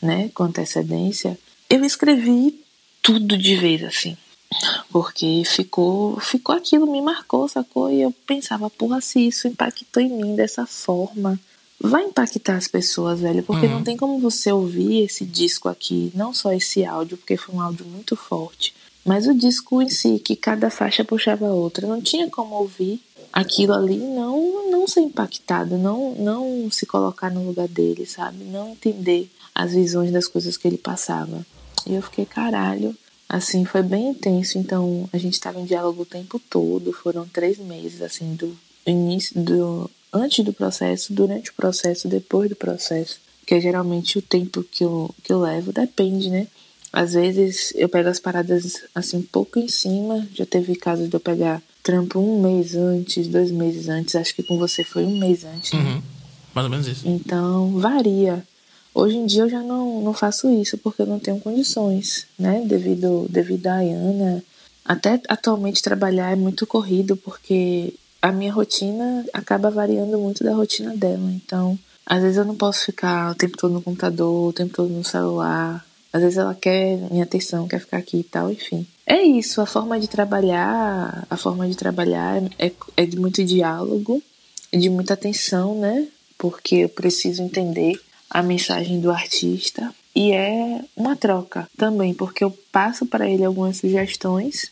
né, 0.01 0.29
com 0.33 0.43
antecedência, 0.43 1.37
eu 1.69 1.83
escrevi 1.83 2.57
tudo 3.01 3.37
de 3.37 3.57
vez, 3.57 3.83
assim. 3.83 4.15
Porque 4.89 5.43
ficou, 5.45 6.17
ficou 6.21 6.55
aquilo, 6.55 6.89
me 6.89 7.01
marcou, 7.01 7.49
sacou? 7.49 7.91
E 7.91 8.01
eu 8.01 8.11
pensava, 8.25 8.69
porra, 8.69 9.01
se 9.01 9.27
isso 9.27 9.49
impactou 9.49 10.01
em 10.01 10.09
mim 10.09 10.33
dessa 10.33 10.65
forma, 10.65 11.37
vai 11.79 12.03
impactar 12.03 12.55
as 12.55 12.67
pessoas, 12.67 13.19
velho, 13.19 13.43
porque 13.43 13.65
uhum. 13.65 13.73
não 13.73 13.83
tem 13.83 13.97
como 13.97 14.19
você 14.19 14.51
ouvir 14.51 15.03
esse 15.03 15.25
disco 15.25 15.67
aqui, 15.67 16.11
não 16.15 16.33
só 16.33 16.53
esse 16.53 16.85
áudio, 16.85 17.17
porque 17.17 17.38
foi 17.38 17.55
um 17.55 17.61
áudio 17.61 17.85
muito 17.85 18.15
forte, 18.15 18.73
mas 19.05 19.27
o 19.27 19.33
disco 19.33 19.81
em 19.81 19.89
si, 19.89 20.19
que 20.19 20.35
cada 20.35 20.69
faixa 20.69 21.03
puxava 21.03 21.47
a 21.47 21.53
outra, 21.53 21.88
não 21.88 22.01
tinha 22.01 22.29
como 22.29 22.55
ouvir 22.55 22.99
aquilo 23.31 23.73
ali 23.73 23.97
não 23.97 24.71
não 24.71 24.88
ser 24.88 25.01
impactado, 25.01 25.77
não 25.77 26.15
não 26.15 26.71
se 26.71 26.85
colocar 26.85 27.29
no 27.29 27.45
lugar 27.45 27.67
dele, 27.67 28.05
sabe? 28.05 28.45
Não 28.45 28.71
entender 28.71 29.29
as 29.53 29.73
visões 29.73 30.11
das 30.11 30.27
coisas 30.27 30.57
que 30.57 30.67
ele 30.67 30.77
passava. 30.77 31.45
E 31.85 31.93
eu 31.93 32.01
fiquei, 32.01 32.25
caralho, 32.25 32.95
assim, 33.27 33.63
foi 33.63 33.83
bem 33.83 34.09
intenso. 34.09 34.57
Então, 34.57 35.09
a 35.13 35.17
gente 35.17 35.33
estava 35.33 35.59
em 35.59 35.65
diálogo 35.65 36.01
o 36.01 36.05
tempo 36.05 36.39
todo, 36.49 36.91
foram 36.91 37.27
três 37.27 37.57
meses, 37.57 38.01
assim, 38.01 38.35
do 38.35 38.57
início 38.85 39.39
do 39.39 39.89
antes 40.15 40.43
do 40.43 40.54
processo, 40.54 41.13
durante 41.13 41.51
o 41.51 41.54
processo, 41.54 42.08
depois 42.08 42.49
do 42.49 42.56
processo, 42.56 43.19
que 43.45 43.54
é 43.54 43.62
geralmente 43.62 44.17
o 44.17 44.21
tempo 44.21 44.63
que 44.63 44.84
eu, 44.84 45.13
que 45.23 45.32
eu 45.32 45.41
levo, 45.41 45.73
depende, 45.73 46.30
né? 46.30 46.47
Às 46.91 47.13
vezes 47.13 47.73
eu 47.75 47.89
pego 47.89 48.08
as 48.08 48.19
paradas 48.19 48.84
assim 48.95 49.17
um 49.17 49.21
pouco 49.21 49.60
em 49.60 49.67
cima, 49.67 50.25
já 50.34 50.45
teve 50.45 50.75
casos 50.75 51.10
de 51.10 51.15
eu 51.15 51.19
pegar 51.19 51.62
trampo 51.84 52.19
um 52.19 52.41
mês 52.41 52.73
antes, 52.73 53.28
dois 53.28 53.51
meses 53.51 53.89
antes, 53.89 54.15
acho 54.15 54.34
que 54.34 54.41
com 54.41 54.58
você 54.58 54.84
foi 54.84 55.04
um 55.04 55.19
mês 55.19 55.43
antes. 55.43 55.73
Né? 55.73 55.80
Uhum. 55.80 56.01
Mais 56.54 56.63
ou 56.65 56.71
menos 56.71 56.88
isso. 56.88 57.06
Então, 57.06 57.78
varia. 57.78 58.41
Hoje 58.93 59.17
em 59.17 59.25
dia 59.25 59.43
eu 59.43 59.49
já 59.49 59.62
não, 59.62 60.01
não 60.01 60.13
faço 60.13 60.49
isso 60.49 60.78
porque 60.78 61.01
eu 61.01 61.06
não 61.06 61.19
tenho 61.19 61.38
condições, 61.41 62.25
né? 62.39 62.63
Devido, 62.65 63.28
devido 63.30 63.67
a 63.67 63.75
Ayana. 63.75 64.41
Até 64.86 65.19
atualmente 65.28 65.82
trabalhar 65.82 66.32
é 66.32 66.36
muito 66.36 66.65
corrido 66.65 67.17
porque 67.17 67.93
a 68.25 68.31
minha 68.31 68.51
rotina 68.51 69.23
acaba 69.31 69.69
variando 69.69 70.17
muito 70.17 70.43
da 70.43 70.51
rotina 70.51 70.97
dela. 70.97 71.31
Então, 71.31 71.77
às 72.03 72.23
vezes 72.23 72.38
eu 72.38 72.45
não 72.45 72.55
posso 72.55 72.85
ficar 72.85 73.31
o 73.31 73.35
tempo 73.35 73.55
todo 73.55 73.71
no 73.71 73.83
computador, 73.83 74.49
o 74.49 74.53
tempo 74.53 74.73
todo 74.73 74.89
no 74.89 75.03
celular. 75.03 75.85
Às 76.11 76.23
vezes 76.23 76.38
ela 76.39 76.55
quer 76.55 76.97
minha 77.11 77.23
atenção, 77.23 77.67
quer 77.67 77.79
ficar 77.79 77.97
aqui 77.97 78.17
e 78.17 78.23
tal, 78.23 78.51
enfim. 78.51 78.88
É 79.05 79.21
isso, 79.21 79.61
a 79.61 79.67
forma 79.67 79.99
de 79.99 80.07
trabalhar, 80.07 81.27
a 81.29 81.38
forma 81.38 81.67
de 81.67 81.77
trabalhar 81.77 82.41
é, 82.57 82.71
é 82.97 83.05
de 83.05 83.15
muito 83.15 83.43
diálogo, 83.43 84.19
de 84.73 84.89
muita 84.89 85.13
atenção, 85.13 85.79
né? 85.79 86.07
Porque 86.35 86.77
eu 86.77 86.89
preciso 86.89 87.43
entender 87.43 88.01
a 88.27 88.41
mensagem 88.41 88.99
do 88.99 89.11
artista. 89.11 89.93
e 90.15 90.31
é 90.31 90.83
uma 90.95 91.15
troca 91.15 91.69
também, 91.77 92.11
porque 92.13 92.43
eu 92.43 92.49
passo 92.71 93.05
para 93.05 93.29
ele 93.29 93.45
algumas 93.45 93.77
sugestões, 93.77 94.71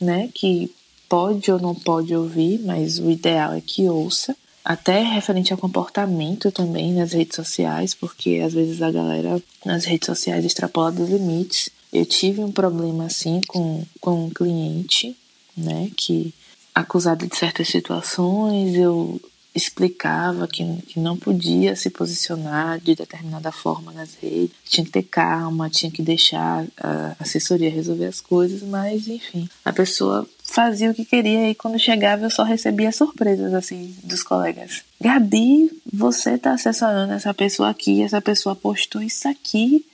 né, 0.00 0.28
que 0.34 0.70
pode 1.12 1.52
ou 1.52 1.60
não 1.60 1.74
pode 1.74 2.16
ouvir, 2.16 2.58
mas 2.64 2.98
o 2.98 3.10
ideal 3.10 3.52
é 3.52 3.60
que 3.60 3.86
ouça. 3.86 4.34
Até 4.64 5.02
referente 5.02 5.52
ao 5.52 5.58
comportamento 5.58 6.50
também 6.50 6.94
nas 6.94 7.12
redes 7.12 7.36
sociais, 7.36 7.92
porque 7.92 8.40
às 8.42 8.54
vezes 8.54 8.80
a 8.80 8.90
galera 8.90 9.42
nas 9.62 9.84
redes 9.84 10.06
sociais 10.06 10.42
extrapola 10.42 10.90
dos 10.90 11.10
limites. 11.10 11.68
Eu 11.92 12.06
tive 12.06 12.42
um 12.42 12.50
problema 12.50 13.04
assim 13.04 13.42
com, 13.46 13.84
com 14.00 14.24
um 14.24 14.30
cliente, 14.30 15.14
né, 15.54 15.90
que 15.94 16.32
acusado 16.74 17.26
de 17.26 17.36
certas 17.36 17.68
situações, 17.68 18.74
eu 18.74 19.20
explicava 19.54 20.48
que, 20.48 20.64
que 20.88 20.98
não 20.98 21.16
podia 21.16 21.76
se 21.76 21.90
posicionar 21.90 22.80
de 22.80 22.94
determinada 22.94 23.52
forma 23.52 23.92
nas 23.92 24.14
redes, 24.14 24.56
tinha 24.64 24.84
que 24.84 24.90
ter 24.90 25.02
calma, 25.02 25.68
tinha 25.68 25.92
que 25.92 26.00
deixar 26.00 26.64
a 26.78 27.16
assessoria 27.20 27.70
resolver 27.70 28.06
as 28.06 28.20
coisas, 28.20 28.62
mas 28.62 29.08
enfim, 29.08 29.46
a 29.62 29.72
pessoa 29.72 30.26
fazia 30.52 30.90
o 30.90 30.94
que 30.94 31.04
queria 31.04 31.50
e 31.50 31.54
quando 31.54 31.78
chegava 31.78 32.24
eu 32.24 32.30
só 32.30 32.42
recebia 32.42 32.92
surpresas 32.92 33.54
assim 33.54 33.96
dos 34.04 34.22
colegas. 34.22 34.82
Gabi, 35.00 35.70
você 35.90 36.36
tá 36.36 36.52
assessorando 36.52 37.14
essa 37.14 37.32
pessoa 37.32 37.70
aqui, 37.70 38.02
essa 38.02 38.20
pessoa 38.20 38.54
postou 38.54 39.00
isso 39.00 39.26
aqui. 39.26 39.84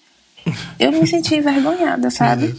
Eu 0.79 0.91
me 0.93 1.07
senti 1.07 1.37
envergonhada, 1.37 2.11
sabe? 2.11 2.55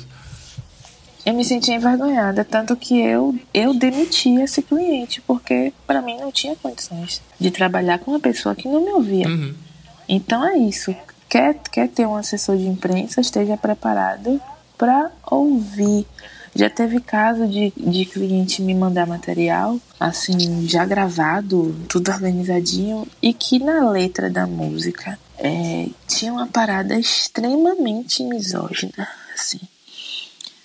eu 1.26 1.34
me 1.34 1.44
senti 1.44 1.72
envergonhada, 1.72 2.46
tanto 2.46 2.76
que 2.76 3.00
eu 3.00 3.36
eu 3.54 3.74
demiti 3.74 4.36
esse 4.42 4.62
cliente 4.62 5.22
porque 5.22 5.74
para 5.86 6.02
mim 6.02 6.18
não 6.18 6.32
tinha 6.32 6.56
condições 6.56 7.22
de 7.40 7.52
trabalhar 7.52 8.00
com 8.00 8.12
uma 8.12 8.20
pessoa 8.20 8.56
que 8.56 8.68
não 8.68 8.82
me 8.82 8.92
ouvia. 8.92 9.28
Uhum. 9.28 9.54
Então 10.08 10.48
é 10.48 10.58
isso. 10.58 10.96
Quer 11.28 11.56
quer 11.72 11.90
ter 11.90 12.08
um 12.08 12.16
assessor 12.16 12.58
de 12.58 12.66
imprensa, 12.66 13.20
esteja 13.22 13.58
preparado 13.58 14.42
para 14.78 15.12
ouvir. 15.30 16.08
Já 16.56 16.70
teve 16.70 17.00
caso 17.00 17.48
de, 17.48 17.72
de 17.76 18.06
cliente 18.06 18.62
me 18.62 18.74
mandar 18.74 19.06
material, 19.06 19.80
assim, 20.00 20.68
já 20.68 20.86
gravado, 20.86 21.76
tudo 21.88 22.12
organizadinho, 22.12 23.08
e 23.22 23.34
que 23.34 23.60
na 23.60 23.90
letra 23.90 24.30
da 24.30 24.46
música 24.46 25.18
é, 25.38 25.88
tinha 26.08 26.34
uma 26.34 26.48
parada 26.48 26.98
extremamente 26.98 28.24
misógina, 28.24 29.08
assim 29.34 29.60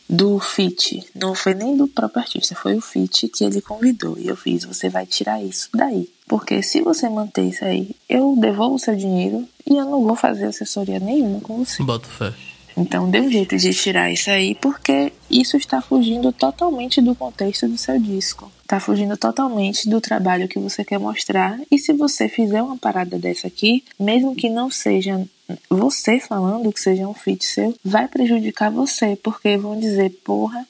do 0.08 0.38
fit, 0.38 1.02
não 1.14 1.34
foi 1.34 1.54
nem 1.54 1.76
do 1.76 1.88
próprio 1.88 2.22
artista, 2.22 2.54
foi 2.54 2.76
o 2.76 2.80
fit 2.80 3.28
que 3.28 3.44
ele 3.44 3.60
convidou. 3.60 4.18
E 4.18 4.28
eu 4.28 4.36
fiz, 4.36 4.64
você 4.64 4.88
vai 4.88 5.06
tirar 5.06 5.42
isso 5.42 5.68
daí. 5.74 6.08
Porque 6.26 6.62
se 6.62 6.80
você 6.80 7.08
manter 7.08 7.44
isso 7.44 7.64
aí, 7.64 7.94
eu 8.08 8.36
devolvo 8.38 8.76
o 8.76 8.78
seu 8.78 8.94
dinheiro 8.94 9.46
e 9.66 9.76
eu 9.76 9.84
não 9.84 10.02
vou 10.04 10.14
fazer 10.14 10.46
assessoria 10.46 11.00
nenhuma 11.00 11.40
com 11.40 11.64
você. 11.64 11.82
Bota 11.82 12.08
fé. 12.08 12.32
Então 12.76 13.08
dê 13.08 13.20
um 13.20 13.30
jeito 13.30 13.56
de 13.56 13.72
tirar 13.72 14.10
isso 14.10 14.30
aí, 14.30 14.54
porque 14.54 15.12
isso 15.30 15.56
está 15.56 15.80
fugindo 15.80 16.32
totalmente 16.32 17.00
do 17.00 17.14
contexto 17.14 17.68
do 17.68 17.78
seu 17.78 17.98
disco. 17.98 18.50
Está 18.62 18.80
fugindo 18.80 19.16
totalmente 19.16 19.88
do 19.88 20.00
trabalho 20.00 20.48
que 20.48 20.58
você 20.58 20.84
quer 20.84 20.98
mostrar. 20.98 21.58
E 21.70 21.78
se 21.78 21.92
você 21.92 22.28
fizer 22.28 22.62
uma 22.62 22.76
parada 22.76 23.18
dessa 23.18 23.46
aqui, 23.46 23.84
mesmo 23.98 24.34
que 24.34 24.50
não 24.50 24.70
seja 24.70 25.24
você 25.68 26.18
falando 26.18 26.72
que 26.72 26.80
seja 26.80 27.06
um 27.06 27.14
feat 27.14 27.44
seu, 27.44 27.74
vai 27.84 28.08
prejudicar 28.08 28.70
você, 28.70 29.16
porque 29.16 29.56
vão 29.56 29.78
dizer, 29.78 30.10
porra, 30.24 30.66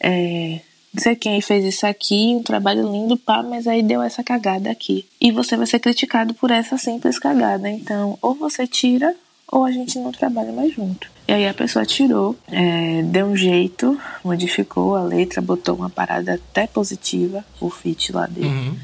é, 0.00 0.60
não 0.92 1.00
sei 1.00 1.14
quem 1.14 1.40
fez 1.40 1.64
isso 1.64 1.86
aqui, 1.86 2.34
um 2.34 2.42
trabalho 2.42 2.90
lindo, 2.90 3.16
pá, 3.16 3.42
mas 3.42 3.66
aí 3.68 3.82
deu 3.82 4.02
essa 4.02 4.24
cagada 4.24 4.70
aqui. 4.70 5.06
E 5.20 5.30
você 5.30 5.56
vai 5.56 5.66
ser 5.66 5.78
criticado 5.78 6.34
por 6.34 6.50
essa 6.50 6.76
simples 6.76 7.18
cagada. 7.18 7.70
Então, 7.70 8.18
ou 8.20 8.34
você 8.34 8.66
tira, 8.66 9.14
ou 9.46 9.64
a 9.64 9.70
gente 9.70 9.98
não 9.98 10.10
trabalha 10.10 10.52
mais 10.52 10.72
junto. 10.74 11.08
E 11.30 11.32
aí 11.32 11.46
a 11.46 11.54
pessoa 11.54 11.86
tirou, 11.86 12.36
é, 12.48 13.04
deu 13.04 13.26
um 13.26 13.36
jeito, 13.36 13.96
modificou 14.24 14.96
a 14.96 15.04
letra, 15.04 15.40
botou 15.40 15.76
uma 15.76 15.88
parada 15.88 16.34
até 16.34 16.66
positiva, 16.66 17.44
o 17.60 17.70
feat 17.70 18.10
lá 18.10 18.26
dele. 18.26 18.48
Uhum. 18.48 18.76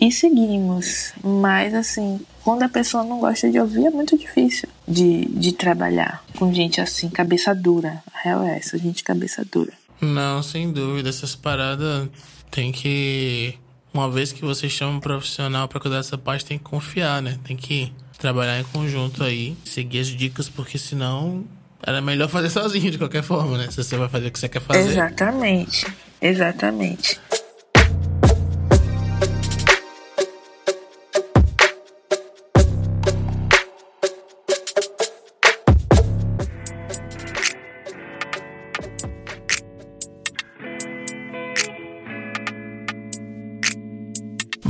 E 0.00 0.10
seguimos. 0.10 1.12
Mas 1.22 1.74
assim, 1.74 2.18
quando 2.42 2.62
a 2.62 2.68
pessoa 2.70 3.04
não 3.04 3.20
gosta 3.20 3.50
de 3.50 3.60
ouvir, 3.60 3.84
é 3.84 3.90
muito 3.90 4.16
difícil 4.16 4.70
de, 4.88 5.26
de 5.26 5.52
trabalhar 5.52 6.24
com 6.38 6.50
gente 6.50 6.80
assim, 6.80 7.10
cabeça 7.10 7.54
dura. 7.54 8.02
A 8.10 8.20
real 8.22 8.42
é 8.42 8.56
essa, 8.56 8.78
gente 8.78 9.04
cabeça 9.04 9.44
dura. 9.44 9.74
Não, 10.00 10.42
sem 10.42 10.72
dúvida. 10.72 11.10
Essas 11.10 11.36
paradas 11.36 12.08
tem 12.50 12.72
que. 12.72 13.52
Uma 13.92 14.10
vez 14.10 14.32
que 14.32 14.40
você 14.40 14.66
chama 14.66 14.96
um 14.96 15.00
profissional 15.00 15.68
para 15.68 15.78
cuidar 15.78 15.98
dessa 15.98 16.16
parte, 16.16 16.46
tem 16.46 16.56
que 16.56 16.64
confiar, 16.64 17.20
né? 17.20 17.38
Tem 17.44 17.54
que 17.54 17.92
trabalhar 18.18 18.58
em 18.58 18.64
conjunto 18.64 19.22
aí, 19.22 19.54
seguir 19.62 19.98
as 19.98 20.06
dicas, 20.06 20.48
porque 20.48 20.78
senão 20.78 21.44
era 21.84 22.00
melhor 22.00 22.28
fazer 22.28 22.50
sozinho 22.50 22.90
de 22.90 22.98
qualquer 22.98 23.22
forma, 23.22 23.58
né? 23.58 23.68
Se 23.70 23.76
você 23.76 23.96
vai 23.96 24.08
fazer 24.08 24.28
o 24.28 24.30
que 24.30 24.38
você 24.38 24.48
quer 24.48 24.60
fazer. 24.60 24.90
Exatamente, 24.90 25.86
exatamente. 26.20 27.20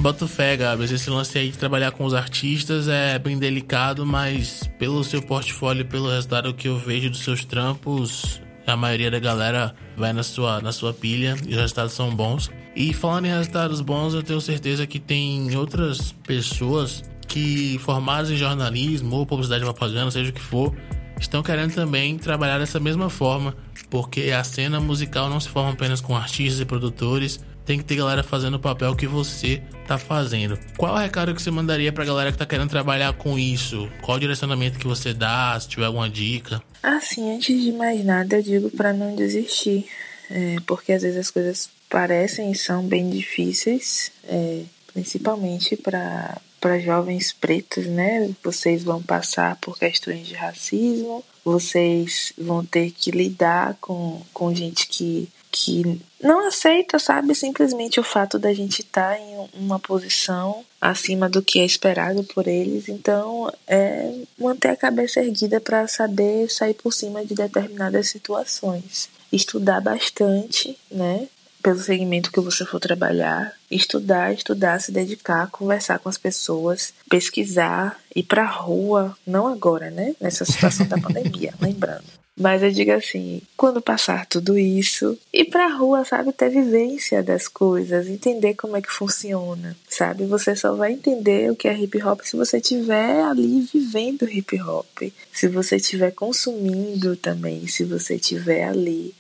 Boto 0.03 0.27
fé, 0.27 0.57
Gabs. 0.57 0.91
Esse 0.91 1.09
lance 1.09 1.39
aí 1.39 1.51
de 1.51 1.57
trabalhar 1.57 1.93
com 1.93 2.05
os 2.05 2.13
artistas 2.13 2.89
é 2.89 3.17
bem 3.21 3.39
delicado, 3.39 4.05
mas 4.05 4.69
pelo 4.77 5.05
seu 5.05 5.23
portfólio, 5.23 5.87
pelo 5.87 6.11
resultado 6.11 6.53
que 6.53 6.67
eu 6.67 6.77
vejo 6.77 7.09
dos 7.09 7.21
seus 7.21 7.45
trampos, 7.45 8.43
a 8.67 8.77
maioria 8.77 9.13
da 9.13 9.21
galera 9.21 9.73
vai 9.97 10.13
na 10.13 10.25
sua, 10.25 10.61
na 10.61 10.73
sua 10.73 10.93
pilha 10.93 11.37
e 11.47 11.53
os 11.53 11.57
resultados 11.57 11.93
são 11.93 12.13
bons. 12.13 12.51
E 12.75 12.93
falando 12.93 13.27
em 13.27 13.29
resultados 13.29 13.81
bons, 13.81 14.13
eu 14.13 14.25
tenho 14.25 14.41
certeza 14.41 14.89
que 14.89 14.99
tem 14.99 15.55
outras 15.55 16.11
pessoas 16.27 17.05
que, 17.29 17.79
formadas 17.79 18.29
em 18.29 18.37
jornalismo 18.37 19.15
ou 19.15 19.25
publicidade 19.25 19.63
e 19.63 19.65
propaganda, 19.65 20.11
seja 20.11 20.31
o 20.31 20.33
que 20.33 20.43
for, 20.43 20.75
estão 21.21 21.45
querendo 21.45 21.75
também 21.75 22.19
trabalhar 22.19 22.59
dessa 22.59 22.81
mesma 22.81 23.09
forma, 23.09 23.55
porque 23.89 24.33
a 24.33 24.43
cena 24.43 24.81
musical 24.81 25.31
não 25.31 25.39
se 25.39 25.49
forma 25.49 25.71
apenas 25.71 26.01
com 26.01 26.17
artistas 26.17 26.59
e 26.59 26.65
produtores, 26.65 27.41
tem 27.65 27.79
que 27.79 27.85
ter 27.85 27.97
galera 27.97 28.23
fazendo 28.23 28.55
o 28.55 28.61
papel 28.61 28.95
que 28.95 29.07
você 29.07 29.63
tá 29.87 29.99
fazendo. 29.99 30.59
Qual 30.77 30.97
é 30.97 31.01
o 31.01 31.03
recado 31.03 31.35
que 31.35 31.43
você 31.43 31.51
mandaria 31.51 31.93
pra 31.93 32.05
galera 32.05 32.33
que 32.33 32.39
tá 32.39 32.47
querendo 32.47 32.71
trabalhar 32.71 33.13
com 33.13 33.39
isso? 33.39 33.91
Qual 34.03 34.17
o 34.17 34.21
direcionamento 34.21 34.79
que 34.79 34.87
você 34.87 35.13
dá, 35.15 35.59
se 35.59 35.69
tiver 35.69 35.87
alguma 35.87 36.09
dica? 36.09 36.63
Assim, 36.83 37.35
antes 37.35 37.63
de 37.63 37.73
mais 37.73 38.05
nada, 38.05 38.37
eu 38.37 38.43
digo 38.43 38.71
para 38.71 38.93
não 38.93 39.15
desistir, 39.15 39.87
é, 40.31 40.57
porque 40.67 40.93
às 40.93 41.03
vezes 41.03 41.19
as 41.19 41.31
coisas 41.31 41.71
parecem 41.89 42.51
e 42.51 42.57
são 42.57 42.83
bem 42.85 43.11
difíceis, 43.11 44.11
é, 44.25 44.63
principalmente 44.93 45.77
para 45.77 46.41
para 46.61 46.79
jovens 46.79 47.33
pretos, 47.33 47.87
né? 47.87 48.31
Vocês 48.41 48.85
vão 48.85 49.03
passar 49.03 49.57
por 49.57 49.77
questões 49.77 50.29
de 50.29 50.35
racismo, 50.35 51.25
vocês 51.45 52.33
vão 52.39 52.65
ter 52.65 52.93
que 52.93 53.11
lidar 53.11 53.77
com, 53.81 54.23
com 54.33 54.55
gente 54.55 54.87
que 54.87 55.29
que 55.53 56.01
não 56.23 56.47
aceita, 56.47 56.99
sabe, 56.99 57.35
simplesmente 57.35 57.99
o 57.99 58.05
fato 58.05 58.39
da 58.39 58.55
gente 58.55 58.81
estar 58.81 59.17
tá 59.17 59.19
em 59.19 59.49
uma 59.55 59.79
posição 59.79 60.65
acima 60.81 61.29
do 61.29 61.43
que 61.43 61.59
é 61.59 61.65
esperado 61.65 62.23
por 62.25 62.47
eles. 62.47 62.89
Então, 62.89 63.53
é 63.67 64.15
manter 64.39 64.69
a 64.69 64.77
cabeça 64.77 65.21
erguida 65.21 65.61
para 65.61 65.87
saber 65.89 66.49
sair 66.49 66.75
por 66.75 66.93
cima 66.93 67.25
de 67.25 67.35
determinadas 67.35 68.09
situações. 68.09 69.09
Estudar 69.33 69.81
bastante, 69.81 70.79
né? 70.91 71.27
Pelo 71.63 71.79
segmento 71.79 72.33
que 72.33 72.41
você 72.41 72.65
for 72.65 72.81
trabalhar, 72.81 73.53
estudar, 73.71 74.33
estudar, 74.33 74.81
se 74.81 74.91
dedicar, 74.91 75.51
conversar 75.51 75.99
com 76.01 76.09
as 76.09 76.19
pessoas, 76.19 76.93
pesquisar, 77.09 77.99
ir 78.15 78.25
pra 78.25 78.45
rua, 78.45 79.17
não 79.25 79.47
agora, 79.47 79.91
né? 79.91 80.15
Nessa 80.21 80.45
situação 80.45 80.87
da 80.87 80.99
pandemia, 81.01 81.55
lembrando 81.61 82.22
mas 82.39 82.63
eu 82.63 82.73
digo 82.73 82.93
assim, 82.93 83.43
quando 83.57 83.83
passar 83.83 84.27
tudo 84.27 84.59
isso, 84.59 85.19
ir 85.33 85.45
pra 85.47 85.69
rua, 85.69 86.05
sabe, 86.05 86.33
ter 86.33 86.49
vivência 86.49 87.23
das 87.23 87.47
coisas, 87.47 88.09
entender 88.09 88.55
como 88.55 88.77
é 88.77 88.83
que 88.83 88.91
funciona, 88.91 89.77
sabe? 89.89 90.25
Você 90.25 90.57
só 90.57 90.75
vai 90.75 90.93
entender 90.93 91.51
o 91.51 91.57
que 91.57 91.69
é 91.69 91.79
hip 91.79 92.03
hop 92.03 92.23
se 92.23 92.37
você 92.37 92.57
estiver 92.57 93.23
ali 93.23 93.69
vivendo 93.73 94.29
hip 94.29 94.61
hop, 94.63 95.03
se 95.33 95.47
você 95.47 95.77
estiver 95.77 96.13
consumindo 96.13 97.17
também, 97.17 97.67
se 97.67 97.85
você 97.85 98.15
estiver 98.15 98.65
ali 98.65 99.15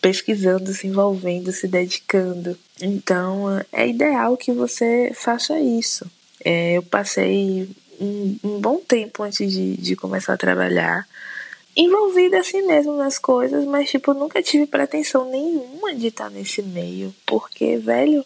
pesquisando, 0.00 0.72
se 0.72 0.86
envolvendo, 0.86 1.50
se 1.50 1.66
dedicando. 1.66 2.56
Então, 2.80 3.46
é 3.72 3.88
ideal 3.88 4.36
que 4.36 4.52
você 4.52 5.10
faça 5.14 5.58
isso. 5.58 6.08
É, 6.44 6.74
eu 6.74 6.82
passei 6.82 7.68
um, 7.98 8.36
um, 8.44 8.60
bom 8.60 8.78
tempo 8.78 9.22
antes 9.22 9.50
de, 9.50 9.76
de 9.76 9.96
começar 9.96 10.34
a 10.34 10.36
trabalhar 10.36 11.06
envolvida 11.76 12.38
assim 12.38 12.62
mesmo 12.62 12.96
nas 12.96 13.18
coisas, 13.18 13.64
mas 13.64 13.90
tipo, 13.90 14.14
nunca 14.14 14.42
tive 14.42 14.66
pretensão 14.66 15.30
nenhuma 15.30 15.94
de 15.94 16.08
estar 16.08 16.30
nesse 16.30 16.62
meio, 16.62 17.14
porque, 17.26 17.76
velho, 17.76 18.24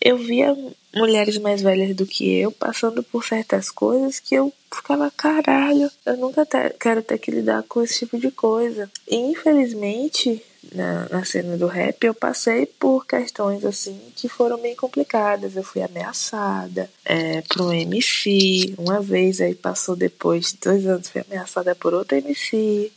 eu 0.00 0.18
via 0.18 0.56
mulheres 0.94 1.38
mais 1.38 1.62
velhas 1.62 1.94
do 1.94 2.04
que 2.04 2.34
eu 2.34 2.50
passando 2.50 3.02
por 3.02 3.24
certas 3.24 3.70
coisas 3.70 4.18
que 4.18 4.34
eu 4.34 4.52
ficava, 4.74 5.10
caralho, 5.16 5.90
eu 6.04 6.16
nunca 6.16 6.44
ter, 6.44 6.74
quero 6.78 7.02
ter 7.02 7.18
que 7.18 7.30
lidar 7.30 7.62
com 7.64 7.82
esse 7.82 8.00
tipo 8.00 8.18
de 8.18 8.30
coisa. 8.30 8.90
E 9.08 9.16
infelizmente, 9.16 10.42
na, 10.74 11.08
na 11.08 11.24
cena 11.24 11.56
do 11.56 11.66
rap, 11.66 12.04
eu 12.04 12.14
passei 12.14 12.66
por 12.66 13.06
questões 13.06 13.64
assim 13.64 13.98
que 14.14 14.28
foram 14.28 14.60
bem 14.60 14.76
complicadas. 14.76 15.56
Eu 15.56 15.62
fui 15.62 15.82
ameaçada 15.82 16.88
é, 17.04 17.42
por 17.42 17.62
um 17.62 17.72
MC 17.72 18.74
uma 18.78 19.00
vez, 19.00 19.40
aí 19.40 19.54
passou 19.54 19.96
depois 19.96 20.52
de 20.52 20.58
dois 20.58 20.86
anos, 20.86 21.08
fui 21.08 21.22
ameaçada 21.28 21.74
por 21.74 21.94
outro 21.94 22.16
MC, 22.16 22.92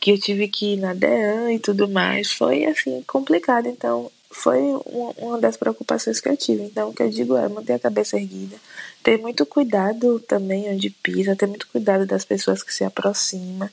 que 0.00 0.12
eu 0.12 0.18
tive 0.18 0.48
que 0.48 0.74
ir 0.74 0.76
na 0.78 0.94
DEAN 0.94 1.52
e 1.52 1.58
tudo 1.58 1.88
mais. 1.88 2.32
Foi 2.32 2.64
assim, 2.64 3.02
complicado. 3.06 3.68
Então, 3.68 4.10
foi 4.32 4.58
uma 5.18 5.38
das 5.38 5.56
preocupações 5.56 6.18
que 6.18 6.28
eu 6.28 6.36
tive. 6.36 6.62
Então, 6.62 6.88
o 6.88 6.94
que 6.94 7.02
eu 7.02 7.10
digo 7.10 7.36
é 7.36 7.48
manter 7.48 7.74
a 7.74 7.78
cabeça 7.78 8.16
erguida, 8.16 8.56
ter 9.02 9.18
muito 9.18 9.44
cuidado 9.44 10.18
também 10.20 10.72
onde 10.72 10.88
pisa, 10.90 11.36
ter 11.36 11.46
muito 11.46 11.68
cuidado 11.68 12.06
das 12.06 12.24
pessoas 12.24 12.62
que 12.62 12.72
se 12.72 12.82
aproximam, 12.82 13.68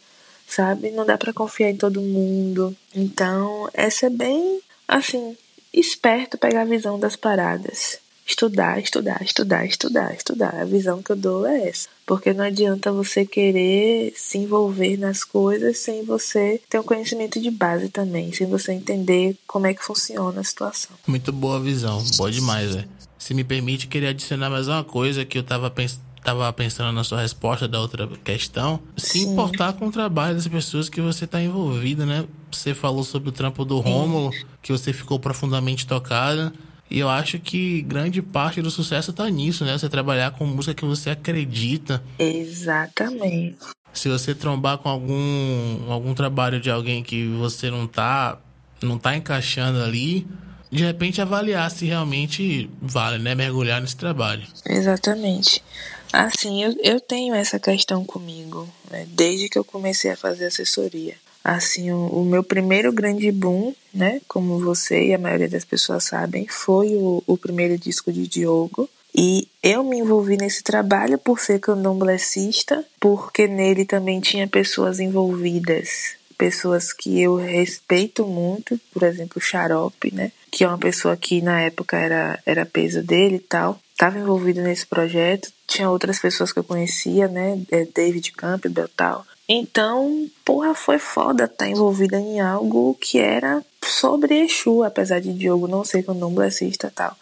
sabe? 0.50 0.92
Não 0.92 1.06
dá 1.06 1.18
para 1.18 1.34
confiar 1.34 1.70
em 1.70 1.78
todo 1.78 2.02
mundo. 2.02 2.76
Então, 2.96 3.70
essa 3.74 4.08
é 4.08 4.10
bem, 4.10 4.60
assim, 4.88 5.38
esperto 5.74 6.38
pegar 6.38 6.62
a 6.64 6.66
visão 6.66 7.00
das 7.00 7.16
paradas 7.16 8.00
estudar, 8.30 8.80
estudar, 8.80 9.22
estudar, 9.24 9.66
estudar, 9.66 10.14
estudar. 10.14 10.56
A 10.56 10.66
visão 10.66 11.02
que 11.02 11.12
eu 11.12 11.16
dou 11.16 11.48
é 11.48 11.68
essa. 11.68 11.90
Porque 12.06 12.32
não 12.32 12.46
adianta 12.46 12.92
você 12.92 13.26
querer 13.26 14.14
se 14.16 14.38
envolver 14.38 14.98
nas 14.98 15.24
coisas 15.24 15.80
sem 15.80 16.06
você 16.06 16.62
ter 16.70 16.80
um 16.80 16.84
conhecimento 16.84 17.42
de 17.42 17.50
base 17.50 17.90
também, 17.90 18.32
sem 18.32 18.48
você 18.48 18.72
entender 18.72 19.36
como 19.48 19.68
é 19.68 19.74
que 19.74 19.84
funciona 19.84 20.42
a 20.42 20.44
situação. 20.44 20.92
Muito 21.08 21.32
boa 21.32 21.60
visão, 21.60 22.04
boa 22.18 22.32
demais, 22.32 22.76
né? 22.76 22.86
Se 23.18 23.34
me 23.34 23.44
permite, 23.44 23.88
queria 23.88 24.10
adicionar 24.10 24.50
mais 24.50 24.68
uma 24.68 24.84
coisa 24.84 25.26
que 25.26 25.38
eu 25.38 25.44
tava 25.44 25.70
pensando 25.70 26.09
estava 26.20 26.52
pensando 26.54 26.92
na 26.92 27.04
sua 27.04 27.22
resposta 27.22 27.68
da 27.68 27.80
outra 27.80 28.08
questão, 28.24 28.80
se 28.96 29.20
Sim. 29.20 29.32
importar 29.32 29.74
com 29.74 29.88
o 29.88 29.92
trabalho 29.92 30.36
das 30.36 30.48
pessoas 30.48 30.90
que 30.90 31.02
você 31.02 31.26
está 31.26 31.42
envolvida, 31.42 32.06
né? 32.06 32.26
Você 32.52 32.74
falou 32.74 33.04
sobre 33.04 33.30
o 33.30 33.32
trampo 33.32 33.66
do 33.66 33.80
Rômulo, 33.80 34.32
que 34.62 34.72
você 34.72 34.94
ficou 34.94 35.20
profundamente 35.20 35.88
tocada. 35.88 36.54
E 36.90 37.00
eu 37.00 37.08
acho 37.08 37.38
que 37.38 37.84
grande 37.84 38.22
parte 38.22 38.62
do 38.62 38.72
sucesso 38.72 39.14
tá 39.14 39.30
nisso, 39.30 39.64
né? 39.64 39.78
Você 39.78 39.88
trabalhar 39.88 40.32
com 40.32 40.46
música 40.46 40.74
que 40.74 40.86
você 40.86 41.12
acredita. 41.12 42.04
Exatamente. 42.18 43.58
Se 43.94 44.10
você 44.10 44.34
trombar 44.34 44.78
com 44.80 44.90
algum, 44.90 45.92
algum 45.92 46.14
trabalho 46.14 46.60
de 46.60 46.70
alguém 46.70 47.04
que 47.04 47.28
você 47.38 47.70
não 47.70 47.86
tá, 47.88 48.40
não 48.82 48.98
tá 48.98 49.16
encaixando 49.16 49.84
ali, 49.84 50.26
de 50.72 50.84
repente 50.84 51.22
avaliar 51.22 51.70
se 51.70 51.86
realmente 51.86 52.70
vale, 52.82 53.20
né? 53.20 53.36
Mergulhar 53.36 53.82
nesse 53.82 53.96
trabalho. 53.96 54.44
Exatamente. 54.66 55.64
Assim, 56.12 56.64
eu, 56.64 56.76
eu 56.80 57.00
tenho 57.00 57.36
essa 57.36 57.60
questão 57.60 58.04
comigo, 58.04 58.68
né? 58.90 59.06
desde 59.10 59.48
que 59.48 59.58
eu 59.58 59.64
comecei 59.64 60.12
a 60.12 60.18
fazer 60.18 60.46
assessoria. 60.46 61.16
Assim, 61.44 61.92
o, 61.92 62.08
o, 62.08 62.26
meu 62.26 62.44
primeiro 62.44 62.92
grande 62.92 63.32
boom, 63.32 63.74
né, 63.94 64.22
como 64.28 64.60
você 64.60 65.08
e 65.08 65.14
a 65.14 65.18
maioria 65.18 65.48
das 65.48 65.64
pessoas 65.64 66.04
sabem, 66.04 66.48
foi 66.48 66.96
o, 66.96 67.24
o 67.26 67.38
primeiro 67.38 67.78
disco 67.78 68.12
de 68.12 68.28
Diogo. 68.28 68.90
E 69.16 69.48
eu 69.64 69.84
me 69.84 69.98
envolvi 70.00 70.38
nesse 70.38 70.62
trabalho 70.62 71.18
por 71.18 71.40
ser 71.40 71.60
candomblessista, 71.60 72.86
porque 73.00 73.48
nele 73.48 73.86
também 73.86 74.20
tinha 74.20 74.48
pessoas 74.48 75.00
envolvidas, 75.00 76.16
pessoas 76.38 76.94
que 76.94 77.20
eu 77.20 77.36
respeito 77.36 78.26
muito, 78.26 78.80
por 78.94 79.04
exemplo, 79.04 79.42
Xarope, 79.42 80.14
né, 80.14 80.32
que 80.52 80.64
é 80.64 80.68
uma 80.68 80.78
pessoa 80.78 81.18
que 81.18 81.42
na 81.42 81.62
época 81.62 81.98
era, 81.98 82.40
era 82.46 82.66
peso 82.66 83.02
dele 83.02 83.38
e 83.38 83.40
tal, 83.40 83.80
estava 84.00 84.18
envolvido 84.18 84.62
nesse 84.62 84.86
projeto. 84.86 85.52
Tinha 85.68 85.90
outras 85.90 86.20
pessoas 86.20 86.54
que 86.54 86.60
eu 86.60 86.64
conhecia, 86.64 87.28
né, 87.28 87.62
é, 87.70 87.86
David 87.86 88.32
Campbell 88.32 88.86
e 88.86 88.88
tal, 88.96 89.26
então, 89.52 90.30
porra, 90.46 90.76
foi 90.76 91.00
foda 91.00 91.46
estar 91.46 91.66
tá 91.66 91.68
envolvida 91.68 92.20
em 92.20 92.40
algo 92.40 92.96
que 93.02 93.18
era 93.18 93.66
sobre 93.84 94.42
Exu, 94.42 94.84
apesar 94.84 95.20
de 95.20 95.34
Diogo 95.34 95.68
não 95.68 95.84
ser 95.84 96.04
candomblessista 96.04 96.86
e 96.86 96.92
tal. 96.92 97.18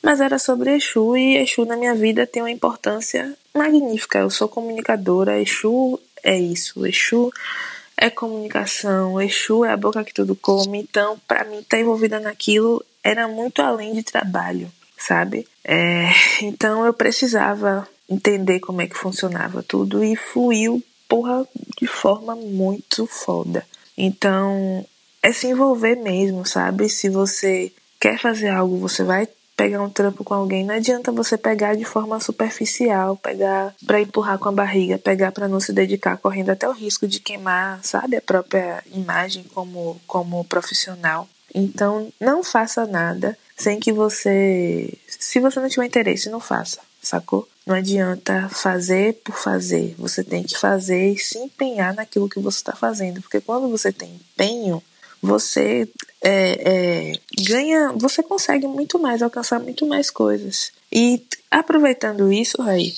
Mas 0.00 0.20
era 0.20 0.38
sobre 0.38 0.76
Exu 0.76 1.16
e 1.16 1.36
Exu 1.36 1.64
na 1.64 1.76
minha 1.76 1.92
vida 1.92 2.28
tem 2.28 2.40
uma 2.40 2.50
importância 2.50 3.36
magnífica. 3.52 4.20
Eu 4.20 4.30
sou 4.30 4.48
comunicadora, 4.48 5.40
Exu 5.40 5.98
é 6.22 6.38
isso, 6.38 6.86
Exu 6.86 7.32
é 7.96 8.08
comunicação, 8.08 9.20
Exu 9.20 9.64
é 9.64 9.72
a 9.72 9.76
boca 9.76 10.04
que 10.04 10.14
tudo 10.14 10.36
come. 10.36 10.78
Então, 10.78 11.18
para 11.26 11.42
mim, 11.42 11.58
estar 11.58 11.76
tá 11.76 11.80
envolvida 11.80 12.20
naquilo 12.20 12.84
era 13.02 13.26
muito 13.26 13.60
além 13.60 13.94
de 13.94 14.04
trabalho, 14.04 14.70
sabe? 14.96 15.46
É, 15.64 16.08
então, 16.42 16.84
eu 16.84 16.92
precisava 16.92 17.88
entender 18.08 18.60
como 18.60 18.82
é 18.82 18.86
que 18.86 18.96
funcionava 18.96 19.62
tudo 19.62 20.04
e 20.04 20.14
fluiu 20.14 20.82
porra 21.08 21.46
de 21.80 21.86
forma 21.86 22.34
muito 22.34 23.06
foda. 23.06 23.64
Então, 23.96 24.84
é 25.22 25.32
se 25.32 25.46
envolver 25.46 25.96
mesmo, 25.96 26.44
sabe? 26.44 26.88
Se 26.88 27.08
você 27.08 27.72
quer 28.00 28.18
fazer 28.18 28.48
algo, 28.48 28.78
você 28.78 29.02
vai 29.04 29.28
pegar 29.56 29.80
um 29.80 29.88
trampo 29.88 30.24
com 30.24 30.34
alguém, 30.34 30.64
não 30.64 30.74
adianta 30.74 31.12
você 31.12 31.38
pegar 31.38 31.76
de 31.76 31.84
forma 31.84 32.18
superficial, 32.18 33.16
pegar 33.16 33.72
para 33.86 34.00
empurrar 34.00 34.38
com 34.38 34.48
a 34.48 34.52
barriga, 34.52 34.98
pegar 34.98 35.30
para 35.30 35.46
não 35.46 35.60
se 35.60 35.72
dedicar, 35.72 36.18
correndo 36.18 36.50
até 36.50 36.68
o 36.68 36.72
risco 36.72 37.06
de 37.06 37.20
queimar, 37.20 37.78
sabe, 37.84 38.16
a 38.16 38.20
própria 38.20 38.82
imagem 38.92 39.44
como 39.54 40.00
como 40.06 40.44
profissional. 40.44 41.28
Então, 41.54 42.12
não 42.20 42.42
faça 42.42 42.84
nada 42.84 43.38
sem 43.56 43.78
que 43.78 43.92
você, 43.92 44.92
se 45.08 45.40
você 45.40 45.60
não 45.60 45.68
tiver 45.68 45.86
interesse, 45.86 46.28
não 46.28 46.40
faça, 46.40 46.80
sacou? 47.02 47.48
Não 47.66 47.74
adianta 47.74 48.48
fazer 48.50 49.14
por 49.24 49.36
fazer. 49.36 49.94
Você 49.98 50.22
tem 50.22 50.42
que 50.42 50.58
fazer 50.58 51.12
e 51.12 51.18
se 51.18 51.38
empenhar 51.38 51.94
naquilo 51.94 52.28
que 52.28 52.38
você 52.38 52.58
está 52.58 52.74
fazendo. 52.74 53.22
Porque 53.22 53.40
quando 53.40 53.68
você 53.68 53.90
tem 53.90 54.10
empenho, 54.10 54.82
você 55.22 55.88
é, 56.22 57.12
é, 57.12 57.12
ganha, 57.48 57.92
você 57.92 58.22
consegue 58.22 58.66
muito 58.66 58.98
mais, 58.98 59.22
alcançar 59.22 59.58
muito 59.60 59.86
mais 59.86 60.10
coisas. 60.10 60.72
E 60.92 61.24
aproveitando 61.50 62.30
isso, 62.30 62.60
Raí, 62.60 62.94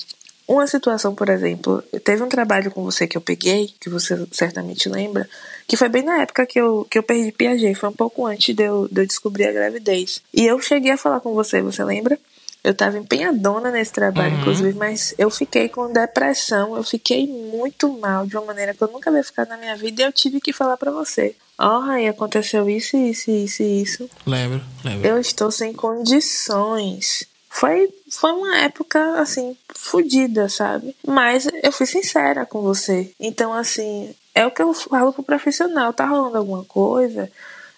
uma 0.47 0.67
situação, 0.67 1.15
por 1.15 1.29
exemplo, 1.29 1.81
teve 2.03 2.23
um 2.23 2.29
trabalho 2.29 2.71
com 2.71 2.83
você 2.83 3.07
que 3.07 3.17
eu 3.17 3.21
peguei, 3.21 3.73
que 3.79 3.89
você 3.89 4.27
certamente 4.31 4.89
lembra, 4.89 5.29
que 5.67 5.75
foi 5.75 5.89
bem 5.89 6.03
na 6.03 6.21
época 6.21 6.45
que 6.45 6.59
eu, 6.59 6.87
que 6.89 6.97
eu 6.97 7.03
perdi 7.03 7.31
Piaget, 7.31 7.75
foi 7.75 7.89
um 7.89 7.93
pouco 7.93 8.25
antes 8.25 8.55
de 8.55 8.63
eu, 8.63 8.87
de 8.89 9.01
eu 9.01 9.05
descobrir 9.05 9.45
a 9.45 9.51
gravidez. 9.51 10.21
E 10.33 10.45
eu 10.45 10.59
cheguei 10.61 10.91
a 10.91 10.97
falar 10.97 11.19
com 11.19 11.33
você, 11.33 11.61
você 11.61 11.83
lembra? 11.83 12.17
Eu 12.63 12.71
estava 12.71 12.97
empenhadona 12.97 13.71
nesse 13.71 13.93
trabalho, 13.93 14.33
uhum. 14.33 14.41
inclusive, 14.41 14.73
mas 14.73 15.13
eu 15.17 15.29
fiquei 15.29 15.69
com 15.69 15.91
depressão, 15.91 16.75
eu 16.75 16.83
fiquei 16.83 17.27
muito 17.27 17.89
mal 17.99 18.25
de 18.25 18.35
uma 18.35 18.47
maneira 18.47 18.73
que 18.73 18.81
eu 18.81 18.89
nunca 18.89 19.09
havia 19.09 19.23
ficado 19.23 19.49
na 19.49 19.57
minha 19.57 19.75
vida 19.75 20.01
e 20.01 20.05
eu 20.05 20.11
tive 20.11 20.41
que 20.41 20.51
falar 20.51 20.77
para 20.77 20.91
você. 20.91 21.35
Ó, 21.57 21.79
oh, 21.79 21.81
aí 21.89 22.07
aconteceu 22.07 22.69
isso, 22.69 22.95
isso, 22.97 23.31
isso 23.31 23.63
e 23.63 23.81
isso. 23.81 24.09
Lembro, 24.25 24.61
lembro. 24.83 25.07
Eu 25.07 25.19
estou 25.19 25.49
sem 25.49 25.73
condições. 25.73 27.25
Foi, 27.49 27.89
foi 28.11 28.31
uma 28.33 28.57
época, 28.59 29.19
assim, 29.19 29.57
fodida, 29.73 30.47
sabe? 30.49 30.95
Mas 31.05 31.47
eu 31.63 31.71
fui 31.71 31.87
sincera 31.87 32.45
com 32.45 32.61
você. 32.61 33.11
Então, 33.19 33.53
assim, 33.53 34.13
é 34.37 34.45
o 34.45 34.51
que 34.51 34.61
eu 34.61 34.73
falo 34.73 35.11
pro 35.11 35.23
profissional. 35.23 35.91
Tá 35.93 36.05
rolando 36.05 36.37
alguma 36.37 36.63
coisa? 36.63 37.31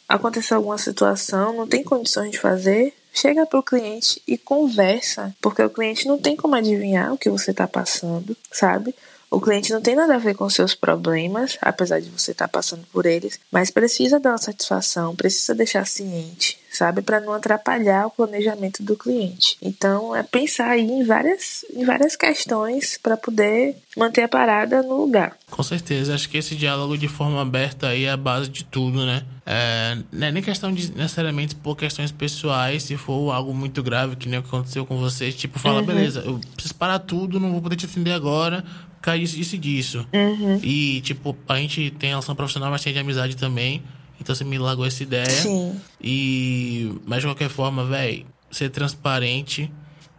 Aconteceu 0.08 0.58
alguma 0.58 0.78
situação? 0.78 1.54
Não 1.54 1.68
tem 1.68 1.84
condições 1.84 2.32
de 2.32 2.40
fazer? 2.40 2.94
chega 3.12 3.46
para 3.46 3.60
o 3.60 3.64
cliente 3.64 4.22
e 4.28 4.38
conversa, 4.38 5.36
porque 5.42 5.62
o 5.62 5.70
cliente 5.70 6.08
não 6.08 6.18
tem 6.18 6.36
como 6.36 6.56
adivinhar 6.56 7.12
o 7.12 7.18
que 7.18 7.30
você 7.30 7.52
está 7.52 7.68
passando, 7.68 8.38
sabe? 8.52 8.96
O 9.32 9.40
cliente 9.42 9.72
não 9.72 9.82
tem 9.82 9.96
nada 9.96 10.16
a 10.16 10.20
ver 10.20 10.36
com 10.36 10.50
seus 10.50 10.74
problemas, 10.74 11.58
apesar 11.62 12.00
de 12.00 12.10
você 12.10 12.32
estar 12.32 12.48
tá 12.48 12.52
passando 12.52 12.86
por 12.92 13.06
eles, 13.06 13.40
mas 13.52 13.70
precisa 13.70 14.20
dar 14.20 14.32
uma 14.32 14.38
satisfação, 14.38 15.16
precisa 15.16 15.54
deixar 15.54 15.86
ciente, 15.86 16.59
sabe, 16.80 17.02
para 17.02 17.20
não 17.20 17.34
atrapalhar 17.34 18.08
o 18.08 18.10
planejamento 18.10 18.82
do 18.82 18.96
cliente. 18.96 19.58
Então, 19.62 20.16
é 20.16 20.24
pensar 20.24 20.70
aí 20.70 20.90
em 20.90 21.04
várias, 21.04 21.66
em 21.76 21.84
várias 21.84 22.16
questões 22.16 22.98
para 22.98 23.18
poder 23.18 23.76
manter 23.98 24.24
a 24.24 24.30
parada 24.30 24.82
no 24.82 25.02
lugar. 25.02 25.36
Com 25.52 25.62
certeza, 25.62 26.16
acho 26.16 26.30
que 26.30 26.38
esse 26.38 26.56
diálogo 26.56 26.98
de 26.98 27.10
forma 27.10 27.42
aberta 27.42 27.88
aí 27.88 28.06
é 28.06 28.12
a 28.12 28.18
base 28.18 28.50
de 28.50 28.64
tudo, 28.64 29.06
né? 29.06 29.26
É, 29.46 29.98
não 30.12 30.28
é 30.28 30.32
nem 30.32 30.42
questão 30.42 30.72
de 30.72 30.90
necessariamente 30.96 31.54
por 31.56 31.76
questões 31.76 32.12
pessoais, 32.12 32.84
se 32.84 32.96
for 32.96 33.32
algo 33.34 33.54
muito 33.54 33.84
grave, 33.84 34.16
que 34.16 34.30
nem 34.30 34.40
aconteceu 34.40 34.86
com 34.86 34.98
vocês, 34.98 35.36
tipo, 35.36 35.60
fala, 35.60 35.80
uhum. 35.80 35.86
beleza, 35.86 36.22
eu 36.26 36.40
preciso 36.54 36.76
parar 36.76 37.00
tudo, 37.00 37.40
não 37.40 37.52
vou 37.52 37.62
poder 37.62 37.76
te 37.76 37.86
atender 37.86 38.14
agora, 38.14 38.64
cai 39.02 39.20
isso, 39.20 39.38
isso 39.38 39.56
e 39.56 39.58
disso. 39.58 40.08
Uhum. 40.14 40.60
E, 40.64 41.02
tipo, 41.02 41.36
a 41.48 41.58
gente 41.58 41.92
tem 41.92 42.12
relação 42.12 42.36
profissional, 42.36 42.72
mas 42.72 42.84
tem 42.84 42.94
de 42.94 43.00
amizade 43.00 43.36
também. 43.36 43.84
Então 44.20 44.36
você 44.36 44.44
me 44.44 44.58
largou 44.58 44.86
essa 44.86 45.02
ideia. 45.04 45.30
Sim. 45.30 45.80
E. 46.02 46.94
Mas 47.06 47.22
de 47.22 47.28
qualquer 47.28 47.50
forma, 47.50 47.86
velho, 47.86 48.26
ser 48.52 48.70
transparente 48.70 49.72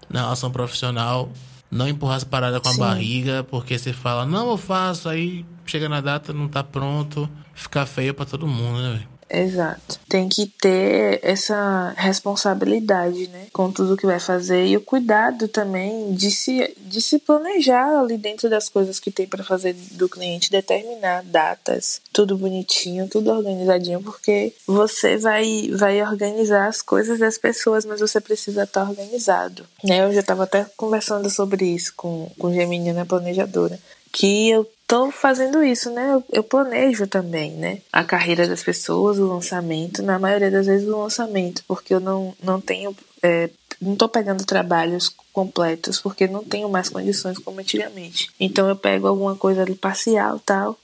na 0.09 0.23
relação 0.23 0.51
profissional. 0.51 1.31
Não 1.71 1.87
empurrar 1.89 2.17
as 2.17 2.25
paradas 2.25 2.61
com 2.61 2.69
a 2.69 2.73
Sim. 2.73 2.81
barriga, 2.81 3.45
porque 3.45 3.79
você 3.79 3.93
fala, 3.93 4.27
não, 4.27 4.51
eu 4.51 4.57
faço, 4.57 5.09
aí 5.09 5.47
chega 5.65 5.89
na 5.89 6.01
data, 6.01 6.33
não 6.33 6.49
tá 6.49 6.65
pronto, 6.65 7.31
fica 7.55 7.87
feio 7.87 8.13
para 8.13 8.25
todo 8.25 8.45
mundo, 8.45 8.83
né, 8.83 8.93
velho? 8.95 9.09
Exato. 9.31 10.01
Tem 10.09 10.29
que 10.29 10.47
ter 10.47 11.21
essa 11.23 11.95
responsabilidade, 11.97 13.29
né? 13.29 13.47
Com 13.53 13.71
tudo 13.71 13.97
que 13.97 14.07
vai 14.07 14.19
fazer 14.19 14.67
e 14.67 14.77
o 14.77 14.81
cuidado 14.81 15.47
também 15.47 16.13
de 16.13 16.31
se, 16.33 16.75
de 16.79 17.01
se 17.01 17.19
planejar 17.21 18.01
ali 18.01 18.19
dentro 18.19 18.51
das 18.51 18.69
coisas 18.69 18.99
que 18.99 19.11
tem 19.11 19.29
para 19.29 19.45
fazer 19.45 19.75
do 19.93 20.09
cliente, 20.09 20.51
determinar 20.51 21.23
datas, 21.23 22.01
tudo 22.13 22.37
bonitinho, 22.37 23.09
tudo 23.09 23.31
organizadinho, 23.31 24.03
porque 24.03 24.53
você 24.67 25.17
vai, 25.17 25.71
vai 25.75 26.03
organizar 26.03 26.67
as 26.67 26.83
coisas 26.83 27.21
das 27.21 27.39
pessoas, 27.39 27.85
mas 27.85 28.01
você 28.01 28.21
precisa 28.21 28.65
estar 28.65 28.89
organizado. 28.89 29.65
Né? 29.85 30.05
Eu 30.05 30.13
já 30.13 30.21
estava 30.21 30.43
até 30.43 30.67
conversando 30.77 31.31
sobre 31.31 31.65
isso 31.67 31.93
com, 31.97 32.29
com 32.37 32.53
Gemini, 32.53 32.91
planejadora 33.05 33.79
que 34.13 34.51
eu 34.51 34.69
tô 34.91 35.09
fazendo 35.13 35.63
isso, 35.63 35.89
né? 35.89 36.15
Eu, 36.15 36.25
eu, 36.33 36.43
planejo 36.43 37.07
também, 37.07 37.53
né? 37.53 37.81
A 37.93 38.03
carreira 38.03 38.49
das 38.49 38.65
pessoas, 38.65 39.21
o 39.21 39.27
lançamento, 39.29 40.03
na 40.03 40.19
maioria 40.19 40.51
das 40.51 40.67
vezes 40.67 40.89
o 40.89 41.01
lançamento, 41.01 41.63
porque 41.69 41.95
eu 41.95 42.01
não, 42.01 42.35
não 42.43 42.61
tenho. 42.61 42.95
É, 43.23 43.49
não 43.81 43.95
tô 43.95 44.09
pegando 44.09 44.45
trabalhos 44.45 45.15
completos, 45.33 46.01
porque 46.01 46.27
não 46.27 46.43
tenho 46.43 46.69
mais 46.69 46.89
condições 46.89 47.39
como 47.39 47.61
antigamente. 47.61 48.31
Então 48.41 48.69
eu 48.69 48.75
pego 48.75 49.07
alguma 49.07 49.37
coisa 49.37 49.63
ali 49.63 49.77
parcial 49.77 50.41
tal. 50.41 50.77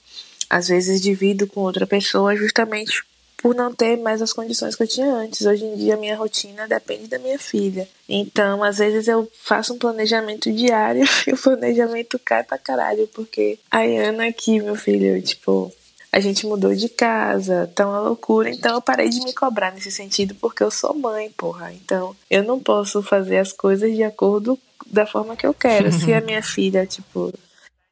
Às 0.49 0.69
vezes 0.69 1.01
divido 1.01 1.45
com 1.45 1.59
outra 1.59 1.85
pessoa 1.85 2.33
justamente 2.33 3.03
por 3.37 3.53
não 3.53 3.73
ter 3.73 3.97
mais 3.97 4.21
as 4.21 4.33
condições 4.33 4.75
que 4.75 4.83
eu 4.83 4.87
tinha 4.87 5.13
antes. 5.13 5.45
Hoje 5.45 5.63
em 5.63 5.75
dia, 5.75 5.95
minha 5.95 6.17
rotina 6.17 6.67
depende 6.67 7.07
da 7.07 7.19
minha 7.19 7.37
filha. 7.37 7.87
Então, 8.09 8.63
às 8.63 8.79
vezes, 8.79 9.07
eu 9.07 9.31
faço 9.43 9.73
um 9.73 9.77
planejamento 9.77 10.51
diário 10.51 11.03
e 11.27 11.31
o 11.31 11.37
planejamento 11.37 12.19
cai 12.19 12.43
pra 12.43 12.57
caralho, 12.57 13.07
porque 13.13 13.59
a 13.69 13.81
Ana 13.81 14.27
aqui, 14.27 14.59
meu 14.59 14.75
filho, 14.75 15.21
tipo, 15.21 15.71
a 16.11 16.19
gente 16.19 16.47
mudou 16.47 16.73
de 16.73 16.89
casa, 16.89 17.71
tá 17.75 17.87
uma 17.87 17.99
loucura. 17.99 18.49
Então 18.49 18.73
eu 18.73 18.81
parei 18.81 19.09
de 19.09 19.19
me 19.23 19.33
cobrar 19.33 19.71
nesse 19.71 19.91
sentido 19.91 20.33
porque 20.35 20.63
eu 20.63 20.71
sou 20.71 20.95
mãe, 20.95 21.29
porra. 21.37 21.71
Então 21.73 22.15
eu 22.29 22.43
não 22.43 22.59
posso 22.59 23.03
fazer 23.03 23.37
as 23.37 23.51
coisas 23.51 23.93
de 23.93 24.03
acordo 24.03 24.57
da 24.85 25.05
forma 25.05 25.35
que 25.35 25.45
eu 25.45 25.53
quero. 25.53 25.91
Se 25.91 26.13
a 26.13 26.21
minha 26.21 26.41
filha, 26.41 26.87
tipo, 26.87 27.31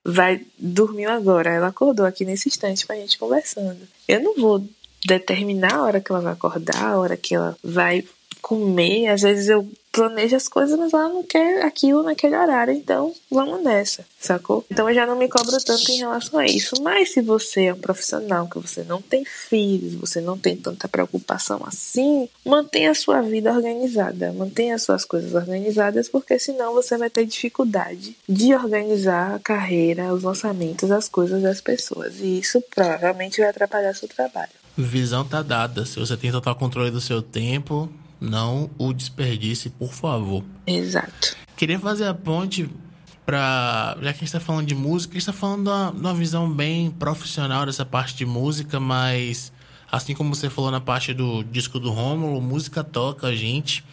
vai 0.04 0.44
dormiu 0.58 1.12
agora, 1.12 1.52
ela 1.52 1.68
acordou 1.68 2.06
aqui 2.06 2.26
nesse 2.26 2.50
instante 2.50 2.88
com 2.88 2.94
a 2.94 2.96
gente 2.96 3.18
conversando. 3.18 3.88
Eu 4.08 4.22
não 4.22 4.36
vou 4.36 4.64
determinar 5.06 5.76
a 5.76 5.84
hora 5.84 6.02
que 6.02 6.12
ela 6.12 6.22
vai 6.22 6.34
acordar, 6.34 6.84
a 6.84 6.98
hora 6.98 7.18
que 7.18 7.36
ela 7.36 7.58
vai 7.64 8.04
comer. 8.42 9.08
Às 9.08 9.22
vezes 9.22 9.50
eu 9.50 9.68
planejo 9.92 10.36
as 10.36 10.48
coisas, 10.48 10.78
mas 10.78 10.94
ela 10.94 11.08
não 11.08 11.24
quer 11.24 11.64
aquilo 11.64 12.04
naquele 12.04 12.36
horário, 12.36 12.74
então 12.74 13.14
vamos 13.32 13.64
nessa, 13.64 14.06
sacou? 14.20 14.66
Então 14.70 14.90
eu 14.90 14.94
já 14.94 15.06
não 15.06 15.16
me 15.16 15.30
cobro 15.30 15.58
tanto 15.64 15.90
em 15.90 16.00
relação 16.00 16.38
a 16.38 16.46
isso. 16.46 16.76
Mas 16.82 17.14
se 17.14 17.22
você 17.22 17.66
é 17.68 17.74
um 17.74 17.80
profissional, 17.80 18.48
que 18.48 18.60
você 18.60 18.84
não 18.84 19.02
tem 19.02 19.24
filhos, 19.24 19.96
você 19.96 20.20
não 20.20 20.38
tem 20.38 20.58
tanta 20.58 20.88
preocupação 20.88 21.64
assim, 21.66 22.28
mantenha 22.46 22.92
a 22.92 22.96
sua 22.96 23.22
vida 23.22 23.52
organizada, 23.52 24.34
mantenha 24.34 24.76
as 24.76 24.84
suas 24.84 25.06
coisas 25.06 25.34
organizadas, 25.34 26.10
porque 26.10 26.38
senão 26.38 26.74
você 26.74 26.98
vai 26.98 27.10
ter 27.10 27.26
dificuldade 27.26 28.16
de 28.28 28.54
organizar 28.54 29.36
a 29.36 29.40
carreira, 29.40 30.14
os 30.14 30.24
lançamentos, 30.24 30.92
as 30.92 31.08
coisas 31.08 31.42
das 31.42 31.62
pessoas. 31.62 32.20
E 32.20 32.40
isso 32.40 32.62
provavelmente 32.70 33.40
vai 33.40 33.50
atrapalhar 33.50 33.96
seu 33.96 34.10
trabalho. 34.10 34.65
Visão 34.78 35.24
tá 35.24 35.42
dada. 35.42 35.86
Se 35.86 36.00
você 36.00 36.18
tem 36.18 36.32
total 36.32 36.56
controle 36.56 36.92
do 36.92 37.00
seu 37.00 37.22
tempo, 37.22 37.90
não 38.20 38.70
o 38.78 38.94
desperdice, 38.94 39.70
por 39.70 39.94
favor. 39.94 40.44
Exato. 40.68 41.36
Queria 41.56 41.80
fazer 41.80 42.08
a 42.08 42.14
ponte 42.14 42.70
para 43.26 43.98
já 44.02 44.02
que 44.02 44.08
a 44.08 44.12
gente 44.12 44.24
está 44.26 44.40
falando 44.40 44.68
de 44.68 44.76
música, 44.76 45.14
a 45.14 45.16
gente 45.16 45.22
está 45.22 45.34
falando 45.34 45.64
de 45.64 45.70
uma, 45.70 45.92
de 45.92 46.00
uma, 46.00 46.14
visão 46.14 46.50
bem 46.50 46.92
profissional 46.92 47.66
dessa 47.66 47.84
parte 47.84 48.16
de 48.16 48.26
música, 48.26 48.80
mas 48.80 49.52
assim 49.92 50.14
como 50.14 50.36
você 50.36 50.50
falou 50.50 50.70
na 50.70 50.80
parte 50.80 51.14
do 51.14 51.44
disco 51.44 51.80
do 51.80 51.90
Rômulo, 51.90 52.40
música 52.40 52.84
toca 52.84 53.28
a 53.28 53.36
gente 53.36 53.84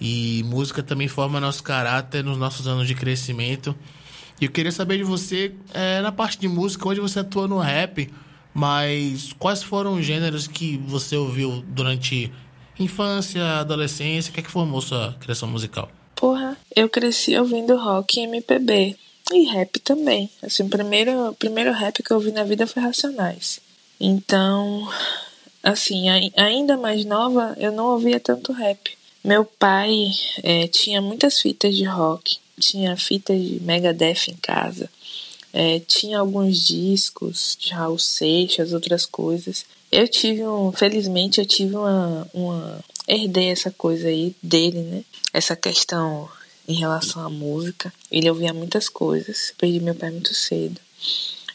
e 0.00 0.42
música 0.44 0.82
também 0.82 1.08
forma 1.08 1.40
nosso 1.40 1.62
caráter 1.62 2.22
nos 2.22 2.36
nossos 2.36 2.66
anos 2.66 2.86
de 2.86 2.94
crescimento. 2.94 3.74
E 4.40 4.44
eu 4.44 4.50
queria 4.50 4.72
saber 4.72 4.98
de 4.98 5.04
você, 5.04 5.54
é, 5.72 6.02
na 6.02 6.12
parte 6.12 6.38
de 6.38 6.48
música, 6.48 6.86
hoje 6.86 7.00
você 7.00 7.20
atua 7.20 7.46
no 7.46 7.58
rap, 7.58 8.12
mas 8.54 9.32
quais 9.36 9.62
foram 9.62 9.94
os 9.94 10.06
gêneros 10.06 10.46
que 10.46 10.78
você 10.86 11.16
ouviu 11.16 11.62
durante 11.66 12.32
infância, 12.78 13.44
adolescência? 13.58 14.30
O 14.30 14.34
que 14.34 14.40
é 14.40 14.42
que 14.42 14.50
formou 14.50 14.80
sua 14.80 15.16
criação 15.20 15.48
musical? 15.48 15.90
Porra, 16.14 16.56
eu 16.74 16.88
cresci 16.88 17.36
ouvindo 17.36 17.76
rock 17.76 18.20
e 18.20 18.22
MPB. 18.22 18.96
E 19.32 19.44
rap 19.46 19.80
também. 19.80 20.30
Assim, 20.42 20.62
o 20.62 20.68
primeiro, 20.68 21.34
primeiro 21.38 21.72
rap 21.72 22.02
que 22.02 22.10
eu 22.12 22.16
ouvi 22.16 22.30
na 22.30 22.44
vida 22.44 22.66
foi 22.66 22.82
Racionais. 22.82 23.58
Então, 23.98 24.88
assim, 25.62 26.06
ainda 26.36 26.76
mais 26.76 27.04
nova, 27.04 27.56
eu 27.58 27.72
não 27.72 27.86
ouvia 27.86 28.20
tanto 28.20 28.52
rap. 28.52 28.96
Meu 29.24 29.44
pai 29.44 30.10
é, 30.42 30.68
tinha 30.68 31.00
muitas 31.00 31.40
fitas 31.40 31.74
de 31.74 31.84
rock, 31.84 32.38
tinha 32.60 32.94
fitas 32.96 33.40
de 33.40 33.58
Megadeth 33.60 34.28
em 34.28 34.36
casa, 34.36 34.90
é, 35.56 35.78
tinha 35.78 36.18
alguns 36.18 36.58
discos 36.58 37.56
de 37.60 37.72
Raul 37.72 37.96
Seixas, 37.96 38.72
outras 38.72 39.06
coisas. 39.06 39.64
Eu 39.90 40.08
tive 40.08 40.44
um, 40.44 40.72
felizmente 40.72 41.38
eu 41.38 41.46
tive 41.46 41.76
uma, 41.76 42.26
uma 42.34 42.80
herdei 43.06 43.50
essa 43.50 43.70
coisa 43.70 44.08
aí 44.08 44.34
dele, 44.42 44.80
né? 44.80 45.04
Essa 45.32 45.54
questão 45.54 46.28
em 46.66 46.74
relação 46.74 47.24
à 47.24 47.30
música. 47.30 47.92
Ele 48.10 48.28
ouvia 48.28 48.52
muitas 48.52 48.88
coisas. 48.88 49.54
Perdi 49.56 49.78
meu 49.78 49.94
pai 49.94 50.10
muito 50.10 50.34
cedo. 50.34 50.80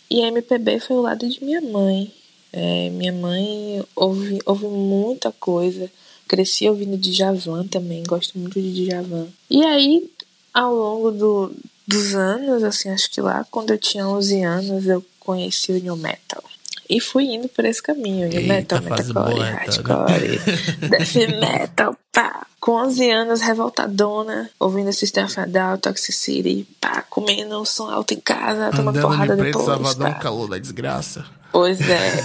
E 0.10 0.24
a 0.24 0.30
MPB 0.30 0.80
foi 0.80 0.96
o 0.96 1.02
lado 1.02 1.28
de 1.28 1.44
minha 1.44 1.60
mãe. 1.60 2.10
É, 2.54 2.90
minha 2.92 3.12
mãe 3.12 3.84
ouve, 3.94 4.40
ouve 4.46 4.66
muita 4.68 5.30
coisa. 5.34 5.92
Cresci 6.26 6.70
ouvindo 6.70 6.98
Djavan 6.98 7.68
também, 7.68 8.04
gosto 8.04 8.40
muito 8.40 8.62
de 8.62 8.86
Djavan. 8.86 9.28
E 9.50 9.62
aí, 9.62 10.10
ao 10.54 10.74
longo 10.74 11.12
do, 11.12 11.52
dos 11.90 12.14
anos, 12.14 12.64
assim, 12.64 12.90
acho 12.92 13.10
que 13.10 13.20
lá 13.20 13.44
quando 13.50 13.72
eu 13.72 13.78
tinha 13.80 14.08
11 14.08 14.44
anos, 14.44 14.86
eu 14.86 15.04
conheci 15.20 15.72
o 15.72 15.80
New 15.82 15.96
Metal. 15.96 16.44
E 16.88 17.00
fui 17.00 17.26
indo 17.26 17.50
por 17.50 17.66
esse 17.66 17.82
caminho. 17.82 18.30
New 18.30 18.44
Metal, 18.44 18.80
Metalcore, 18.82 19.40
Hardcore, 19.40 20.40
Death 20.88 21.40
Metal, 21.40 21.96
pá. 22.12 22.46
Com 22.60 22.74
11 22.74 23.10
anos, 23.10 23.42
revoltadona, 23.42 24.50
ouvindo 24.60 24.94
System 24.94 25.26
of 25.26 25.40
a 25.40 25.46
Down, 25.46 25.78
Toxicity, 25.78 26.68
pá, 26.80 27.04
comendo 27.10 27.60
um 27.60 27.66
som 27.66 27.90
alto 27.90 28.14
em 28.14 28.20
casa, 28.20 28.70
tomando 28.70 29.02
porrada 29.02 29.36
de 29.36 29.42
preto, 29.42 29.58
depois. 29.58 29.78
Salvador, 29.78 30.14
pá. 30.14 30.20
calor 30.20 30.48
da 30.48 30.58
desgraça. 30.60 31.26
Pois 31.52 31.80
é. 31.82 32.24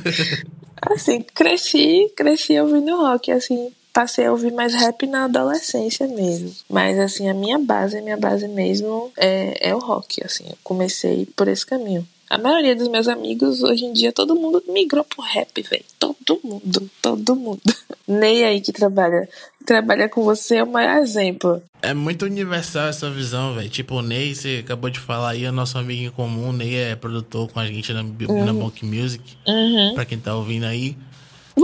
assim, 0.92 1.22
cresci, 1.34 2.10
cresci 2.16 2.58
ouvindo 2.58 2.96
rock, 2.96 3.30
assim, 3.30 3.70
passei 3.96 4.26
a 4.26 4.30
ouvir 4.30 4.52
mais 4.52 4.74
rap 4.74 5.06
na 5.06 5.24
adolescência 5.24 6.06
mesmo. 6.06 6.52
Mas 6.68 6.98
assim, 6.98 7.30
a 7.30 7.34
minha 7.34 7.58
base, 7.58 7.96
a 7.96 8.02
minha 8.02 8.18
base 8.18 8.46
mesmo 8.46 9.10
é, 9.16 9.70
é 9.70 9.74
o 9.74 9.78
rock, 9.78 10.22
assim. 10.22 10.44
Eu 10.50 10.58
comecei 10.62 11.26
por 11.34 11.48
esse 11.48 11.64
caminho. 11.64 12.06
A 12.28 12.36
maioria 12.36 12.76
dos 12.76 12.88
meus 12.88 13.08
amigos, 13.08 13.62
hoje 13.62 13.86
em 13.86 13.94
dia, 13.94 14.12
todo 14.12 14.36
mundo 14.36 14.62
migrou 14.68 15.02
pro 15.02 15.22
rap, 15.22 15.62
velho. 15.62 15.84
Todo 15.98 16.38
mundo, 16.44 16.90
todo 17.00 17.34
mundo. 17.34 17.62
Ney 18.06 18.44
aí 18.44 18.60
que 18.60 18.70
trabalha, 18.70 19.26
trabalha 19.64 20.10
com 20.10 20.22
você 20.22 20.56
é 20.56 20.62
o 20.62 20.70
maior 20.70 20.98
exemplo. 20.98 21.62
É 21.80 21.94
muito 21.94 22.26
universal 22.26 22.88
essa 22.88 23.08
visão, 23.10 23.54
velho. 23.54 23.70
Tipo, 23.70 23.94
o 23.94 24.02
Ney, 24.02 24.34
você 24.34 24.60
acabou 24.62 24.90
de 24.90 25.00
falar 25.00 25.30
aí, 25.30 25.46
é 25.46 25.50
nosso 25.50 25.78
amigo 25.78 26.02
em 26.02 26.10
comum. 26.10 26.52
Ney 26.52 26.76
é 26.76 26.96
produtor 26.96 27.50
com 27.50 27.58
a 27.58 27.66
gente 27.66 27.94
na, 27.94 28.02
uhum. 28.02 28.44
na 28.44 28.52
Music. 28.52 29.38
Uhum. 29.46 29.94
Pra 29.94 30.04
quem 30.04 30.18
tá 30.18 30.36
ouvindo 30.36 30.66
aí. 30.66 30.94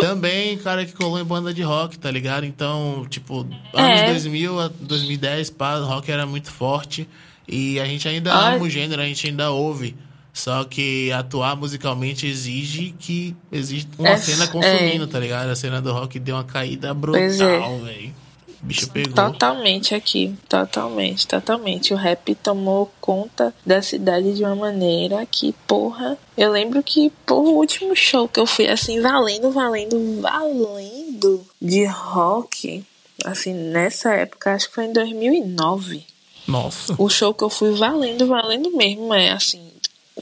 Também, 0.00 0.56
cara 0.58 0.86
que 0.86 0.92
colou 0.92 1.20
em 1.20 1.24
banda 1.24 1.52
de 1.52 1.62
rock, 1.62 1.98
tá 1.98 2.10
ligado? 2.10 2.46
Então, 2.46 3.06
tipo, 3.10 3.40
anos 3.74 4.00
é. 4.00 4.06
2000 4.06 4.60
a 4.60 4.68
2010, 4.80 5.50
pá, 5.50 5.76
o 5.76 5.84
rock 5.84 6.10
era 6.10 6.26
muito 6.26 6.50
forte. 6.50 7.06
E 7.46 7.78
a 7.78 7.84
gente 7.84 8.08
ainda 8.08 8.32
Ai. 8.32 8.56
ama 8.56 8.64
o 8.64 8.70
gênero, 8.70 9.02
a 9.02 9.04
gente 9.04 9.26
ainda 9.26 9.50
ouve. 9.50 9.94
Só 10.32 10.64
que 10.64 11.12
atuar 11.12 11.54
musicalmente 11.56 12.26
exige 12.26 12.94
que 12.98 13.36
existe 13.50 13.90
uma 13.98 14.08
é, 14.08 14.16
cena 14.16 14.46
consumindo, 14.46 15.04
é. 15.04 15.06
tá 15.06 15.20
ligado? 15.20 15.50
A 15.50 15.56
cena 15.56 15.82
do 15.82 15.92
rock 15.92 16.18
deu 16.18 16.36
uma 16.36 16.44
caída 16.44 16.88
é. 16.88 16.94
brutal, 16.94 17.78
velho. 17.80 18.14
Bicho 18.62 18.88
pegou. 18.90 19.12
Totalmente 19.12 19.92
aqui, 19.92 20.36
totalmente, 20.48 21.26
totalmente. 21.26 21.92
O 21.92 21.96
rap 21.96 22.32
tomou 22.36 22.92
conta 23.00 23.52
da 23.66 23.82
cidade 23.82 24.34
de 24.34 24.44
uma 24.44 24.54
maneira 24.54 25.26
que, 25.26 25.52
porra, 25.66 26.16
eu 26.36 26.50
lembro 26.52 26.80
que, 26.80 27.10
por 27.26 27.40
o 27.40 27.56
último 27.56 27.96
show 27.96 28.28
que 28.28 28.38
eu 28.38 28.46
fui, 28.46 28.68
assim, 28.68 29.00
valendo, 29.00 29.50
valendo, 29.50 30.20
valendo 30.20 31.44
de 31.60 31.84
rock, 31.86 32.84
assim, 33.24 33.52
nessa 33.52 34.14
época, 34.14 34.54
acho 34.54 34.68
que 34.68 34.74
foi 34.76 34.84
em 34.84 34.92
2009. 34.92 36.06
Nossa. 36.46 36.94
O 36.98 37.08
show 37.08 37.34
que 37.34 37.42
eu 37.42 37.50
fui 37.50 37.72
valendo, 37.72 38.28
valendo 38.28 38.70
mesmo, 38.76 39.12
é 39.12 39.30
assim, 39.30 39.71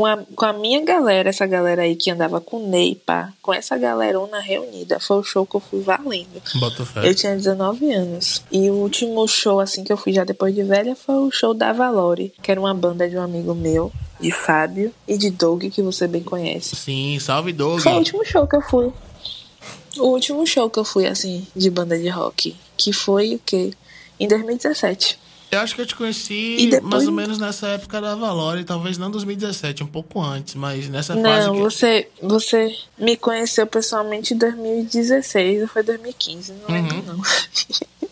com 0.00 0.06
a, 0.06 0.16
com 0.34 0.46
a 0.46 0.52
minha 0.54 0.82
galera, 0.82 1.28
essa 1.28 1.46
galera 1.46 1.82
aí 1.82 1.94
que 1.94 2.10
andava 2.10 2.40
com 2.40 2.66
Ney, 2.66 2.94
pá, 2.94 3.34
com 3.42 3.52
essa 3.52 3.76
galerona 3.76 4.40
reunida, 4.40 4.98
foi 4.98 5.18
o 5.18 5.22
show 5.22 5.44
que 5.44 5.56
eu 5.56 5.60
fui 5.60 5.82
valendo. 5.82 6.40
Bota 6.58 6.86
fé. 6.86 7.06
Eu 7.06 7.14
tinha 7.14 7.36
19 7.36 7.92
anos. 7.92 8.42
E 8.50 8.70
o 8.70 8.76
último 8.76 9.28
show, 9.28 9.60
assim, 9.60 9.84
que 9.84 9.92
eu 9.92 9.98
fui 9.98 10.14
já 10.14 10.24
depois 10.24 10.54
de 10.54 10.62
velha 10.62 10.96
foi 10.96 11.16
o 11.16 11.30
show 11.30 11.52
da 11.52 11.74
Valore, 11.74 12.32
que 12.42 12.50
era 12.50 12.58
uma 12.58 12.72
banda 12.72 13.10
de 13.10 13.18
um 13.18 13.20
amigo 13.20 13.54
meu, 13.54 13.92
de 14.18 14.32
Fábio, 14.32 14.90
e 15.06 15.18
de 15.18 15.28
Doug, 15.28 15.64
que 15.64 15.82
você 15.82 16.08
bem 16.08 16.22
conhece. 16.22 16.74
Sim, 16.74 17.18
salve 17.20 17.52
Doug. 17.52 17.82
Foi 17.82 17.92
o 17.92 17.96
último 17.96 18.24
show 18.24 18.46
que 18.46 18.56
eu 18.56 18.62
fui. 18.62 18.90
O 19.98 20.06
último 20.06 20.46
show 20.46 20.70
que 20.70 20.78
eu 20.78 20.84
fui, 20.86 21.06
assim, 21.06 21.46
de 21.54 21.68
banda 21.68 21.98
de 21.98 22.08
rock, 22.08 22.56
que 22.74 22.90
foi 22.90 23.34
o 23.34 23.40
quê? 23.44 23.74
Em 24.18 24.26
2017. 24.26 25.18
Eu 25.50 25.60
acho 25.60 25.74
que 25.74 25.80
eu 25.80 25.86
te 25.86 25.96
conheci 25.96 26.68
depois... 26.70 26.92
mais 26.92 27.06
ou 27.06 27.12
menos 27.12 27.38
nessa 27.38 27.66
época 27.68 28.00
da 28.00 28.14
Valore, 28.14 28.62
talvez 28.64 28.96
não 28.96 29.10
2017, 29.10 29.82
um 29.82 29.86
pouco 29.86 30.22
antes, 30.22 30.54
mas 30.54 30.88
nessa 30.88 31.14
não, 31.14 31.22
fase. 31.24 31.46
Não, 31.48 31.54
que... 31.54 31.60
você, 31.60 32.08
você 32.22 32.76
me 32.96 33.16
conheceu 33.16 33.66
pessoalmente 33.66 34.32
em 34.32 34.38
2016 34.38 35.62
ou 35.62 35.68
foi 35.68 35.82
2015, 35.82 36.52
não 36.52 36.74
lembro 36.74 36.96
uhum. 36.96 37.02
não. 37.02 37.20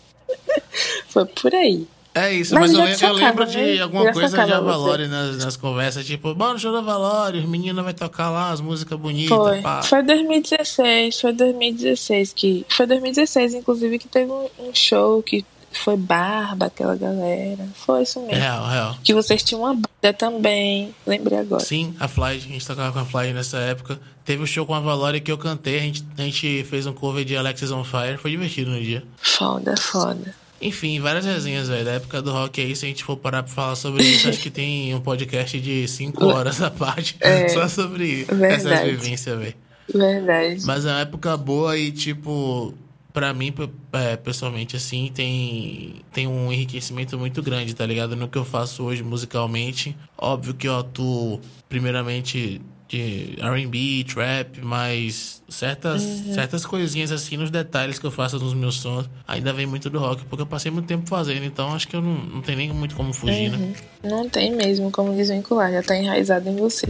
foi 1.07 1.25
por 1.25 1.55
aí. 1.55 1.87
É 2.13 2.33
isso, 2.33 2.55
mas, 2.55 2.73
mas 2.73 3.01
eu, 3.01 3.07
eu, 3.07 3.13
lembro 3.13 3.45
né? 3.45 3.51
de 3.51 3.81
alguma 3.81 4.11
coisa 4.11 4.43
de 4.45 4.51
Avalore 4.51 5.07
nas, 5.07 5.37
nas 5.37 5.55
conversas, 5.55 6.05
tipo, 6.05 6.33
bom, 6.33 6.53
no 6.53 6.59
show 6.59 6.71
da 6.71 6.79
Avalore, 6.79 7.37
os 7.37 7.45
meninos 7.45 7.83
vai 7.83 7.93
tocar 7.93 8.29
lá 8.29 8.51
as 8.51 8.59
músicas 8.59 8.99
bonitas. 8.99 9.37
Foi, 9.37 9.61
pá. 9.61 9.83
foi 9.83 10.03
2016, 10.03 11.21
foi 11.21 11.31
2016 11.33 12.33
que. 12.33 12.65
Foi 12.67 12.87
2016, 12.87 13.53
inclusive, 13.53 13.99
que 13.99 14.07
teve 14.07 14.31
um, 14.31 14.49
um 14.59 14.73
show 14.73 15.21
que 15.21 15.45
foi 15.71 15.95
Barba, 15.97 16.67
aquela 16.67 16.95
galera. 16.95 17.67
Foi 17.75 18.03
isso 18.03 18.19
mesmo. 18.21 18.35
Real, 18.35 18.67
real. 18.67 18.97
Que 19.03 19.13
vocês 19.13 19.43
tinham 19.43 19.61
uma 19.61 19.73
banda 19.73 20.13
também. 20.17 20.93
Lembrei 21.05 21.39
agora. 21.39 21.63
Sim, 21.63 21.95
a 21.99 22.07
Fly, 22.07 22.23
a 22.23 22.39
gente 22.39 22.65
tocava 22.65 22.91
com 22.91 22.99
a 22.99 23.05
Fly 23.05 23.33
nessa 23.33 23.57
época. 23.57 23.99
Teve 24.25 24.43
um 24.43 24.45
show 24.45 24.65
com 24.65 24.75
a 24.75 24.79
Valore 24.79 25.21
que 25.21 25.31
eu 25.31 25.37
cantei, 25.37 25.77
a 25.77 25.81
gente, 25.81 26.05
a 26.17 26.21
gente 26.21 26.63
fez 26.65 26.85
um 26.85 26.93
cover 26.93 27.25
de 27.25 27.35
Alexis 27.35 27.71
on 27.71 27.83
Fire. 27.83 28.17
Foi 28.17 28.31
divertido 28.31 28.71
no 28.71 28.79
dia. 28.81 29.03
Foda, 29.17 29.75
foda. 29.77 30.35
Enfim, 30.61 30.99
várias 30.99 31.25
resenhas, 31.25 31.69
velho. 31.69 31.85
Da 31.85 31.91
época 31.93 32.21
do 32.21 32.31
rock 32.31 32.59
aí, 32.61 32.75
se 32.75 32.85
a 32.85 32.89
gente 32.89 33.03
for 33.03 33.15
parar 33.15 33.43
pra 33.43 33.51
falar 33.51 33.75
sobre 33.75 34.03
isso, 34.03 34.27
acho 34.27 34.39
que 34.39 34.49
tem 34.49 34.93
um 34.93 34.99
podcast 34.99 35.59
de 35.59 35.87
5 35.87 36.25
horas 36.27 36.61
a 36.61 36.69
parte 36.69 37.15
é, 37.21 37.47
só 37.49 37.67
sobre 37.67 38.25
verdade. 38.25 38.53
essas 38.53 38.81
vivências, 38.81 39.39
velho. 39.39 39.55
Verdade. 39.93 40.61
Mas 40.65 40.85
é 40.85 40.89
uma 40.89 40.99
época 40.99 41.35
boa 41.37 41.77
e, 41.77 41.91
tipo, 41.91 42.73
para 43.11 43.33
mim, 43.33 43.53
é, 43.93 44.15
pessoalmente, 44.15 44.75
assim, 44.75 45.11
tem, 45.13 45.95
tem 46.13 46.27
um 46.27 46.51
enriquecimento 46.51 47.17
muito 47.17 47.41
grande, 47.41 47.73
tá 47.73 47.85
ligado? 47.85 48.15
No 48.15 48.27
que 48.27 48.37
eu 48.37 48.45
faço 48.45 48.83
hoje 48.83 49.03
musicalmente. 49.03 49.97
Óbvio 50.17 50.53
que 50.53 50.67
eu 50.67 50.77
atuo, 50.77 51.41
primeiramente, 51.67 52.61
de 52.89 53.37
R&B, 53.39 54.03
trap, 54.11 54.61
mas 54.61 55.43
certas, 55.47 56.03
uhum. 56.03 56.33
certas 56.33 56.65
coisinhas 56.65 57.11
assim 57.11 57.37
nos 57.37 57.51
detalhes 57.51 57.99
que 57.99 58.05
eu 58.05 58.11
faço 58.11 58.39
nos 58.39 58.55
meus 58.55 58.77
sons 58.79 59.07
ainda 59.27 59.53
vem 59.53 59.67
muito 59.67 59.91
do 59.91 59.99
rock, 59.99 60.25
porque 60.25 60.41
eu 60.41 60.47
passei 60.47 60.71
muito 60.71 60.87
tempo 60.87 61.07
fazendo, 61.07 61.45
então 61.45 61.73
acho 61.75 61.87
que 61.87 61.95
eu 61.95 62.01
não, 62.01 62.15
não 62.15 62.41
tem 62.41 62.55
nem 62.55 62.73
muito 62.73 62.95
como 62.95 63.13
fugir, 63.13 63.51
né? 63.51 63.57
uhum. 63.57 63.67
né? 63.67 63.75
Não 64.03 64.27
tem 64.27 64.55
mesmo 64.55 64.91
como 64.91 65.15
desvincular, 65.15 65.71
já 65.71 65.83
tá 65.83 65.95
enraizado 65.95 66.49
em 66.49 66.55
você. 66.55 66.87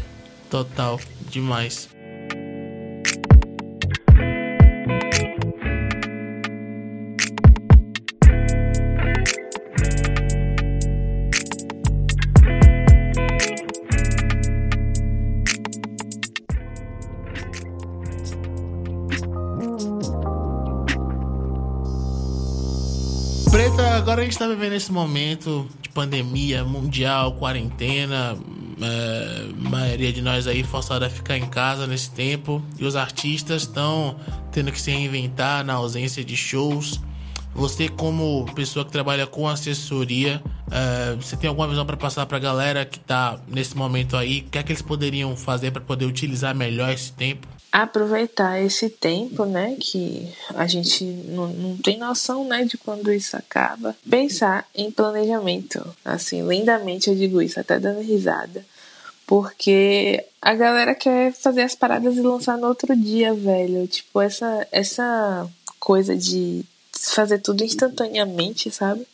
Total, 0.49 0.97
demais. 1.29 1.89
Gente 24.29 24.37
tá 24.37 24.47
vivendo 24.47 24.73
esse 24.73 24.91
momento 24.91 25.67
de 25.81 25.89
pandemia 25.89 26.63
mundial, 26.63 27.33
quarentena, 27.33 28.37
é, 28.79 29.47
maioria 29.57 30.13
de 30.13 30.21
nós 30.21 30.45
aí 30.45 30.63
forçada 30.63 31.07
a 31.07 31.09
ficar 31.09 31.35
em 31.35 31.47
casa 31.47 31.87
nesse 31.87 32.11
tempo 32.11 32.63
e 32.77 32.85
os 32.85 32.95
artistas 32.95 33.63
estão 33.63 34.15
tendo 34.51 34.71
que 34.71 34.79
se 34.79 34.91
reinventar 34.91 35.65
na 35.65 35.73
ausência 35.73 36.23
de 36.23 36.37
shows. 36.37 37.01
Você, 37.55 37.89
como 37.89 38.45
pessoa 38.53 38.85
que 38.85 38.91
trabalha 38.91 39.25
com 39.25 39.47
assessoria, 39.47 40.43
é, 40.69 41.15
você 41.15 41.35
tem 41.35 41.47
alguma 41.47 41.67
visão 41.67 41.83
para 41.83 41.97
passar 41.97 42.27
para 42.27 42.37
a 42.37 42.39
galera 42.39 42.85
que 42.85 42.97
está 42.97 43.39
nesse 43.47 43.75
momento 43.75 44.15
aí? 44.15 44.41
O 44.41 44.51
que 44.51 44.59
é 44.59 44.63
que 44.63 44.71
eles 44.71 44.83
poderiam 44.83 45.35
fazer 45.35 45.71
para 45.71 45.81
poder 45.81 46.05
utilizar 46.05 46.53
melhor 46.53 46.93
esse 46.93 47.11
tempo? 47.11 47.47
Aproveitar 47.71 48.61
esse 48.61 48.89
tempo, 48.89 49.45
né, 49.45 49.75
que 49.79 50.27
a 50.55 50.65
gente 50.65 51.03
não, 51.03 51.47
não 51.49 51.77
tem 51.77 51.97
noção, 51.97 52.43
né, 52.45 52.63
de 52.65 52.77
quando 52.77 53.11
isso 53.11 53.37
acaba. 53.37 53.95
Pensar 54.09 54.67
em 54.73 54.91
planejamento, 54.91 55.85
assim, 56.03 56.47
lindamente 56.47 57.09
eu 57.09 57.15
digo 57.15 57.41
isso, 57.41 57.59
até 57.59 57.79
dando 57.79 58.01
risada. 58.01 58.65
Porque 59.27 60.25
a 60.41 60.55
galera 60.55 60.95
quer 60.95 61.31
fazer 61.31 61.61
as 61.61 61.75
paradas 61.75 62.17
e 62.17 62.21
lançar 62.21 62.57
no 62.57 62.67
outro 62.67 62.95
dia, 62.95 63.31
velho. 63.31 63.85
Tipo, 63.85 64.21
essa, 64.21 64.67
essa 64.71 65.47
coisa 65.79 66.15
de 66.15 66.65
fazer 66.91 67.37
tudo 67.37 67.63
instantaneamente, 67.63 68.71
sabe? 68.71 69.05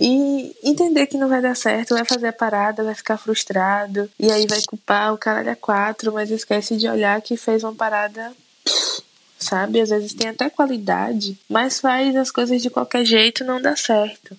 E 0.00 0.56
entender 0.62 1.06
que 1.06 1.16
não 1.16 1.28
vai 1.28 1.42
dar 1.42 1.56
certo, 1.56 1.94
vai 1.94 2.04
fazer 2.04 2.28
a 2.28 2.32
parada, 2.32 2.84
vai 2.84 2.94
ficar 2.94 3.18
frustrado, 3.18 4.08
e 4.18 4.30
aí 4.30 4.46
vai 4.46 4.62
culpar 4.62 5.12
o 5.12 5.18
caralho 5.18 5.50
a 5.50 5.56
quatro, 5.56 6.12
mas 6.12 6.30
esquece 6.30 6.76
de 6.76 6.88
olhar 6.88 7.20
que 7.20 7.36
fez 7.36 7.64
uma 7.64 7.74
parada 7.74 8.32
sabe? 9.38 9.80
Às 9.80 9.90
vezes 9.90 10.12
tem 10.12 10.28
até 10.28 10.50
qualidade, 10.50 11.38
mas 11.48 11.80
faz 11.80 12.14
as 12.16 12.30
coisas 12.30 12.60
de 12.60 12.68
qualquer 12.68 13.04
jeito 13.04 13.44
não 13.44 13.60
dá 13.60 13.76
certo. 13.76 14.36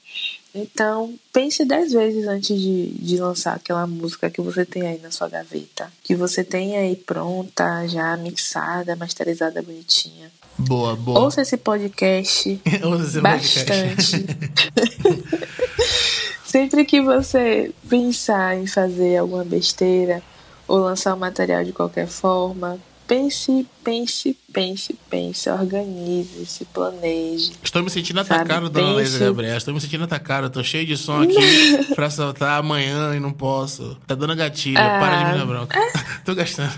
Então, 0.54 1.14
pense 1.32 1.64
dez 1.64 1.94
vezes 1.94 2.28
antes 2.28 2.60
de, 2.60 2.90
de 2.90 3.18
lançar 3.18 3.56
aquela 3.56 3.86
música 3.86 4.30
que 4.30 4.42
você 4.42 4.66
tem 4.66 4.88
aí 4.88 5.00
na 5.00 5.12
sua 5.12 5.30
gaveta. 5.30 5.92
Que 6.04 6.16
você 6.16 6.44
tem 6.44 6.76
aí 6.78 6.96
pronta, 6.96 7.88
já 7.88 8.18
mixada, 8.18 8.96
masterizada, 8.96 9.62
bonitinha. 9.62 10.32
Boa, 10.58 10.96
boa. 10.96 11.20
Ouça 11.22 11.42
esse 11.42 11.56
podcast 11.56 12.60
Ouça 12.84 13.22
bastante. 13.22 14.26
Sempre 16.44 16.84
que 16.84 17.00
você 17.00 17.72
pensar 17.88 18.58
em 18.58 18.66
fazer 18.66 19.18
alguma 19.18 19.46
besteira 19.46 20.22
ou 20.68 20.80
lançar 20.80 21.14
um 21.14 21.20
material 21.20 21.64
de 21.64 21.72
qualquer 21.72 22.08
forma, 22.08 22.80
pense, 23.10 23.66
pense, 23.84 24.38
pense, 24.54 24.94
pense, 25.10 25.50
organize, 25.50 26.46
se 26.46 26.64
planeje. 26.66 27.54
Estou 27.64 27.82
me 27.82 27.90
sentindo 27.90 28.20
atacado, 28.20 28.70
dona 28.70 28.94
Leisa 28.94 29.18
Gabriel. 29.18 29.58
Estou 29.58 29.74
me 29.74 29.82
sentindo 29.82 30.04
atacado. 30.04 30.46
Estou 30.46 30.64
cheio 30.64 30.86
de 30.86 30.96
som 30.96 31.24
aqui 31.24 31.36
pra 31.96 32.12
soltar 32.12 32.60
amanhã 32.60 33.16
e 33.16 33.20
não 33.20 33.32
posso. 33.32 33.98
Tá 34.06 34.14
dando 34.14 34.36
gatilho. 34.36 34.78
Ah, 34.78 35.00
Para 35.00 35.18
de 35.18 35.32
me 35.32 35.40
dar 35.40 35.46
bronca. 35.48 35.80
É... 35.80 35.92
Tô 36.24 36.36
gastando. 36.36 36.72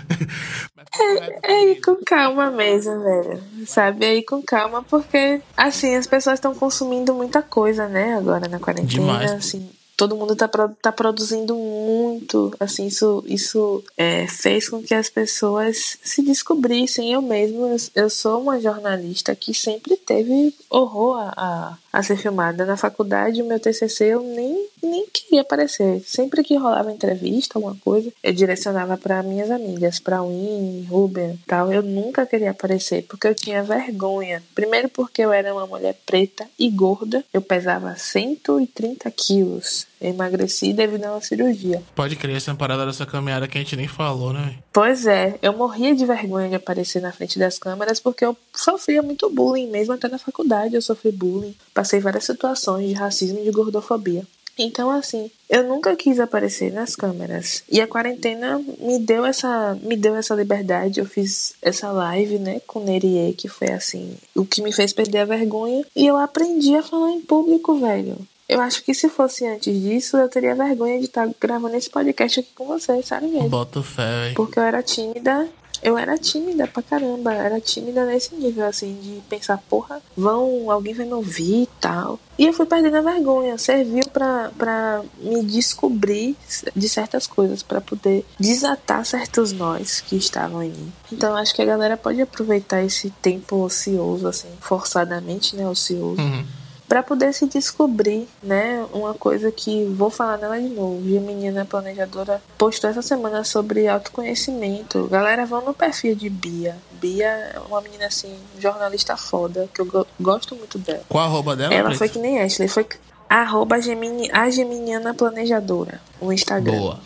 É, 0.98 1.52
é 1.52 1.72
ir 1.72 1.82
com 1.82 1.96
calma 1.96 2.50
mesmo, 2.50 3.02
velho. 3.02 3.42
Sabe? 3.66 4.06
É 4.06 4.16
ir 4.16 4.22
com 4.22 4.42
calma, 4.42 4.82
porque, 4.82 5.42
assim, 5.54 5.94
as 5.96 6.06
pessoas 6.06 6.34
estão 6.34 6.54
consumindo 6.54 7.12
muita 7.12 7.42
coisa, 7.42 7.86
né, 7.88 8.14
agora 8.14 8.48
na 8.48 8.58
quarentena. 8.58 8.88
Demais. 8.88 9.32
Assim, 9.32 9.68
todo 9.96 10.16
mundo 10.16 10.34
tá, 10.34 10.48
tá 10.48 10.92
produzindo 10.92 11.54
muito, 11.54 12.54
assim, 12.58 12.86
isso, 12.86 13.22
isso 13.26 13.84
é, 13.96 14.26
fez 14.26 14.68
com 14.68 14.82
que 14.82 14.94
as 14.94 15.08
pessoas 15.08 15.98
se 16.02 16.22
descobrissem. 16.22 17.12
Eu 17.12 17.22
mesmo, 17.22 17.66
eu, 17.66 17.76
eu 17.94 18.10
sou 18.10 18.40
uma 18.40 18.60
jornalista 18.60 19.34
que 19.34 19.54
sempre 19.54 19.96
teve 19.96 20.54
horror 20.68 21.18
a, 21.18 21.34
a, 21.36 21.78
a 21.92 22.02
ser 22.02 22.16
filmada. 22.16 22.64
Na 22.64 22.76
faculdade, 22.76 23.42
o 23.42 23.46
meu 23.46 23.60
TCC, 23.60 24.06
eu 24.06 24.22
nem, 24.22 24.68
nem 24.82 25.06
queria 25.06 25.42
aparecer. 25.42 26.02
Sempre 26.06 26.42
que 26.42 26.56
rolava 26.56 26.90
entrevista, 26.90 27.58
alguma 27.58 27.76
coisa, 27.76 28.12
eu 28.22 28.32
direcionava 28.32 28.96
para 28.96 29.22
minhas 29.22 29.50
amigas, 29.50 30.00
para 30.00 30.22
Winnie, 30.22 30.86
Ruben 30.86 31.38
tal. 31.46 31.72
Eu 31.72 31.82
nunca 31.82 32.24
queria 32.24 32.52
aparecer, 32.52 33.04
porque 33.08 33.26
eu 33.26 33.34
tinha 33.34 33.62
vergonha. 33.62 34.42
Primeiro 34.54 34.88
porque 34.88 35.22
eu 35.22 35.32
era 35.32 35.52
uma 35.52 35.66
mulher 35.66 35.96
preta 36.06 36.48
e 36.58 36.70
gorda, 36.70 37.24
eu 37.32 37.42
pesava 37.42 37.94
130 37.94 39.10
quilos 39.10 39.86
emagreci 40.02 40.72
devido 40.72 41.04
a 41.04 41.12
uma 41.12 41.20
cirurgia. 41.20 41.82
Pode 41.94 42.16
crer, 42.16 42.36
essa 42.36 42.50
é 42.50 42.54
parada 42.54 42.86
dessa 42.86 43.06
caminhada 43.06 43.48
que 43.48 43.58
a 43.58 43.60
gente 43.60 43.76
nem 43.76 43.88
falou, 43.88 44.32
né? 44.32 44.56
Pois 44.72 45.06
é, 45.06 45.38
eu 45.42 45.52
morria 45.52 45.94
de 45.94 46.04
vergonha 46.04 46.48
de 46.48 46.54
aparecer 46.54 47.00
na 47.00 47.12
frente 47.12 47.38
das 47.38 47.58
câmeras 47.58 48.00
porque 48.00 48.24
eu 48.24 48.36
sofria 48.54 49.02
muito 49.02 49.30
bullying, 49.30 49.68
mesmo 49.68 49.94
até 49.94 50.08
na 50.08 50.18
faculdade 50.18 50.74
eu 50.74 50.82
sofri 50.82 51.12
bullying. 51.12 51.54
Passei 51.74 52.00
várias 52.00 52.24
situações 52.24 52.88
de 52.88 52.94
racismo 52.94 53.40
e 53.40 53.44
de 53.44 53.50
gordofobia. 53.50 54.26
Então, 54.58 54.90
assim, 54.90 55.30
eu 55.48 55.64
nunca 55.64 55.96
quis 55.96 56.20
aparecer 56.20 56.72
nas 56.72 56.94
câmeras. 56.94 57.64
E 57.70 57.80
a 57.80 57.86
quarentena 57.86 58.62
me 58.78 58.98
deu 58.98 59.24
essa, 59.24 59.78
me 59.82 59.96
deu 59.96 60.14
essa 60.14 60.34
liberdade. 60.34 61.00
Eu 61.00 61.06
fiz 61.06 61.54
essa 61.62 61.90
live, 61.90 62.38
né, 62.38 62.60
com 62.66 62.80
o 62.80 62.84
Nerie, 62.84 63.32
que 63.32 63.48
foi 63.48 63.68
assim, 63.68 64.16
o 64.34 64.44
que 64.44 64.62
me 64.62 64.72
fez 64.72 64.92
perder 64.92 65.18
a 65.18 65.24
vergonha. 65.24 65.84
E 65.96 66.06
eu 66.06 66.16
aprendi 66.16 66.74
a 66.74 66.82
falar 66.82 67.12
em 67.12 67.20
público, 67.20 67.78
velho. 67.78 68.18
Eu 68.52 68.60
acho 68.60 68.82
que 68.82 68.94
se 68.94 69.08
fosse 69.08 69.46
antes 69.46 69.80
disso, 69.80 70.16
eu 70.16 70.28
teria 70.28 70.54
vergonha 70.54 70.98
de 70.98 71.06
estar 71.06 71.28
gravando 71.40 71.76
esse 71.76 71.90
podcast 71.90 72.40
aqui 72.40 72.50
com 72.54 72.66
vocês, 72.66 73.06
sabe 73.06 73.26
mesmo? 73.26 73.48
Boto 73.48 73.82
fé, 73.82 74.32
Porque 74.34 74.58
eu 74.58 74.62
era 74.62 74.82
tímida 74.82 75.48
eu 75.82 75.98
era 75.98 76.16
tímida 76.16 76.66
pra 76.68 76.80
caramba, 76.80 77.34
era 77.34 77.60
tímida 77.60 78.06
nesse 78.06 78.34
nível, 78.36 78.64
assim, 78.64 78.96
de 79.02 79.20
pensar, 79.28 79.58
porra, 79.68 80.00
vão, 80.16 80.70
alguém 80.70 80.94
vai 80.94 81.04
me 81.04 81.12
ouvir 81.12 81.64
e 81.64 81.68
tal. 81.80 82.20
E 82.38 82.46
eu 82.46 82.52
fui 82.52 82.64
perdendo 82.66 82.96
a 82.98 83.00
vergonha, 83.00 83.58
serviu 83.58 84.04
pra, 84.12 84.52
pra 84.56 85.02
me 85.18 85.42
descobrir 85.42 86.36
de 86.74 86.88
certas 86.88 87.26
coisas, 87.26 87.64
para 87.64 87.80
poder 87.80 88.24
desatar 88.38 89.04
certos 89.04 89.50
nós 89.50 90.00
que 90.00 90.14
estavam 90.14 90.62
em 90.62 90.70
mim. 90.70 90.92
Então 91.12 91.36
acho 91.36 91.52
que 91.52 91.62
a 91.62 91.66
galera 91.66 91.96
pode 91.96 92.22
aproveitar 92.22 92.82
esse 92.82 93.10
tempo 93.20 93.56
ocioso, 93.56 94.28
assim, 94.28 94.48
forçadamente, 94.60 95.56
né, 95.56 95.68
ocioso. 95.68 96.22
Uhum 96.22 96.61
para 96.92 97.02
poder 97.02 97.32
se 97.32 97.46
descobrir, 97.46 98.28
né? 98.42 98.84
Uma 98.92 99.14
coisa 99.14 99.50
que 99.50 99.86
vou 99.96 100.10
falar 100.10 100.36
nela 100.36 100.60
de 100.60 100.68
novo. 100.68 101.00
E 101.08 101.16
a 101.16 101.22
menina 101.22 101.64
planejadora 101.64 102.42
postou 102.58 102.90
essa 102.90 103.00
semana 103.00 103.44
sobre 103.44 103.88
autoconhecimento. 103.88 105.08
Galera, 105.10 105.46
vão 105.46 105.64
no 105.64 105.72
perfil 105.72 106.14
de 106.14 106.28
Bia. 106.28 106.76
Bia 107.00 107.28
é 107.28 107.58
uma 107.66 107.80
menina 107.80 108.08
assim, 108.08 108.36
jornalista 108.58 109.16
foda, 109.16 109.70
que 109.72 109.80
eu 109.80 110.06
gosto 110.20 110.54
muito 110.54 110.78
dela. 110.78 111.02
Qual 111.08 111.24
a 111.24 111.26
arroba 111.26 111.56
dela? 111.56 111.72
Ela 111.72 111.94
foi 111.94 112.10
que 112.10 112.18
nem 112.18 112.42
Ashley, 112.42 112.68
foi 112.68 112.86
arroba 113.26 113.80
Gemini, 113.80 114.30
a 114.30 114.50
Geminiana 114.50 115.14
Planejadora, 115.14 115.98
no 116.20 116.30
Instagram. 116.30 116.78
Boa. 116.78 117.00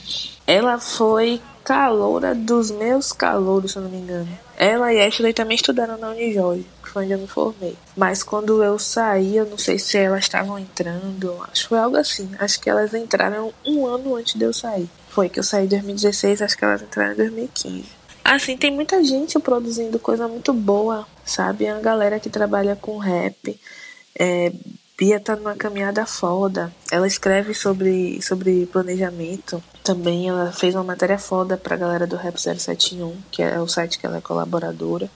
Ela 0.49 0.81
foi 0.81 1.41
caloura 1.63 2.35
dos 2.35 2.73
meus 2.73 3.13
calouros, 3.13 3.71
se 3.71 3.79
eu 3.79 3.83
não 3.83 3.91
me 3.91 3.99
engano. 3.99 4.29
Ela 4.57 4.93
e 4.93 5.01
Ashley 5.01 5.33
também 5.33 5.55
estudaram 5.55 5.97
na 5.97 6.09
Unijoy 6.09 6.67
foi 6.97 7.05
onde 7.05 7.13
eu 7.13 7.19
me 7.19 7.27
formei. 7.27 7.77
Mas 7.95 8.23
quando 8.23 8.65
eu 8.65 8.79
saí, 8.79 9.37
eu 9.37 9.45
não 9.45 9.59
sei 9.59 9.79
se 9.79 9.99
elas 9.99 10.21
estavam 10.21 10.59
entrando, 10.59 11.37
acho 11.43 11.65
que 11.65 11.69
foi 11.69 11.79
algo 11.79 11.95
assim. 11.99 12.31
Acho 12.39 12.59
que 12.59 12.71
elas 12.71 12.95
entraram 12.95 13.53
um 13.67 13.87
ano 13.87 14.17
antes 14.17 14.35
de 14.35 14.43
eu 14.43 14.53
sair. 14.55 14.89
Foi 15.11 15.29
que 15.29 15.39
eu 15.39 15.43
saí 15.43 15.67
em 15.67 15.69
2016, 15.69 16.41
acho 16.41 16.57
que 16.57 16.65
elas 16.65 16.81
entraram 16.81 17.13
em 17.13 17.17
2015. 17.17 17.85
Assim, 18.25 18.57
tem 18.57 18.71
muita 18.71 19.05
gente 19.05 19.39
produzindo 19.39 19.99
coisa 19.99 20.27
muito 20.27 20.55
boa, 20.55 21.07
sabe? 21.23 21.67
É 21.67 21.75
uma 21.75 21.83
galera 21.83 22.19
que 22.19 22.31
trabalha 22.31 22.75
com 22.75 22.97
rap. 22.97 23.61
É, 24.19 24.51
Bia 24.97 25.21
tá 25.21 25.37
numa 25.37 25.55
caminhada 25.55 26.07
foda. 26.07 26.73
Ela 26.91 27.07
escreve 27.07 27.53
sobre, 27.53 28.23
sobre 28.23 28.65
planejamento. 28.65 29.63
Também 29.85 30.31
ela 30.31 30.51
fez 30.51 30.75
uma 30.75 30.83
matéria 30.83 31.19
foda 31.19 31.59
pra 31.59 31.77
galera 31.77 32.07
do 32.07 32.17
Rap 32.17 32.41
071, 32.41 33.15
que 33.31 33.43
é 33.43 33.61
o 33.61 33.69
site 33.69 33.99
que 33.99 34.07
ela 34.07 34.17
é 34.17 34.21
colaboradora. 34.23 35.11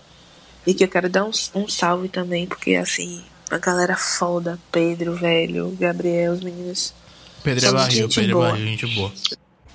E 0.70 0.74
que 0.74 0.84
eu 0.84 0.88
quero 0.88 1.08
dar 1.08 1.24
um, 1.24 1.32
um 1.52 1.66
salve 1.66 2.08
também, 2.08 2.46
porque 2.46 2.76
assim, 2.76 3.24
a 3.50 3.58
galera 3.58 3.96
foda, 3.96 4.56
Pedro, 4.70 5.16
velho, 5.16 5.76
Gabriel, 5.80 6.32
os 6.32 6.40
meninos. 6.40 6.94
Pedro 7.42 7.66
é 7.66 7.72
barril, 7.72 8.08
Pedro 8.08 8.34
boa. 8.34 8.46
é 8.46 8.50
barril, 8.52 8.66
gente 8.68 8.86
boa. 8.94 9.12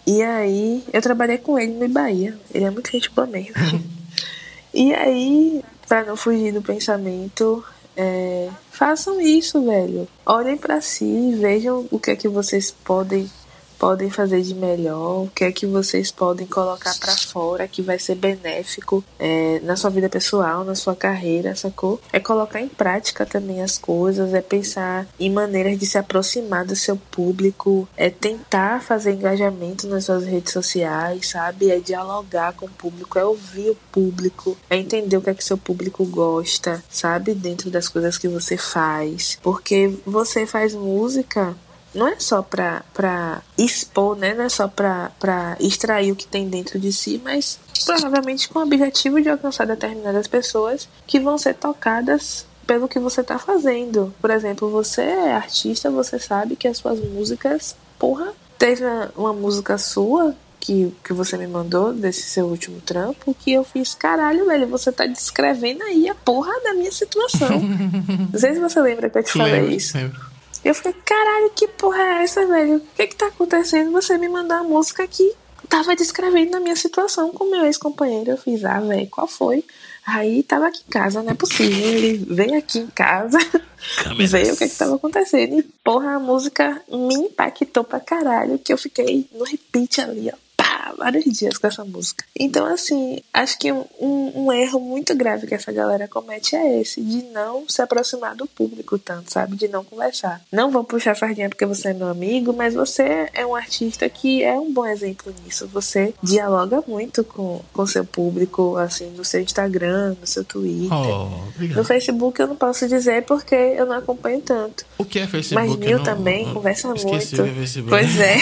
E 0.08 0.24
aí, 0.24 0.82
eu 0.94 1.02
trabalhei 1.02 1.38
com 1.38 1.60
ele 1.60 1.74
no 1.74 1.90
Bahia. 1.90 2.40
Ele 2.54 2.64
é 2.64 2.70
muito 2.70 2.90
gente 2.90 3.10
boa 3.10 3.28
mesmo. 3.28 3.54
e 4.74 4.94
aí, 4.94 5.62
pra 5.86 6.06
não 6.06 6.16
fugir 6.16 6.54
do 6.54 6.62
pensamento, 6.62 7.62
é, 7.98 8.50
façam 8.72 9.20
isso, 9.20 9.66
velho. 9.66 10.08
Olhem 10.26 10.56
para 10.56 10.80
si, 10.80 11.36
vejam 11.38 11.86
o 11.92 12.00
que 12.00 12.12
é 12.12 12.16
que 12.16 12.30
vocês 12.30 12.72
podem 12.72 13.30
podem 13.76 14.10
fazer 14.10 14.42
de 14.42 14.54
melhor, 14.54 15.24
o 15.24 15.30
que 15.34 15.44
é 15.44 15.52
que 15.52 15.66
vocês 15.66 16.12
podem 16.12 16.48
colocar 16.48 16.98
para 17.00 17.16
fora 17.16 17.68
que 17.68 17.82
vai 17.82 18.00
ser 18.00 18.16
benéfico 18.16 19.04
é, 19.20 19.60
na 19.64 19.76
sua 19.76 19.90
vida 19.90 20.10
pessoal, 20.10 20.64
na 20.64 20.76
sua 20.76 20.96
carreira, 20.96 21.56
sacou? 21.56 22.00
É 22.12 22.20
colocar 22.20 22.62
em 22.62 22.68
prática 22.68 23.26
também 23.26 23.62
as 23.62 23.78
coisas, 23.78 24.34
é 24.34 24.42
pensar 24.42 25.08
em 25.20 25.30
maneiras 25.30 25.78
de 25.78 25.86
se 25.86 25.98
aproximar 25.98 26.66
do 26.66 26.76
seu 26.76 26.96
público, 26.96 27.88
é 27.96 28.10
tentar 28.10 28.82
fazer 28.82 29.14
engajamento 29.14 29.88
nas 29.88 30.06
suas 30.06 30.26
redes 30.26 30.54
sociais, 30.54 31.30
sabe? 31.30 31.70
É 31.70 31.80
dialogar 31.80 32.54
com 32.54 32.66
o 32.66 32.70
público, 32.70 33.20
é 33.20 33.26
ouvir 33.26 33.72
o 33.72 33.78
público, 33.92 34.58
é 34.70 34.78
entender 34.78 35.18
o 35.18 35.22
que 35.22 35.30
é 35.30 35.34
que 35.34 35.44
seu 35.44 35.58
público 35.58 36.06
gosta, 36.06 36.84
sabe? 36.90 37.34
Dentro 37.34 37.70
das 37.70 37.88
coisas 37.88 38.18
que 38.18 38.28
você 38.28 38.58
faz. 38.58 39.38
Porque 39.42 39.94
você 40.06 40.46
faz 40.46 40.74
música 40.74 41.56
não 41.96 42.08
é 42.08 42.20
só 42.20 42.42
pra, 42.42 42.84
pra 42.94 43.42
expor, 43.58 44.16
né? 44.16 44.34
Não 44.34 44.46
é 44.46 44.50
só 44.50 44.68
pra, 44.68 45.12
pra 45.20 45.58
extrair 45.60 46.12
o 46.12 46.16
que 46.16 46.28
tem 46.28 46.48
dentro 46.48 46.80
de 46.80 46.92
si, 46.92 47.20
mas 47.24 47.60
provavelmente 47.86 48.50
com 48.50 48.60
o 48.60 48.64
objetivo 48.64 49.22
de 49.22 49.30
alcançar 49.30 49.66
determinadas 49.66 50.28
pessoas 50.28 50.88
que 51.08 51.20
vão 51.20 51.38
ser 51.38 51.56
tocadas 51.56 52.46
pelo 52.66 52.88
que 52.88 53.00
você 53.00 53.24
tá 53.24 53.40
fazendo. 53.40 54.14
Por 54.22 54.30
exemplo, 54.30 54.70
você 54.70 55.02
é 55.02 55.34
artista, 55.34 55.90
você 55.90 56.20
sabe 56.20 56.56
que 56.56 56.68
as 56.68 56.78
suas 56.78 57.00
músicas, 57.00 57.76
porra, 57.98 58.34
teve 58.58 58.86
uma, 58.86 59.12
uma 59.16 59.34
música 59.34 59.78
sua 59.78 60.36
que, 60.60 60.92
que 61.04 61.14
você 61.14 61.38
me 61.38 61.46
mandou 61.46 61.94
desse 61.94 62.24
seu 62.24 62.48
último 62.48 62.82
trampo 62.82 63.36
que 63.36 63.54
eu 63.54 63.64
fiz, 63.64 63.94
caralho, 63.94 64.48
velho, 64.48 64.68
você 64.68 64.92
tá 64.92 65.06
descrevendo 65.06 65.84
aí 65.84 66.10
a 66.10 66.16
porra 66.16 66.52
da 66.64 66.74
minha 66.74 66.92
situação. 66.92 67.62
Não 68.34 68.40
sei 68.40 68.56
se 68.56 68.60
você 68.60 68.82
lembra 68.82 69.10
que 69.10 69.20
eu 69.20 69.24
te 69.24 69.34
falei 69.34 69.54
lembro, 69.54 69.72
isso. 69.72 69.96
Lembro. 69.96 70.35
Eu 70.66 70.74
fiquei, 70.74 70.94
caralho, 71.06 71.52
que 71.52 71.68
porra 71.68 72.02
é 72.02 72.24
essa, 72.24 72.44
velho? 72.48 72.78
O 72.78 72.96
que 72.96 73.06
que 73.06 73.16
tá 73.16 73.28
acontecendo? 73.28 73.92
Você 73.92 74.18
me 74.18 74.28
mandar 74.28 74.62
a 74.62 74.64
música 74.64 75.08
que 75.08 75.36
tava 75.70 75.96
descrevendo 75.96 76.58
a 76.58 76.60
minha 76.60 76.76
situação 76.76 77.30
com 77.30 77.52
meu 77.52 77.66
ex-companheiro. 77.66 78.32
Eu 78.32 78.38
fiz, 78.38 78.66
ah, 78.66 78.80
velho, 78.80 79.08
qual 79.12 79.28
foi? 79.28 79.64
Aí 80.04 80.42
tava 80.42 80.66
aqui 80.68 80.82
em 80.88 80.92
casa, 80.92 81.22
não 81.22 81.32
é 81.32 81.36
possível. 81.36 81.88
Ele 81.88 82.18
veio 82.34 82.58
aqui 82.58 82.80
em 82.80 82.88
casa, 82.88 83.38
veio 84.28 84.56
o 84.56 84.58
que 84.58 84.68
que 84.68 84.76
tava 84.76 84.96
acontecendo. 84.96 85.60
E, 85.60 85.64
porra, 85.84 86.16
a 86.16 86.20
música 86.20 86.82
me 86.90 87.14
impactou 87.14 87.84
pra 87.84 88.00
caralho, 88.00 88.58
que 88.58 88.74
eu 88.74 88.78
fiquei 88.78 89.30
no 89.34 89.44
repeat 89.44 90.02
ali, 90.02 90.32
ó 90.34 90.45
vários 90.94 91.26
dias 91.26 91.58
com 91.58 91.68
essa 91.68 91.84
música. 91.84 92.26
Então, 92.38 92.66
assim, 92.66 93.20
acho 93.34 93.58
que 93.58 93.72
um, 93.72 93.86
um, 94.00 94.52
erro 94.52 94.80
muito 94.80 95.16
grave 95.16 95.48
que 95.48 95.54
essa 95.54 95.72
galera 95.72 96.08
comete 96.08 96.56
é 96.56 96.82
esse, 96.82 97.02
de 97.02 97.24
não 97.32 97.68
se 97.68 97.82
aproximar 97.82 98.36
do 98.36 98.46
público 98.46 98.98
tanto, 98.98 99.32
sabe? 99.32 99.56
De 99.56 99.68
não 99.68 99.84
conversar. 99.84 100.42
Não 100.52 100.72
vou 100.72 100.84
puxar 100.84 101.16
sardinha 101.16 101.50
porque 101.50 101.66
você 101.66 101.90
é 101.90 101.94
meu 101.94 102.08
amigo, 102.08 102.54
mas 102.54 102.74
você 102.74 103.30
é 103.34 103.46
um 103.46 103.56
artista 103.56 104.08
que 104.10 104.44
é 104.44 104.54
um 104.54 104.72
bom 104.72 104.86
exemplo 104.86 105.34
nisso. 105.44 105.68
Você 105.68 106.14
dialoga 106.22 106.84
muito 106.88 107.24
com 107.24 107.62
o 107.74 107.88
seu 107.88 108.06
público, 108.06 108.78
assim, 108.78 109.10
no 109.12 109.24
seu 109.24 109.42
Instagram, 109.42 110.16
no 110.20 110.28
seu 110.28 110.44
Twitter. 110.44 110.92
Oh, 110.92 111.30
no 111.60 111.84
Facebook 111.84 112.40
eu 112.40 112.48
não 112.48 112.56
posso 112.56 112.88
dizer 112.88 113.24
porque 113.24 113.56
eu 113.56 113.86
não 113.86 113.96
acompanho 113.96 114.42
tanto. 114.42 114.86
O 114.98 115.06
que 115.06 115.20
é 115.20 115.28
Facebook? 115.28 115.68
Mas 115.68 115.78
Nil 115.78 116.04
também 116.04 116.46
não, 116.46 116.54
conversa 116.54 116.88
muito. 116.88 117.08
É 117.08 117.20
Facebook. 117.20 117.90
Pois 117.90 118.20
é. 118.20 118.38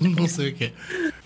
não 0.00 0.28
sei 0.28 0.50
o 0.50 0.54
que 0.54 0.64
é. 0.64 0.72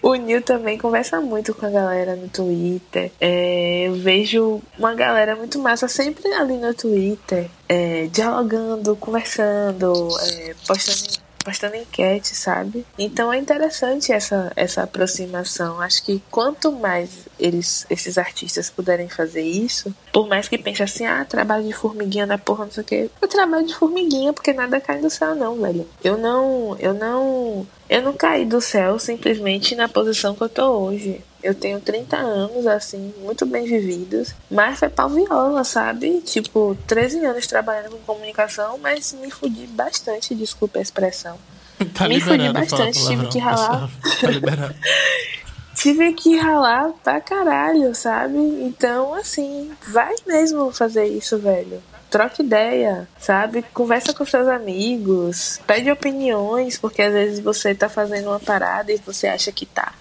O 0.04 0.14
Nil 0.16 0.42
também 0.42 0.76
conversa 0.76 1.18
muito 1.18 1.54
com 1.54 1.64
a 1.64 1.70
galera 1.70 2.14
no 2.14 2.28
Twitter. 2.28 3.10
É, 3.18 3.88
eu 3.88 3.94
vejo 3.94 4.60
uma 4.78 4.94
galera 4.94 5.34
muito 5.34 5.58
massa 5.58 5.88
sempre 5.88 6.30
ali 6.34 6.58
no 6.58 6.74
Twitter, 6.74 7.48
é, 7.66 8.06
dialogando, 8.12 8.94
conversando, 8.96 10.06
é, 10.20 10.54
postando 10.66 11.23
postando 11.44 11.76
enquete, 11.76 12.34
sabe? 12.34 12.86
Então 12.98 13.32
é 13.32 13.38
interessante 13.38 14.12
essa, 14.12 14.50
essa 14.56 14.82
aproximação. 14.82 15.80
Acho 15.80 16.02
que 16.04 16.22
quanto 16.30 16.72
mais 16.72 17.28
eles, 17.38 17.86
esses 17.90 18.16
artistas 18.16 18.70
puderem 18.70 19.08
fazer 19.08 19.42
isso, 19.42 19.94
por 20.12 20.26
mais 20.26 20.48
que 20.48 20.56
pense 20.56 20.82
assim, 20.82 21.06
ah, 21.06 21.24
trabalho 21.24 21.66
de 21.66 21.72
formiguinha 21.72 22.26
na 22.26 22.38
porra, 22.38 22.64
não 22.64 22.72
sei 22.72 22.82
o 22.82 22.86
quê. 22.86 23.10
Eu 23.20 23.28
trabalho 23.28 23.66
de 23.66 23.74
formiguinha 23.74 24.32
porque 24.32 24.52
nada 24.52 24.80
cai 24.80 25.00
do 25.00 25.10
céu, 25.10 25.34
não, 25.34 25.60
velho. 25.60 25.86
Eu 26.02 26.16
não. 26.16 26.76
Eu 26.78 26.94
não. 26.94 27.66
Eu 27.88 28.02
não 28.02 28.14
caí 28.14 28.46
do 28.46 28.60
céu 28.60 28.98
simplesmente 28.98 29.76
na 29.76 29.88
posição 29.88 30.34
que 30.34 30.42
eu 30.42 30.48
tô 30.48 30.66
hoje. 30.78 31.20
Eu 31.44 31.54
tenho 31.54 31.78
30 31.78 32.16
anos, 32.16 32.66
assim, 32.66 33.12
muito 33.18 33.44
bem 33.44 33.66
vividos, 33.66 34.34
mas 34.50 34.78
foi 34.78 34.88
pau 34.88 35.10
viola, 35.10 35.62
sabe? 35.62 36.22
Tipo, 36.22 36.74
13 36.86 37.22
anos 37.22 37.46
trabalhando 37.46 37.90
com 37.90 38.14
comunicação, 38.14 38.78
mas 38.78 39.12
me 39.12 39.30
fudi 39.30 39.66
bastante, 39.66 40.34
desculpa 40.34 40.78
a 40.78 40.82
expressão. 40.82 41.38
Tá 41.92 42.08
me 42.08 42.18
fudi 42.18 42.50
bastante, 42.50 43.04
tive 43.06 43.26
que 43.26 43.38
ralar. 43.38 43.90
Tá 44.20 44.74
tive 45.76 46.12
que 46.14 46.38
ralar 46.38 46.92
pra 47.02 47.20
caralho, 47.20 47.94
sabe? 47.94 48.38
Então, 48.38 49.12
assim, 49.12 49.70
vai 49.88 50.14
mesmo 50.26 50.72
fazer 50.72 51.04
isso, 51.04 51.36
velho 51.36 51.82
troca 52.14 52.42
ideia, 52.44 53.08
sabe? 53.18 53.64
Conversa 53.74 54.14
com 54.14 54.24
seus 54.24 54.46
amigos, 54.46 55.60
pede 55.66 55.90
opiniões, 55.90 56.78
porque 56.78 57.02
às 57.02 57.12
vezes 57.12 57.40
você 57.40 57.74
tá 57.74 57.88
fazendo 57.88 58.28
uma 58.28 58.38
parada 58.38 58.92
e 58.92 58.98
você 58.98 59.26
acha 59.26 59.50
que 59.50 59.66
tá. 59.66 59.92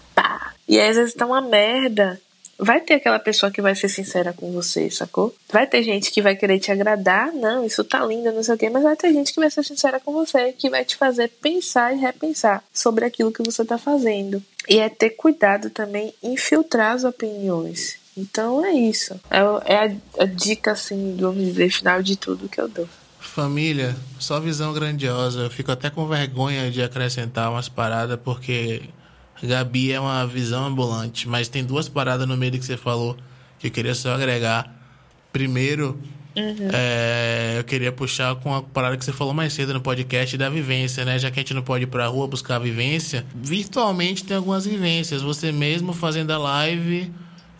E 0.67 0.79
às 0.79 0.95
vezes 0.95 1.13
tá 1.13 1.25
uma 1.25 1.41
merda. 1.41 2.19
Vai 2.57 2.79
ter 2.79 2.93
aquela 2.93 3.19
pessoa 3.19 3.51
que 3.51 3.61
vai 3.61 3.75
ser 3.75 3.89
sincera 3.89 4.31
com 4.31 4.51
você, 4.51 4.89
sacou? 4.89 5.35
Vai 5.51 5.65
ter 5.65 5.81
gente 5.83 6.11
que 6.11 6.21
vai 6.21 6.35
querer 6.35 6.59
te 6.59 6.71
agradar, 6.71 7.33
não, 7.33 7.65
isso 7.65 7.83
tá 7.83 8.05
lindo, 8.05 8.31
não 8.31 8.43
sei 8.43 8.55
o 8.55 8.57
quê, 8.57 8.69
mas 8.69 8.83
vai 8.83 8.95
ter 8.95 9.11
gente 9.11 9.33
que 9.33 9.39
vai 9.39 9.49
ser 9.49 9.63
sincera 9.63 9.99
com 9.99 10.13
você, 10.13 10.53
que 10.53 10.69
vai 10.69 10.85
te 10.85 10.95
fazer 10.95 11.29
pensar 11.41 11.93
e 11.93 11.99
repensar 11.99 12.63
sobre 12.71 13.05
aquilo 13.05 13.31
que 13.31 13.43
você 13.43 13.65
tá 13.65 13.77
fazendo. 13.77 14.41
E 14.69 14.79
é 14.79 14.87
ter 14.87 15.11
cuidado 15.11 15.71
também 15.71 16.13
em 16.21 16.37
filtrar 16.37 16.93
as 16.93 17.03
opiniões. 17.03 17.97
Então 18.15 18.63
é 18.63 18.71
isso. 18.71 19.19
É, 19.29 19.39
é 19.73 19.77
a, 19.77 20.23
a, 20.23 20.25
dica, 20.25 20.71
assim, 20.71 21.17
vamos 21.19 21.43
dizer, 21.43 21.71
final 21.71 22.01
de 22.01 22.15
tudo 22.15 22.47
que 22.47 22.61
eu 22.61 22.67
dou. 22.67 22.87
Família, 23.19 23.95
só 24.19 24.39
visão 24.39 24.73
grandiosa. 24.73 25.41
Eu 25.41 25.49
fico 25.49 25.71
até 25.71 25.89
com 25.89 26.07
vergonha 26.07 26.69
de 26.69 26.83
acrescentar 26.83 27.49
umas 27.49 27.67
paradas, 27.67 28.19
porque 28.23 28.83
Gabi 29.43 29.91
é 29.91 29.99
uma 29.99 30.25
visão 30.25 30.65
ambulante. 30.65 31.27
Mas 31.27 31.47
tem 31.47 31.63
duas 31.63 31.89
paradas 31.89 32.27
no 32.27 32.37
meio 32.37 32.53
que 32.53 32.65
você 32.65 32.77
falou 32.77 33.17
Eu 33.61 33.69
queria 33.69 33.93
só 33.93 34.13
agregar. 34.13 34.73
Primeiro, 35.31 35.99
uhum. 36.35 36.69
é, 36.71 37.55
eu 37.57 37.63
queria 37.63 37.91
puxar 37.91 38.35
com 38.35 38.53
a 38.53 38.61
parada 38.61 38.95
que 38.95 39.03
você 39.03 39.11
falou 39.11 39.33
mais 39.33 39.51
cedo 39.51 39.73
no 39.73 39.81
podcast 39.81 40.37
da 40.37 40.49
vivência, 40.49 41.03
né? 41.03 41.17
Já 41.17 41.31
que 41.31 41.39
a 41.39 41.41
gente 41.41 41.53
não 41.53 41.63
pode 41.63 41.85
ir 41.85 41.87
pra 41.87 42.05
rua 42.07 42.27
buscar 42.27 42.57
a 42.57 42.59
vivência, 42.59 43.25
virtualmente 43.33 44.23
tem 44.23 44.37
algumas 44.37 44.65
vivências. 44.65 45.23
Você 45.23 45.51
mesmo 45.51 45.91
fazendo 45.91 46.31
a 46.31 46.37
live, 46.37 47.11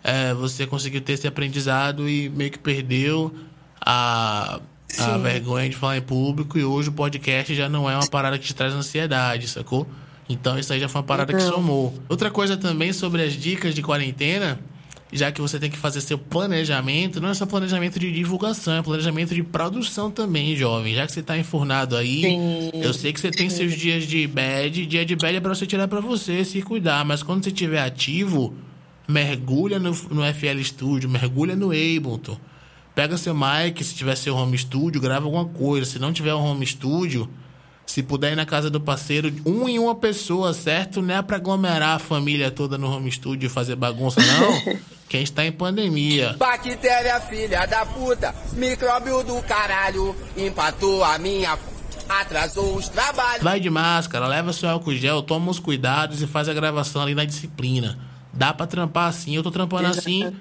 é, 0.04 0.32
você 0.34 0.66
conseguiu 0.66 1.00
ter 1.00 1.14
esse 1.14 1.26
aprendizado 1.26 2.08
e 2.08 2.28
meio 2.28 2.50
que 2.52 2.58
perdeu 2.58 3.34
a, 3.80 4.60
a 4.98 5.18
vergonha 5.18 5.68
de 5.68 5.76
falar 5.76 5.96
em 5.96 6.02
público. 6.02 6.56
E 6.56 6.64
hoje 6.64 6.90
o 6.90 6.92
podcast 6.92 7.52
já 7.54 7.68
não 7.68 7.90
é 7.90 7.96
uma 7.96 8.06
parada 8.06 8.38
que 8.38 8.44
te 8.44 8.54
traz 8.54 8.72
ansiedade, 8.72 9.48
sacou? 9.48 9.86
Então 10.28 10.58
isso 10.58 10.72
aí 10.72 10.80
já 10.80 10.88
foi 10.88 11.00
uma 11.00 11.06
parada 11.06 11.32
que 11.32 11.42
somou. 11.42 11.92
Outra 12.08 12.30
coisa 12.30 12.56
também 12.56 12.92
sobre 12.92 13.22
as 13.22 13.34
dicas 13.34 13.74
de 13.74 13.82
quarentena, 13.82 14.58
já 15.12 15.30
que 15.30 15.40
você 15.40 15.58
tem 15.58 15.70
que 15.70 15.76
fazer 15.76 16.00
seu 16.00 16.18
planejamento, 16.18 17.20
não 17.20 17.28
é 17.28 17.34
só 17.34 17.46
planejamento 17.46 17.98
de 17.98 18.10
divulgação, 18.10 18.74
é 18.74 18.82
planejamento 18.82 19.34
de 19.34 19.42
produção 19.42 20.10
também, 20.10 20.56
jovem. 20.56 20.94
Já 20.94 21.06
que 21.06 21.12
você 21.12 21.22
tá 21.22 21.38
enfurnado 21.38 21.96
aí, 21.96 22.22
Sim. 22.22 22.70
eu 22.74 22.92
sei 22.92 23.12
que 23.12 23.20
você 23.20 23.30
tem 23.30 23.48
seus 23.50 23.74
dias 23.74 24.04
de 24.06 24.26
bad, 24.26 24.86
dia 24.86 25.04
de 25.04 25.14
bad 25.14 25.36
é 25.36 25.40
pra 25.40 25.54
você 25.54 25.66
tirar 25.66 25.86
para 25.88 26.00
você, 26.00 26.44
se 26.44 26.60
cuidar, 26.62 27.04
mas 27.04 27.22
quando 27.22 27.44
você 27.44 27.50
estiver 27.50 27.80
ativo, 27.80 28.54
mergulha 29.06 29.78
no, 29.78 29.90
no 29.90 30.22
FL 30.34 30.60
Studio, 30.62 31.08
mergulha 31.08 31.54
no 31.54 31.66
Ableton. 31.66 32.38
Pega 32.94 33.16
seu 33.16 33.34
mic, 33.34 33.82
se 33.82 33.94
tiver 33.94 34.16
seu 34.16 34.36
home 34.36 34.56
studio, 34.56 35.00
grava 35.00 35.26
alguma 35.26 35.46
coisa. 35.46 35.84
Se 35.84 35.98
não 35.98 36.12
tiver 36.12 36.32
um 36.32 36.38
home 36.38 36.64
studio, 36.64 37.28
se 37.86 38.02
puder 38.02 38.32
ir 38.32 38.36
na 38.36 38.46
casa 38.46 38.70
do 38.70 38.80
parceiro, 38.80 39.32
um 39.44 39.68
em 39.68 39.78
uma 39.78 39.94
pessoa, 39.94 40.52
certo? 40.52 41.02
Não 41.02 41.14
é 41.14 41.22
pra 41.22 41.36
aglomerar 41.36 41.96
a 41.96 41.98
família 41.98 42.50
toda 42.50 42.78
no 42.78 42.90
home 42.90 43.10
studio 43.10 43.46
e 43.46 43.50
fazer 43.50 43.76
bagunça, 43.76 44.20
não. 44.20 44.78
Quem 45.08 45.22
está 45.22 45.44
em 45.44 45.52
pandemia. 45.52 46.34
Bactéria, 46.38 47.20
filha 47.20 47.66
da 47.66 47.86
puta, 47.86 48.34
micróbio 48.54 49.22
do 49.22 49.40
caralho, 49.42 50.16
empatou 50.36 51.04
a 51.04 51.18
minha. 51.18 51.56
Atrasou 52.08 52.76
os 52.76 52.88
trabalhos. 52.88 53.42
Vai 53.42 53.60
de 53.60 53.70
máscara, 53.70 54.26
leva 54.26 54.52
seu 54.52 54.68
álcool 54.68 54.94
gel, 54.94 55.22
toma 55.22 55.50
os 55.50 55.58
cuidados 55.58 56.20
e 56.20 56.26
faz 56.26 56.48
a 56.48 56.54
gravação 56.54 57.00
ali 57.00 57.14
na 57.14 57.24
disciplina. 57.24 57.98
Dá 58.32 58.52
pra 58.52 58.66
trampar 58.66 59.08
assim, 59.08 59.36
eu 59.36 59.42
tô 59.42 59.50
trampando 59.50 59.86
assim, 59.86 60.34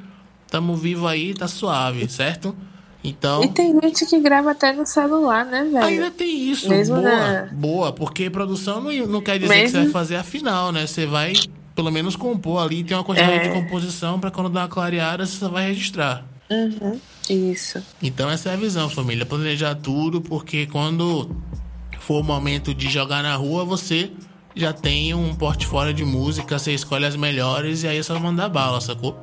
tamo 0.47 0.75
vivo 0.75 1.07
aí, 1.07 1.33
tá 1.33 1.47
suave, 1.47 2.09
certo? 2.09 2.55
Então. 3.03 3.43
E 3.43 3.49
tem 3.49 3.77
gente 3.81 4.05
que 4.05 4.19
grava 4.19 4.51
até 4.51 4.71
no 4.71 4.85
celular, 4.85 5.45
né, 5.45 5.63
velho? 5.63 5.83
Ainda 5.83 6.11
tem 6.11 6.49
isso. 6.49 6.69
Mesmo 6.69 6.95
boa, 6.95 7.09
na... 7.09 7.49
boa, 7.51 7.91
porque 7.91 8.29
produção 8.29 8.81
não, 8.81 8.91
não 9.07 9.21
quer 9.21 9.37
dizer 9.37 9.53
Mesmo... 9.53 9.65
que 9.65 9.71
você 9.71 9.83
vai 9.83 9.91
fazer 9.91 10.15
a 10.15 10.23
final, 10.23 10.71
né? 10.71 10.87
Você 10.87 11.05
vai, 11.05 11.33
pelo 11.75 11.91
menos, 11.91 12.15
compor 12.15 12.63
ali, 12.63 12.83
tem 12.83 12.95
uma 12.95 13.03
quantidade 13.03 13.33
é... 13.33 13.49
de 13.49 13.61
composição 13.61 14.19
para 14.19 14.31
quando 14.31 14.49
dá 14.49 14.61
uma 14.61 14.69
clareada, 14.69 15.25
você 15.25 15.37
só 15.37 15.49
vai 15.49 15.67
registrar. 15.67 16.25
Uhum, 16.49 16.99
isso. 17.29 17.81
Então 18.01 18.29
essa 18.29 18.49
é 18.49 18.53
a 18.53 18.55
visão, 18.55 18.89
família. 18.89 19.25
Planejar 19.25 19.75
tudo, 19.75 20.21
porque 20.21 20.65
quando 20.67 21.29
for 21.99 22.21
o 22.21 22.23
momento 22.23 22.73
de 22.73 22.89
jogar 22.89 23.23
na 23.23 23.35
rua, 23.35 23.65
você 23.65 24.11
já 24.55 24.71
tem 24.71 25.13
um 25.13 25.33
portfólio 25.33 25.93
de 25.93 26.05
música, 26.05 26.59
você 26.59 26.73
escolhe 26.73 27.05
as 27.05 27.15
melhores 27.15 27.83
e 27.83 27.87
aí 27.87 27.97
é 27.97 28.03
só 28.03 28.19
mandar 28.19 28.49
bala, 28.49 28.79
sacou? 28.79 29.17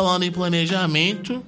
Falando 0.00 0.22
em 0.22 0.32
planejamento, 0.32 1.44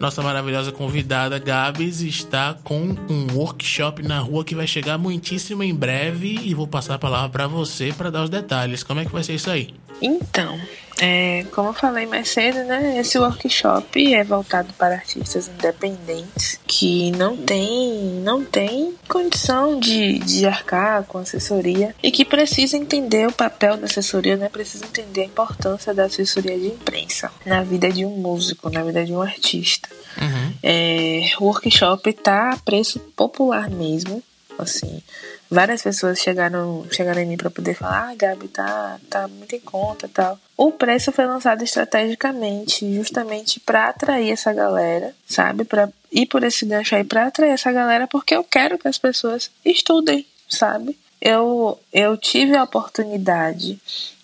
nossa 0.00 0.22
maravilhosa 0.22 0.70
convidada 0.70 1.38
Gabs 1.38 2.00
está 2.00 2.54
com 2.62 2.96
um 3.08 3.26
workshop 3.34 4.02
na 4.02 4.20
rua 4.20 4.44
que 4.44 4.54
vai 4.54 4.66
chegar 4.66 4.96
muitíssimo 4.98 5.62
em 5.62 5.74
breve 5.74 6.38
e 6.42 6.54
vou 6.54 6.66
passar 6.66 6.94
a 6.94 6.98
palavra 6.98 7.28
para 7.28 7.46
você 7.46 7.92
para 7.96 8.10
dar 8.10 8.22
os 8.22 8.30
detalhes. 8.30 8.82
Como 8.82 9.00
é 9.00 9.04
que 9.04 9.12
vai 9.12 9.24
ser 9.24 9.34
isso 9.34 9.50
aí? 9.50 9.74
Então, 10.00 10.58
é, 11.00 11.44
como 11.52 11.68
eu 11.68 11.74
falei 11.74 12.06
mais 12.06 12.28
cedo, 12.28 12.64
né, 12.64 12.98
esse 12.98 13.18
workshop 13.18 14.14
é 14.14 14.24
voltado 14.24 14.72
para 14.74 14.96
artistas 14.96 15.48
independentes 15.48 16.60
que 16.66 17.12
não 17.12 17.36
tem, 17.36 18.20
não 18.24 18.44
tem 18.44 18.94
condição 19.08 19.78
de, 19.78 20.18
de 20.18 20.46
arcar 20.46 21.04
com 21.04 21.18
assessoria 21.18 21.94
e 22.02 22.10
que 22.10 22.24
precisam 22.24 22.80
entender 22.80 23.28
o 23.28 23.32
papel 23.32 23.76
da 23.76 23.86
assessoria, 23.86 24.36
né, 24.36 24.48
precisam 24.48 24.88
entender 24.88 25.22
a 25.22 25.26
importância 25.26 25.94
da 25.94 26.04
assessoria 26.04 26.58
de 26.58 26.66
imprensa 26.66 27.30
na 27.46 27.62
vida 27.62 27.90
de 27.90 28.04
um 28.04 28.16
músico, 28.16 28.68
na 28.68 28.82
vida 28.82 29.04
de 29.04 29.12
um 29.12 29.22
artista. 29.22 29.87
Uhum. 30.20 30.54
É, 30.62 31.22
o 31.40 31.44
workshop 31.44 32.10
está 32.10 32.52
a 32.52 32.56
preço 32.56 32.98
popular 33.16 33.70
mesmo, 33.70 34.22
assim 34.58 35.02
várias 35.50 35.82
pessoas 35.82 36.18
chegaram, 36.18 36.86
chegaram 36.90 37.20
em 37.20 37.26
mim 37.26 37.36
para 37.36 37.50
poder 37.50 37.74
falar: 37.74 38.10
ah, 38.10 38.14
Gabi, 38.14 38.48
tá, 38.48 38.98
tá 39.08 39.28
muito 39.28 39.54
em 39.54 39.60
conta 39.60 40.08
tal. 40.12 40.38
O 40.56 40.72
preço 40.72 41.12
foi 41.12 41.26
lançado 41.26 41.62
estrategicamente, 41.62 42.94
justamente 42.94 43.60
para 43.60 43.88
atrair 43.88 44.30
essa 44.30 44.52
galera, 44.52 45.14
sabe? 45.26 45.64
Para 45.64 45.88
ir 46.12 46.26
por 46.26 46.42
esse 46.44 46.66
gancho 46.66 46.94
aí, 46.94 47.04
para 47.04 47.26
atrair 47.26 47.50
essa 47.50 47.72
galera, 47.72 48.06
porque 48.06 48.34
eu 48.34 48.44
quero 48.44 48.78
que 48.78 48.88
as 48.88 48.98
pessoas 48.98 49.50
estudem, 49.64 50.26
sabe? 50.48 50.98
Eu, 51.20 51.78
eu 51.92 52.16
tive 52.16 52.56
a 52.56 52.62
oportunidade 52.62 53.78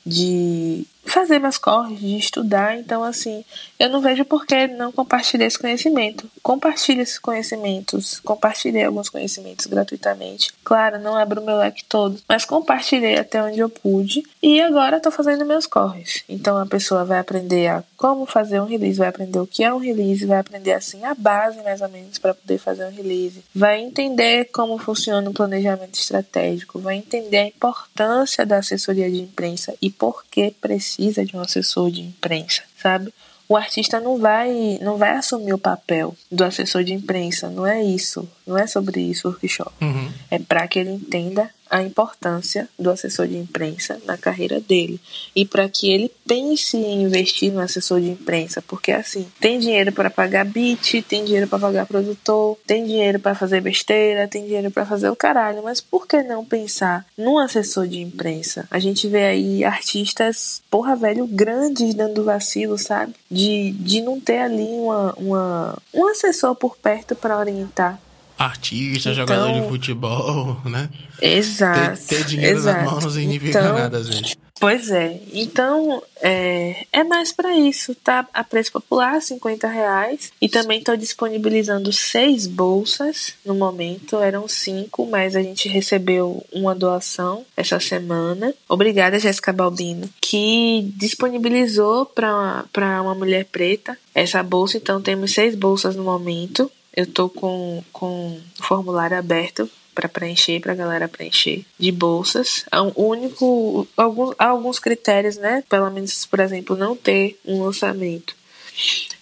de 0.06 0.86
fazer 1.14 1.38
meus 1.38 1.56
corres, 1.56 2.00
de 2.00 2.18
estudar. 2.18 2.76
Então, 2.76 3.04
assim, 3.04 3.44
eu 3.78 3.88
não 3.88 4.00
vejo 4.00 4.24
por 4.24 4.44
que 4.44 4.66
não 4.66 4.90
compartilhar 4.90 5.46
esse 5.46 5.58
conhecimento. 5.58 6.28
Compartilhe 6.42 7.00
esses 7.00 7.18
conhecimentos. 7.18 8.18
Compartilhei 8.20 8.84
alguns 8.84 9.08
conhecimentos 9.08 9.66
gratuitamente. 9.66 10.52
Claro, 10.64 10.98
não 10.98 11.16
abro 11.16 11.40
o 11.40 11.44
meu 11.44 11.56
leque 11.58 11.84
todo, 11.84 12.20
mas 12.28 12.44
compartilhei 12.44 13.16
até 13.16 13.40
onde 13.42 13.60
eu 13.60 13.68
pude. 13.68 14.24
E 14.42 14.60
agora 14.60 14.96
estou 14.96 15.12
fazendo 15.12 15.46
meus 15.46 15.66
corres. 15.66 16.24
Então, 16.28 16.58
a 16.58 16.66
pessoa 16.66 17.04
vai 17.04 17.20
aprender 17.20 17.68
a 17.68 17.84
como 17.96 18.26
fazer 18.26 18.60
um 18.60 18.66
release, 18.66 18.98
vai 18.98 19.08
aprender 19.08 19.38
o 19.38 19.46
que 19.46 19.64
é 19.64 19.72
um 19.72 19.78
release, 19.78 20.26
vai 20.26 20.38
aprender, 20.38 20.72
assim, 20.72 21.04
a 21.04 21.14
base, 21.14 21.62
mais 21.62 21.80
ou 21.80 21.88
menos, 21.88 22.18
para 22.18 22.34
poder 22.34 22.58
fazer 22.58 22.84
um 22.84 22.90
release. 22.90 23.42
Vai 23.54 23.80
entender 23.80 24.50
como 24.52 24.76
funciona 24.76 25.30
o 25.30 25.32
planejamento 25.32 25.94
estratégico, 25.94 26.78
vai 26.80 26.96
entender 26.96 27.38
a 27.38 27.46
importância 27.46 28.44
da 28.44 28.58
assessoria 28.58 29.10
de 29.10 29.22
imprensa 29.22 29.74
e 29.80 29.88
por 29.90 30.24
que 30.30 30.50
precisa 30.50 31.03
precisa 31.04 31.24
de 31.24 31.36
um 31.36 31.40
assessor 31.40 31.90
de 31.90 32.00
imprensa, 32.02 32.62
sabe? 32.76 33.12
O 33.46 33.56
artista 33.56 34.00
não 34.00 34.18
vai, 34.18 34.78
não 34.80 34.96
vai 34.96 35.10
assumir 35.10 35.52
o 35.52 35.58
papel 35.58 36.16
do 36.32 36.44
assessor 36.44 36.82
de 36.82 36.94
imprensa, 36.94 37.50
não 37.50 37.66
é 37.66 37.82
isso, 37.82 38.26
não 38.46 38.56
é 38.56 38.66
sobre 38.66 39.00
isso 39.02 39.28
o 39.28 39.30
workshop. 39.32 39.70
Uhum. 39.82 40.10
É 40.30 40.38
para 40.38 40.66
que 40.66 40.78
ele 40.78 40.90
entenda 40.90 41.50
a 41.70 41.82
importância 41.82 42.68
do 42.78 42.90
assessor 42.90 43.26
de 43.26 43.36
imprensa 43.36 44.00
na 44.04 44.16
carreira 44.16 44.60
dele 44.60 45.00
e 45.34 45.44
para 45.44 45.68
que 45.68 45.90
ele 45.90 46.10
pense 46.26 46.76
em 46.76 47.02
investir 47.02 47.52
no 47.52 47.60
assessor 47.60 48.00
de 48.00 48.10
imprensa, 48.10 48.62
porque 48.62 48.92
assim, 48.92 49.26
tem 49.40 49.58
dinheiro 49.58 49.92
para 49.92 50.10
pagar 50.10 50.44
beat, 50.44 51.02
tem 51.02 51.24
dinheiro 51.24 51.46
para 51.46 51.58
pagar 51.58 51.86
produtor, 51.86 52.58
tem 52.66 52.84
dinheiro 52.84 53.18
para 53.18 53.34
fazer 53.34 53.60
besteira, 53.60 54.28
tem 54.28 54.44
dinheiro 54.44 54.70
para 54.70 54.86
fazer 54.86 55.08
o 55.08 55.16
caralho, 55.16 55.62
mas 55.62 55.80
por 55.80 56.06
que 56.06 56.22
não 56.22 56.44
pensar 56.44 57.04
num 57.16 57.38
assessor 57.38 57.86
de 57.86 58.00
imprensa? 58.00 58.66
A 58.70 58.78
gente 58.78 59.08
vê 59.08 59.24
aí 59.24 59.64
artistas, 59.64 60.62
porra 60.70 60.96
velho, 60.96 61.26
grandes 61.26 61.94
dando 61.94 62.24
vacilo, 62.24 62.78
sabe? 62.78 63.14
De, 63.30 63.72
de 63.72 64.00
não 64.00 64.20
ter 64.20 64.38
ali 64.38 64.64
uma, 64.64 65.12
uma 65.14 65.78
um 65.92 66.06
assessor 66.08 66.54
por 66.54 66.76
perto 66.76 67.14
para 67.14 67.38
orientar 67.38 68.00
artista, 68.38 69.10
então, 69.10 69.26
jogador 69.26 69.60
de 69.60 69.68
futebol, 69.68 70.56
né? 70.64 70.88
Exato. 71.20 72.00
Ter, 72.06 72.16
ter 72.16 72.24
dinheiro 72.24 72.58
exato. 72.58 72.82
nas 72.82 72.92
mãos 72.92 73.04
não 73.04 73.10
significa 73.10 73.58
então, 73.60 73.74
nada 73.74 73.98
às 73.98 74.08
vezes. 74.08 74.36
Pois 74.60 74.90
é. 74.90 75.20
Então, 75.32 76.02
é, 76.22 76.86
é 76.92 77.04
mais 77.04 77.32
para 77.32 77.56
isso, 77.56 77.94
tá? 77.96 78.26
A 78.32 78.44
preço 78.44 78.72
popular, 78.72 79.20
50 79.20 79.66
reais. 79.66 80.32
E 80.40 80.48
também 80.48 80.78
estou 80.78 80.96
disponibilizando 80.96 81.92
seis 81.92 82.46
bolsas 82.46 83.34
no 83.44 83.54
momento. 83.54 84.16
Eram 84.16 84.46
cinco, 84.48 85.06
mas 85.06 85.34
a 85.34 85.42
gente 85.42 85.68
recebeu 85.68 86.44
uma 86.52 86.74
doação 86.74 87.44
essa 87.56 87.80
semana. 87.80 88.54
Obrigada, 88.68 89.18
Jéssica 89.18 89.52
Balbino, 89.52 90.08
que 90.20 90.90
disponibilizou 90.96 92.06
para 92.06 92.64
uma 93.02 93.14
mulher 93.14 93.46
preta 93.46 93.98
essa 94.14 94.42
bolsa. 94.42 94.76
Então, 94.76 95.02
temos 95.02 95.34
seis 95.34 95.54
bolsas 95.54 95.96
no 95.96 96.04
momento. 96.04 96.70
Eu 96.94 97.06
tô 97.06 97.28
com, 97.28 97.82
com 97.92 98.40
o 98.60 98.62
formulário 98.62 99.18
aberto 99.18 99.68
para 99.94 100.08
preencher, 100.08 100.60
para 100.60 100.72
a 100.72 100.76
galera 100.76 101.08
preencher, 101.08 101.64
de 101.78 101.92
bolsas. 101.92 102.64
É 102.70 102.80
um 102.80 102.92
único, 102.96 103.86
alguns, 103.96 104.34
alguns 104.38 104.78
critérios, 104.78 105.36
né? 105.36 105.62
Pelo 105.68 105.90
menos, 105.90 106.26
por 106.26 106.40
exemplo, 106.40 106.76
não 106.76 106.96
ter 106.96 107.38
um 107.44 107.62
lançamento. 107.62 108.34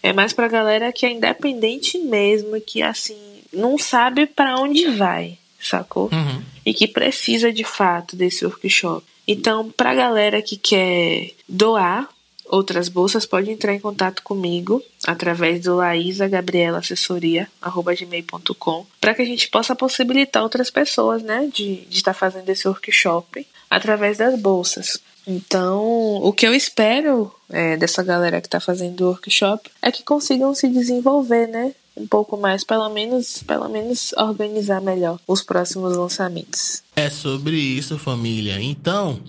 É 0.02 0.12
mais 0.12 0.32
para 0.32 0.46
a 0.46 0.50
galera 0.50 0.92
que 0.92 1.04
é 1.04 1.10
independente 1.10 1.98
mesmo, 1.98 2.60
que 2.60 2.82
assim 2.82 3.18
não 3.52 3.76
sabe 3.76 4.26
para 4.26 4.58
onde 4.58 4.88
vai, 4.92 5.38
sacou? 5.60 6.08
Uhum. 6.12 6.42
E 6.64 6.72
que 6.72 6.88
precisa 6.88 7.52
de 7.52 7.64
fato 7.64 8.16
desse 8.16 8.46
workshop. 8.46 9.04
Então, 9.28 9.70
pra 9.70 9.94
galera 9.94 10.40
que 10.42 10.56
quer 10.56 11.32
doar 11.48 12.08
outras 12.52 12.90
bolsas, 12.90 13.24
pode 13.24 13.50
entrar 13.50 13.72
em 13.72 13.80
contato 13.80 14.22
comigo 14.22 14.82
através 15.06 15.62
do 15.62 15.76
Laísa 15.76 16.28
Gabriela 16.28 16.78
Assessoria, 16.78 17.48
gmail.com, 17.64 18.86
para 19.00 19.14
que 19.14 19.22
a 19.22 19.24
gente 19.24 19.48
possa 19.48 19.74
possibilitar 19.74 20.42
outras 20.42 20.70
pessoas, 20.70 21.22
né, 21.22 21.48
de 21.52 21.86
estar 21.90 22.12
tá 22.12 22.18
fazendo 22.18 22.48
esse 22.50 22.68
workshop 22.68 23.46
através 23.70 24.18
das 24.18 24.38
bolsas. 24.38 25.00
Então, 25.26 26.16
o 26.16 26.32
que 26.32 26.46
eu 26.46 26.54
espero 26.54 27.32
é, 27.48 27.76
dessa 27.76 28.02
galera 28.02 28.40
que 28.40 28.48
está 28.48 28.60
fazendo 28.60 29.00
o 29.02 29.08
workshop 29.08 29.70
é 29.80 29.90
que 29.90 30.02
consigam 30.02 30.54
se 30.54 30.68
desenvolver, 30.68 31.46
né? 31.46 31.72
Um 31.96 32.06
pouco 32.06 32.36
mais, 32.36 32.64
pelo 32.64 32.88
menos, 32.88 33.42
pelo 33.44 33.68
menos 33.68 34.12
organizar 34.14 34.80
melhor 34.80 35.18
os 35.26 35.42
próximos 35.42 35.96
lançamentos. 35.96 36.82
É 36.96 37.08
sobre 37.08 37.56
isso, 37.56 37.98
família. 37.98 38.60
Então, 38.60 39.20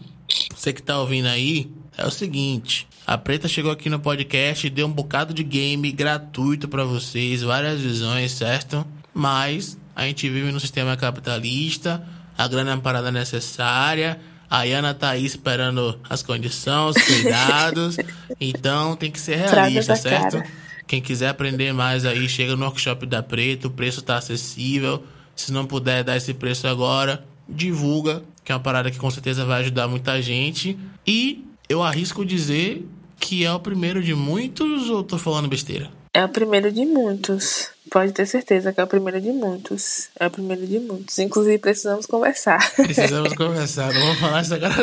você 0.56 0.74
que 0.74 0.80
está 0.80 1.00
ouvindo 1.00 1.28
aí, 1.28 1.70
é 1.98 2.08
o 2.08 2.12
seguinte: 2.12 2.88
a 3.06 3.18
Preta 3.18 3.48
chegou 3.48 3.72
aqui 3.72 3.90
no 3.90 4.00
podcast 4.00 4.66
e 4.66 4.70
deu 4.70 4.88
um 4.88 4.92
bocado 4.92 5.34
de 5.34 5.44
game 5.44 5.92
gratuito 5.92 6.70
para 6.70 6.86
vocês, 6.86 7.42
várias 7.42 7.82
visões, 7.82 8.32
certo? 8.32 8.86
Mas 9.14 9.78
a 9.94 10.06
gente 10.06 10.30
vive 10.30 10.52
no 10.52 10.60
sistema 10.60 10.96
capitalista, 10.96 12.02
a 12.38 12.48
grana 12.48 12.72
é 12.72 12.74
uma 12.76 12.82
parada 12.82 13.12
necessária. 13.12 14.20
A 14.50 14.62
Ana 14.62 14.94
tá 14.94 15.10
aí 15.10 15.26
esperando 15.26 16.00
as 16.10 16.24
condições, 16.24 16.96
os 16.96 17.04
cuidados. 17.04 17.98
então 18.40 18.96
tem 18.96 19.12
que 19.12 19.20
ser 19.20 19.36
realista, 19.38 19.96
certo? 19.96 20.38
Cara. 20.38 20.50
Quem 20.88 21.02
quiser 21.02 21.30
aprender 21.30 21.74
mais 21.74 22.06
aí, 22.06 22.30
chega 22.30 22.56
no 22.56 22.66
workshop 22.66 23.06
da 23.06 23.22
Preta, 23.22 23.68
o 23.68 23.72
preço 23.72 24.02
tá 24.02 24.18
acessível. 24.18 25.04
Se 25.36 25.52
não 25.52 25.66
puder 25.66 26.04
dar 26.04 26.16
esse 26.16 26.34
preço 26.34 26.68
agora, 26.68 27.26
divulga, 27.50 28.24
que 28.44 28.52
é 28.52 28.56
uma 28.56 28.62
parada 28.62 28.92
que 28.92 28.98
com 28.98 29.10
certeza 29.10 29.44
vai 29.44 29.62
ajudar 29.62 29.88
muita 29.88 30.22
gente. 30.22 30.78
E 31.06 31.46
eu 31.68 31.82
arrisco 31.82 32.24
dizer 32.24 32.88
que 33.20 33.46
é 33.46 33.52
o 33.52 33.60
primeiro 33.60 34.02
de 34.02 34.14
muitos 34.14 34.90
ou 34.90 35.04
tô 35.04 35.18
falando 35.18 35.48
besteira? 35.48 35.90
É 36.16 36.24
o 36.24 36.30
primeiro 36.30 36.72
de 36.72 36.86
muitos. 36.86 37.72
Pode 37.90 38.12
ter 38.12 38.28
certeza 38.28 38.72
que 38.72 38.80
é 38.80 38.84
o 38.84 38.88
primeiro 38.88 39.20
de 39.20 39.32
muitos. 39.32 40.10
É 40.20 40.28
o 40.28 40.30
primeiro 40.30 40.66
de 40.68 40.80
muitos. 40.80 41.18
Inclusive, 41.18 41.58
precisamos 41.58 42.06
conversar. 42.06 42.72
Precisamos 42.76 43.34
conversar. 43.38 43.92
Não 43.92 44.00
vamos 44.00 44.20
falar 44.20 44.42
isso 44.44 44.54
agora. 44.54 44.74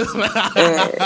É. 0.57 0.99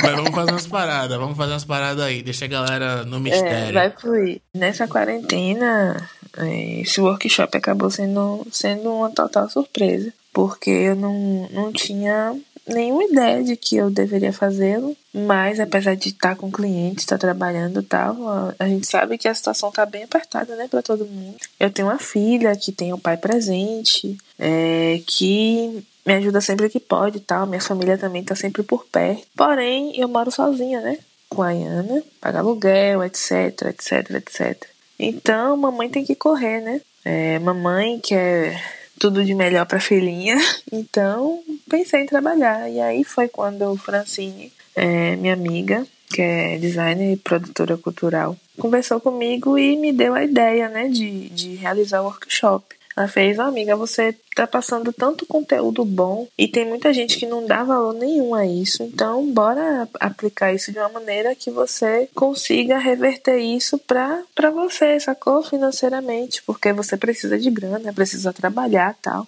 Mas 0.02 0.12
vamos 0.16 0.34
fazer 0.34 0.50
umas 0.50 0.66
paradas. 0.66 1.18
Vamos 1.18 1.36
fazer 1.36 1.52
umas 1.52 1.64
paradas 1.64 2.02
aí. 2.02 2.22
Deixa 2.22 2.46
a 2.46 2.48
galera 2.48 3.04
no 3.04 3.18
é, 3.18 3.20
mistério. 3.20 3.68
É, 3.68 3.72
vai 3.72 3.90
fluir. 3.90 4.40
Nessa 4.54 4.88
quarentena, 4.88 6.08
é, 6.38 6.80
esse 6.80 6.98
workshop 6.98 7.54
acabou 7.56 7.90
sendo, 7.90 8.46
sendo 8.50 8.90
uma 8.94 9.10
total 9.10 9.48
surpresa. 9.50 10.10
Porque 10.32 10.70
eu 10.70 10.96
não, 10.96 11.48
não 11.52 11.70
tinha 11.70 12.34
nenhuma 12.66 13.04
ideia 13.04 13.42
de 13.42 13.56
que 13.56 13.76
eu 13.76 13.90
deveria 13.90 14.32
fazê-lo, 14.32 14.96
mas 15.12 15.60
apesar 15.60 15.94
de 15.94 16.10
estar 16.10 16.36
com 16.36 16.50
clientes, 16.50 17.04
estar 17.04 17.18
trabalhando 17.18 17.80
e 17.80 17.82
tal, 17.82 18.16
a 18.58 18.66
gente 18.66 18.86
sabe 18.86 19.18
que 19.18 19.28
a 19.28 19.34
situação 19.34 19.68
está 19.68 19.84
bem 19.84 20.04
apertada, 20.04 20.54
né, 20.56 20.68
para 20.68 20.82
todo 20.82 21.06
mundo. 21.06 21.36
Eu 21.58 21.70
tenho 21.70 21.88
uma 21.88 21.98
filha 21.98 22.54
que 22.56 22.72
tem 22.72 22.92
um 22.92 22.98
pai 22.98 23.16
presente, 23.16 24.16
é, 24.38 25.00
que 25.06 25.84
me 26.04 26.14
ajuda 26.14 26.40
sempre 26.40 26.68
que 26.68 26.80
pode 26.80 27.18
e 27.18 27.20
tal, 27.20 27.46
minha 27.46 27.60
família 27.60 27.98
também 27.98 28.22
está 28.22 28.34
sempre 28.34 28.62
por 28.62 28.84
perto. 28.86 29.26
Porém, 29.36 29.98
eu 29.98 30.08
moro 30.08 30.30
sozinha, 30.30 30.80
né, 30.80 30.98
com 31.28 31.42
a 31.42 31.50
Ana, 31.50 32.02
pagar 32.20 32.40
aluguel, 32.40 33.02
etc, 33.04 33.62
etc, 33.68 34.10
etc. 34.10 34.68
Então, 34.98 35.56
mamãe 35.56 35.88
tem 35.88 36.04
que 36.04 36.14
correr, 36.14 36.60
né? 36.60 36.80
É, 37.04 37.38
mamãe 37.40 37.98
quer 37.98 38.81
tudo 39.02 39.24
de 39.24 39.34
melhor 39.34 39.66
para 39.66 39.78
a 39.78 39.80
filhinha. 39.80 40.36
Então, 40.74 41.42
pensei 41.68 42.00
em 42.00 42.06
trabalhar. 42.06 42.70
E 42.70 42.80
aí 42.80 43.04
foi 43.04 43.28
quando 43.28 43.76
Francine, 43.76 44.50
é, 44.74 45.16
minha 45.16 45.34
amiga, 45.34 45.86
que 46.08 46.22
é 46.22 46.56
designer 46.56 47.12
e 47.12 47.16
produtora 47.16 47.76
cultural, 47.76 48.36
conversou 48.58 48.98
comigo 49.00 49.58
e 49.58 49.76
me 49.76 49.92
deu 49.92 50.14
a 50.14 50.24
ideia, 50.24 50.68
né, 50.68 50.88
de, 50.88 51.28
de 51.28 51.56
realizar 51.56 52.00
o 52.00 52.06
workshop. 52.06 52.64
Ela 52.96 53.08
fez, 53.08 53.38
oh, 53.38 53.42
amiga, 53.42 53.76
você 53.76 54.14
tá 54.34 54.46
passando 54.46 54.92
tanto 54.92 55.26
conteúdo 55.26 55.84
bom 55.84 56.26
e 56.38 56.48
tem 56.48 56.66
muita 56.66 56.92
gente 56.92 57.18
que 57.18 57.26
não 57.26 57.46
dá 57.46 57.62
valor 57.62 57.94
nenhum 57.94 58.34
a 58.34 58.46
isso. 58.46 58.82
Então, 58.82 59.26
bora 59.32 59.88
aplicar 60.00 60.54
isso 60.54 60.72
de 60.72 60.78
uma 60.78 60.88
maneira 60.88 61.34
que 61.34 61.50
você 61.50 62.08
consiga 62.14 62.78
reverter 62.78 63.38
isso 63.38 63.78
pra, 63.78 64.22
pra 64.34 64.50
você, 64.50 64.98
sacou? 65.00 65.42
Financeiramente, 65.42 66.42
porque 66.42 66.72
você 66.72 66.96
precisa 66.96 67.38
de 67.38 67.50
grana, 67.50 67.92
precisa 67.92 68.32
trabalhar 68.32 68.96
tal 69.00 69.26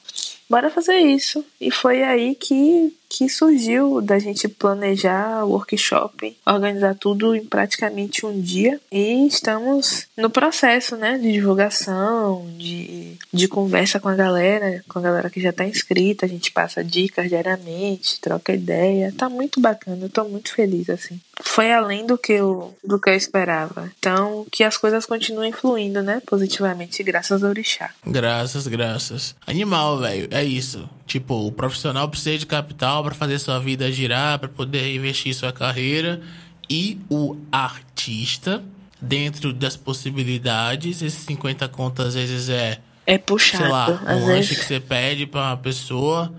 bora 0.49 0.71
fazer 0.71 0.99
isso. 0.99 1.45
E 1.61 1.71
foi 1.71 2.03
aí 2.03 2.35
que, 2.35 2.95
que 3.09 3.29
surgiu 3.29 4.01
da 4.01 4.19
gente 4.19 4.49
planejar 4.49 5.45
o 5.45 5.51
workshop, 5.51 6.37
organizar 6.47 6.95
tudo 6.95 7.35
em 7.35 7.45
praticamente 7.45 8.27
um 8.27 8.41
dia. 8.41 8.81
E 8.91 9.27
estamos 9.27 10.07
no 10.17 10.31
processo, 10.31 10.97
né, 10.97 11.19
de 11.19 11.33
divulgação, 11.33 12.47
de, 12.57 13.17
de 13.33 13.49
conversa 13.49 13.99
com 13.99 14.09
a 14.09 14.15
galera, 14.15 14.85
com 14.89 14.99
a 14.99 15.03
galera 15.03 15.31
que 15.31 15.41
já 15.41 15.51
está 15.51 15.65
inscrita. 15.65 16.27
A 16.27 16.29
gente 16.29 16.53
passa 16.53 16.85
dicas 16.85 17.29
diariamente, 17.29 18.21
troca 18.21 18.53
ideia. 18.53 19.13
Tá 19.17 19.29
muito 19.29 19.61
bacana, 19.61 20.05
eu 20.05 20.11
tô 20.11 20.25
muito 20.25 20.53
feliz, 20.53 20.89
assim. 20.91 21.21
Foi 21.43 21.73
além 21.73 22.07
do 22.07 22.17
que 22.17 22.33
eu, 22.33 22.77
do 22.85 23.01
que 23.01 23.11
eu 23.11 23.15
esperava. 23.15 23.91
Então, 23.99 24.47
que 24.51 24.63
as 24.63 24.77
coisas 24.77 25.05
continuem 25.07 25.53
fluindo, 25.53 26.03
né, 26.03 26.23
positivamente, 26.27 27.03
graças 27.03 27.43
ao 27.43 27.51
Orixá. 27.51 27.91
Graças, 28.07 28.67
graças. 28.67 29.35
Animal, 29.47 29.99
velho 29.99 30.29
é 30.31 30.45
isso. 30.45 30.89
Tipo, 31.07 31.47
o 31.47 31.53
profissional 31.53 32.09
precisa 32.09 32.39
de 32.39 32.47
capital 32.47 33.03
para 33.03 33.15
fazer 33.15 33.39
sua 33.39 33.59
vida 33.59 33.91
girar, 33.91 34.39
para 34.39 34.49
poder 34.49 34.95
investir 34.95 35.35
sua 35.35 35.53
carreira. 35.53 36.21
E 36.69 36.99
o 37.11 37.37
artista, 37.53 38.63
dentro 39.01 39.53
das 39.53 39.77
possibilidades, 39.77 41.03
esses 41.03 41.25
50 41.25 41.69
contas 41.69 42.09
às 42.09 42.15
vezes 42.15 42.49
é. 42.49 42.79
É 43.07 43.19
puxado. 43.19 43.63
Sei 43.63 43.71
lá, 43.71 43.89
um 43.91 44.27
lanche 44.27 44.49
vezes... 44.49 44.59
que 44.59 44.65
você 44.65 44.81
pede 44.81 45.27
para 45.27 45.41
uma 45.41 45.57
pessoa. 45.57 46.33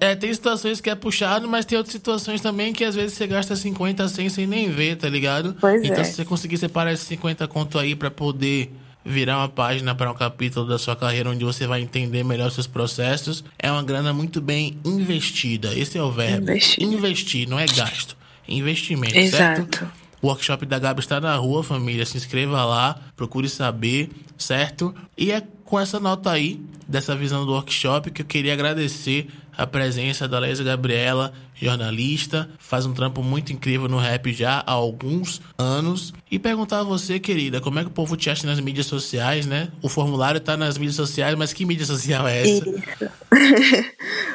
É, 0.00 0.14
tem 0.14 0.32
situações 0.32 0.80
que 0.80 0.90
é 0.90 0.94
puxado, 0.94 1.48
mas 1.48 1.64
tem 1.64 1.78
outras 1.78 1.92
situações 1.92 2.40
também 2.40 2.72
que 2.72 2.84
às 2.84 2.94
vezes 2.94 3.14
você 3.16 3.26
gasta 3.26 3.56
50, 3.56 4.06
100 4.06 4.28
sem 4.28 4.46
nem 4.46 4.70
ver, 4.70 4.96
tá 4.96 5.08
ligado? 5.08 5.56
Pois 5.58 5.82
então, 5.82 6.00
é. 6.00 6.04
se 6.04 6.12
você 6.12 6.24
conseguir 6.24 6.58
separar 6.58 6.92
esses 6.92 7.06
50 7.06 7.48
conto 7.48 7.78
aí 7.78 7.94
para 7.94 8.10
poder 8.10 8.70
virar 9.04 9.38
uma 9.38 9.48
página 9.48 9.94
para 9.94 10.10
um 10.10 10.14
capítulo 10.14 10.66
da 10.66 10.78
sua 10.78 10.94
carreira 10.94 11.30
onde 11.30 11.44
você 11.44 11.66
vai 11.66 11.80
entender 11.80 12.22
melhor 12.22 12.50
seus 12.50 12.66
processos, 12.66 13.42
é 13.58 13.70
uma 13.72 13.82
grana 13.82 14.12
muito 14.12 14.40
bem 14.40 14.78
investida. 14.84 15.74
Esse 15.74 15.98
é 15.98 16.02
o 16.02 16.12
verbo. 16.12 16.50
Investir, 16.50 16.84
Investir 16.84 17.48
não 17.48 17.58
é 17.58 17.66
gasto. 17.66 18.16
Investimento, 18.46 19.16
Exato. 19.16 19.38
certo? 19.78 19.90
O 20.20 20.28
workshop 20.28 20.66
da 20.66 20.78
Gabi 20.78 21.00
está 21.00 21.20
na 21.20 21.34
rua, 21.34 21.64
família. 21.64 22.06
Se 22.06 22.16
inscreva 22.16 22.64
lá, 22.64 22.96
procure 23.16 23.48
saber, 23.48 24.08
certo? 24.38 24.94
E 25.18 25.32
é 25.32 25.42
com 25.64 25.80
essa 25.80 25.98
nota 25.98 26.30
aí, 26.30 26.60
dessa 26.86 27.16
visão 27.16 27.44
do 27.44 27.52
workshop, 27.52 28.10
que 28.10 28.22
eu 28.22 28.26
queria 28.26 28.52
agradecer 28.52 29.26
a 29.56 29.66
presença 29.66 30.26
da 30.26 30.38
Leisa 30.38 30.64
Gabriela, 30.64 31.32
jornalista, 31.54 32.48
faz 32.58 32.86
um 32.86 32.92
trampo 32.92 33.22
muito 33.22 33.52
incrível 33.52 33.88
no 33.88 33.98
rap 33.98 34.32
já 34.32 34.62
há 34.66 34.72
alguns 34.72 35.40
anos. 35.58 36.12
E 36.30 36.38
perguntar 36.38 36.80
a 36.80 36.84
você, 36.84 37.20
querida, 37.20 37.60
como 37.60 37.78
é 37.78 37.82
que 37.82 37.88
o 37.88 37.92
povo 37.92 38.16
te 38.16 38.30
acha 38.30 38.46
nas 38.46 38.60
mídias 38.60 38.86
sociais, 38.86 39.46
né? 39.46 39.68
O 39.80 39.88
formulário 39.88 40.40
tá 40.40 40.56
nas 40.56 40.78
mídias 40.78 40.96
sociais, 40.96 41.36
mas 41.36 41.52
que 41.52 41.64
mídia 41.64 41.86
social 41.86 42.26
é 42.26 42.42
essa? 42.42 42.64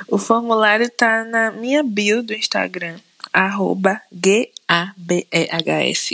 O 0.10 0.18
formulário 0.18 0.90
tá 0.90 1.26
na 1.26 1.52
minha 1.52 1.84
bio 1.84 2.24
do 2.24 2.34
Instagram 2.34 2.96
arroba 3.38 4.02
G-A-B-E-H-S, 4.12 4.56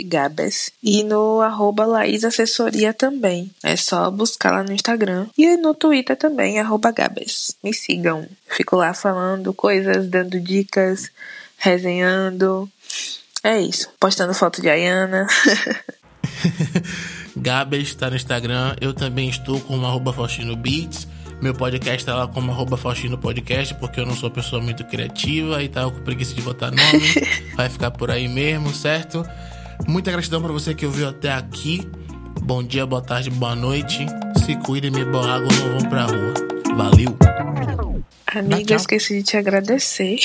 Gabes, 0.02 0.70
e 0.82 1.02
no 1.02 1.40
arroba 1.40 1.86
Laís 1.86 2.22
Assessoria 2.22 2.92
também. 2.92 3.50
É 3.62 3.76
só 3.76 4.10
buscar 4.10 4.50
lá 4.50 4.62
no 4.62 4.72
Instagram. 4.72 5.26
E 5.38 5.56
no 5.56 5.74
Twitter 5.74 6.18
também, 6.18 6.60
arroba 6.60 6.92
Gabes. 6.92 7.56
Me 7.64 7.72
sigam. 7.72 8.28
Fico 8.46 8.76
lá 8.76 8.92
falando 8.92 9.54
coisas, 9.54 10.06
dando 10.06 10.38
dicas, 10.38 11.10
resenhando. 11.56 12.68
É 13.42 13.58
isso. 13.58 13.88
Postando 13.98 14.34
foto 14.34 14.60
de 14.60 14.68
Ayana. 14.68 15.26
Gabes 17.34 17.88
está 17.88 18.10
no 18.10 18.16
Instagram. 18.16 18.76
Eu 18.82 18.92
também 18.92 19.30
estou 19.30 19.58
com 19.60 19.82
arroba 19.82 20.12
Faustino 20.12 20.54
Beats. 20.54 21.08
Meu 21.44 21.52
podcast 21.52 22.06
tá 22.06 22.14
lá 22.14 22.26
como 22.26 22.50
arroba 22.50 22.74
Faustino 22.74 23.18
Podcast, 23.18 23.74
porque 23.74 24.00
eu 24.00 24.06
não 24.06 24.14
sou 24.16 24.30
pessoa 24.30 24.62
muito 24.62 24.82
criativa 24.82 25.62
e 25.62 25.68
tal, 25.68 25.92
com 25.92 26.00
preguiça 26.00 26.34
de 26.34 26.40
botar 26.40 26.70
nome. 26.70 27.02
Vai 27.54 27.68
ficar 27.68 27.90
por 27.90 28.10
aí 28.10 28.26
mesmo, 28.26 28.72
certo? 28.72 29.22
Muita 29.86 30.10
gratidão 30.10 30.40
para 30.40 30.50
você 30.50 30.74
que 30.74 30.86
ouviu 30.86 31.06
até 31.06 31.30
aqui. 31.30 31.86
Bom 32.40 32.62
dia, 32.62 32.86
boa 32.86 33.02
tarde, 33.02 33.28
boa 33.28 33.54
noite. 33.54 34.06
Se 34.42 34.56
cuidem, 34.56 34.90
me 34.90 35.04
boa 35.04 35.34
água, 35.34 35.48
não 35.52 35.78
vão 35.78 35.90
pra 35.90 36.06
rua. 36.06 36.32
Valeu! 36.78 37.83
Amiga, 38.34 38.74
eu 38.74 38.76
esqueci 38.76 39.18
de 39.18 39.22
te 39.22 39.36
agradecer. 39.36 40.18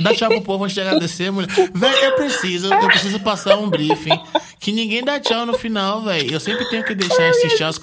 Dá 0.00 0.14
tchau 0.14 0.28
pro 0.28 0.42
povo 0.42 0.64
antes 0.64 0.74
de 0.74 0.80
agradecer, 0.80 1.30
mulher. 1.30 1.48
Velho, 1.48 1.96
eu 2.04 2.16
preciso, 2.16 2.72
eu 2.72 2.88
preciso 2.88 3.20
passar 3.20 3.56
um 3.56 3.68
briefing 3.68 4.18
que 4.60 4.72
ninguém 4.72 5.04
dá 5.04 5.18
tchau 5.18 5.44
no 5.44 5.58
final, 5.58 6.02
velho. 6.02 6.32
Eu 6.32 6.40
sempre 6.40 6.68
tenho 6.68 6.84
que 6.84 6.94
deixar 6.94 7.28
esses 7.30 7.54
tchauz 7.54 7.78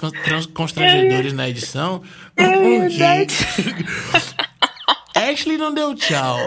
constrangedores 0.46 1.32
na 1.32 1.48
edição. 1.48 2.02
É 2.36 2.48
verdade. 2.48 3.34
Ashley 5.14 5.58
não 5.58 5.72
deu 5.72 5.94
tchau. 5.94 6.38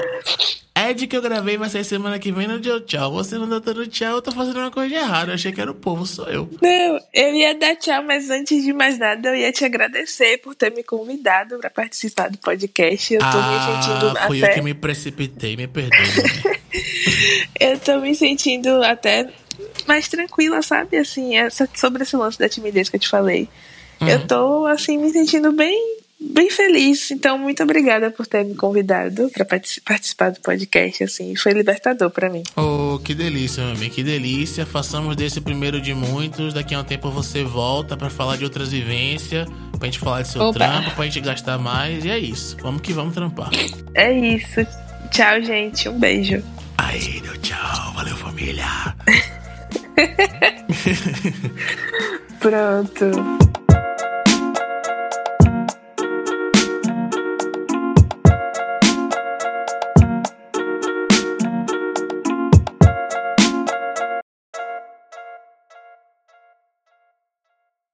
Ed 0.77 1.07
que 1.07 1.15
eu 1.15 1.21
gravei 1.21 1.57
vai 1.57 1.69
sair 1.69 1.85
semana 1.85 2.19
que 2.19 2.33
vem 2.33 2.47
não 2.47 2.59
deu 2.59 2.81
tchau. 2.81 3.13
Você 3.13 3.37
não 3.37 3.47
tá 3.47 3.59
dando 3.59 3.87
tchau, 3.87 4.15
eu 4.15 4.21
tô 4.21 4.31
fazendo 4.33 4.59
uma 4.59 4.69
coisa 4.69 4.93
errada. 4.93 5.31
Eu 5.31 5.35
achei 5.35 5.53
que 5.53 5.61
era 5.61 5.71
o 5.71 5.75
povo, 5.75 6.05
sou 6.05 6.27
eu. 6.27 6.49
Não, 6.61 6.99
eu 7.13 7.33
ia 7.33 7.55
dar 7.55 7.77
tchau, 7.77 8.03
mas 8.03 8.29
antes 8.29 8.61
de 8.61 8.73
mais 8.73 8.99
nada, 8.99 9.29
eu 9.29 9.35
ia 9.35 9.53
te 9.53 9.63
agradecer 9.63 10.37
por 10.39 10.53
ter 10.53 10.73
me 10.73 10.83
convidado 10.83 11.57
para 11.59 11.69
participar 11.69 12.29
do 12.29 12.37
podcast. 12.39 13.13
Eu 13.13 13.21
tô 13.21 13.25
ah, 13.25 13.51
me 13.51 13.83
sentindo 13.83 14.27
fui 14.27 14.43
até. 14.43 14.51
eu 14.51 14.55
que 14.55 14.61
me 14.61 14.73
precipitei, 14.73 15.55
me 15.55 15.67
perdoe. 15.67 16.59
eu 17.57 17.79
tô 17.79 18.01
me 18.01 18.13
sentindo 18.13 18.83
até 18.83 19.29
mais 19.87 20.09
tranquila, 20.09 20.61
sabe? 20.61 20.97
Assim, 20.97 21.37
essa, 21.37 21.69
sobre 21.73 22.03
esse 22.03 22.17
lance 22.17 22.37
da 22.37 22.49
timidez 22.49 22.89
que 22.89 22.97
eu 22.97 22.99
te 22.99 23.07
falei. 23.07 23.47
Uhum. 24.01 24.09
Eu 24.09 24.27
tô, 24.27 24.65
assim, 24.65 24.97
me 24.97 25.09
sentindo 25.09 25.53
bem 25.53 26.03
bem 26.33 26.49
feliz. 26.49 27.11
Então, 27.11 27.37
muito 27.37 27.63
obrigada 27.63 28.11
por 28.11 28.25
ter 28.25 28.43
me 28.43 28.55
convidado 28.55 29.29
para 29.29 29.45
participar 29.45 30.31
do 30.31 30.39
podcast. 30.41 31.03
Assim, 31.03 31.35
foi 31.35 31.53
libertador 31.53 32.09
para 32.09 32.29
mim. 32.29 32.43
Oh, 32.55 32.99
que 32.99 33.13
delícia, 33.13 33.63
meu 33.63 33.75
amigo, 33.75 33.93
que 33.93 34.03
delícia. 34.03 34.65
Façamos 34.65 35.15
desse 35.15 35.41
primeiro 35.41 35.81
de 35.81 35.93
muitos. 35.93 36.53
Daqui 36.53 36.75
a 36.75 36.79
um 36.79 36.83
tempo 36.83 37.09
você 37.09 37.43
volta 37.43 37.95
para 37.95 38.09
falar 38.09 38.37
de 38.37 38.43
outras 38.43 38.71
vivências, 38.71 39.47
pra 39.77 39.85
gente 39.85 39.99
falar 39.99 40.21
de 40.21 40.29
seu 40.29 40.41
Opa. 40.41 40.59
trampo, 40.59 40.91
pra 40.91 41.05
gente 41.05 41.21
gastar 41.21 41.57
mais. 41.57 42.03
E 42.03 42.09
é 42.09 42.17
isso. 42.17 42.57
Vamos 42.61 42.81
que 42.81 42.93
vamos 42.93 43.13
trampar. 43.13 43.49
É 43.93 44.11
isso. 44.11 44.65
Tchau, 45.11 45.41
gente. 45.41 45.87
Um 45.87 45.99
beijo. 45.99 46.43
Aí, 46.77 47.21
deu 47.21 47.37
tchau. 47.37 47.93
Valeu, 47.93 48.15
família. 48.17 48.65
Pronto. 52.39 53.11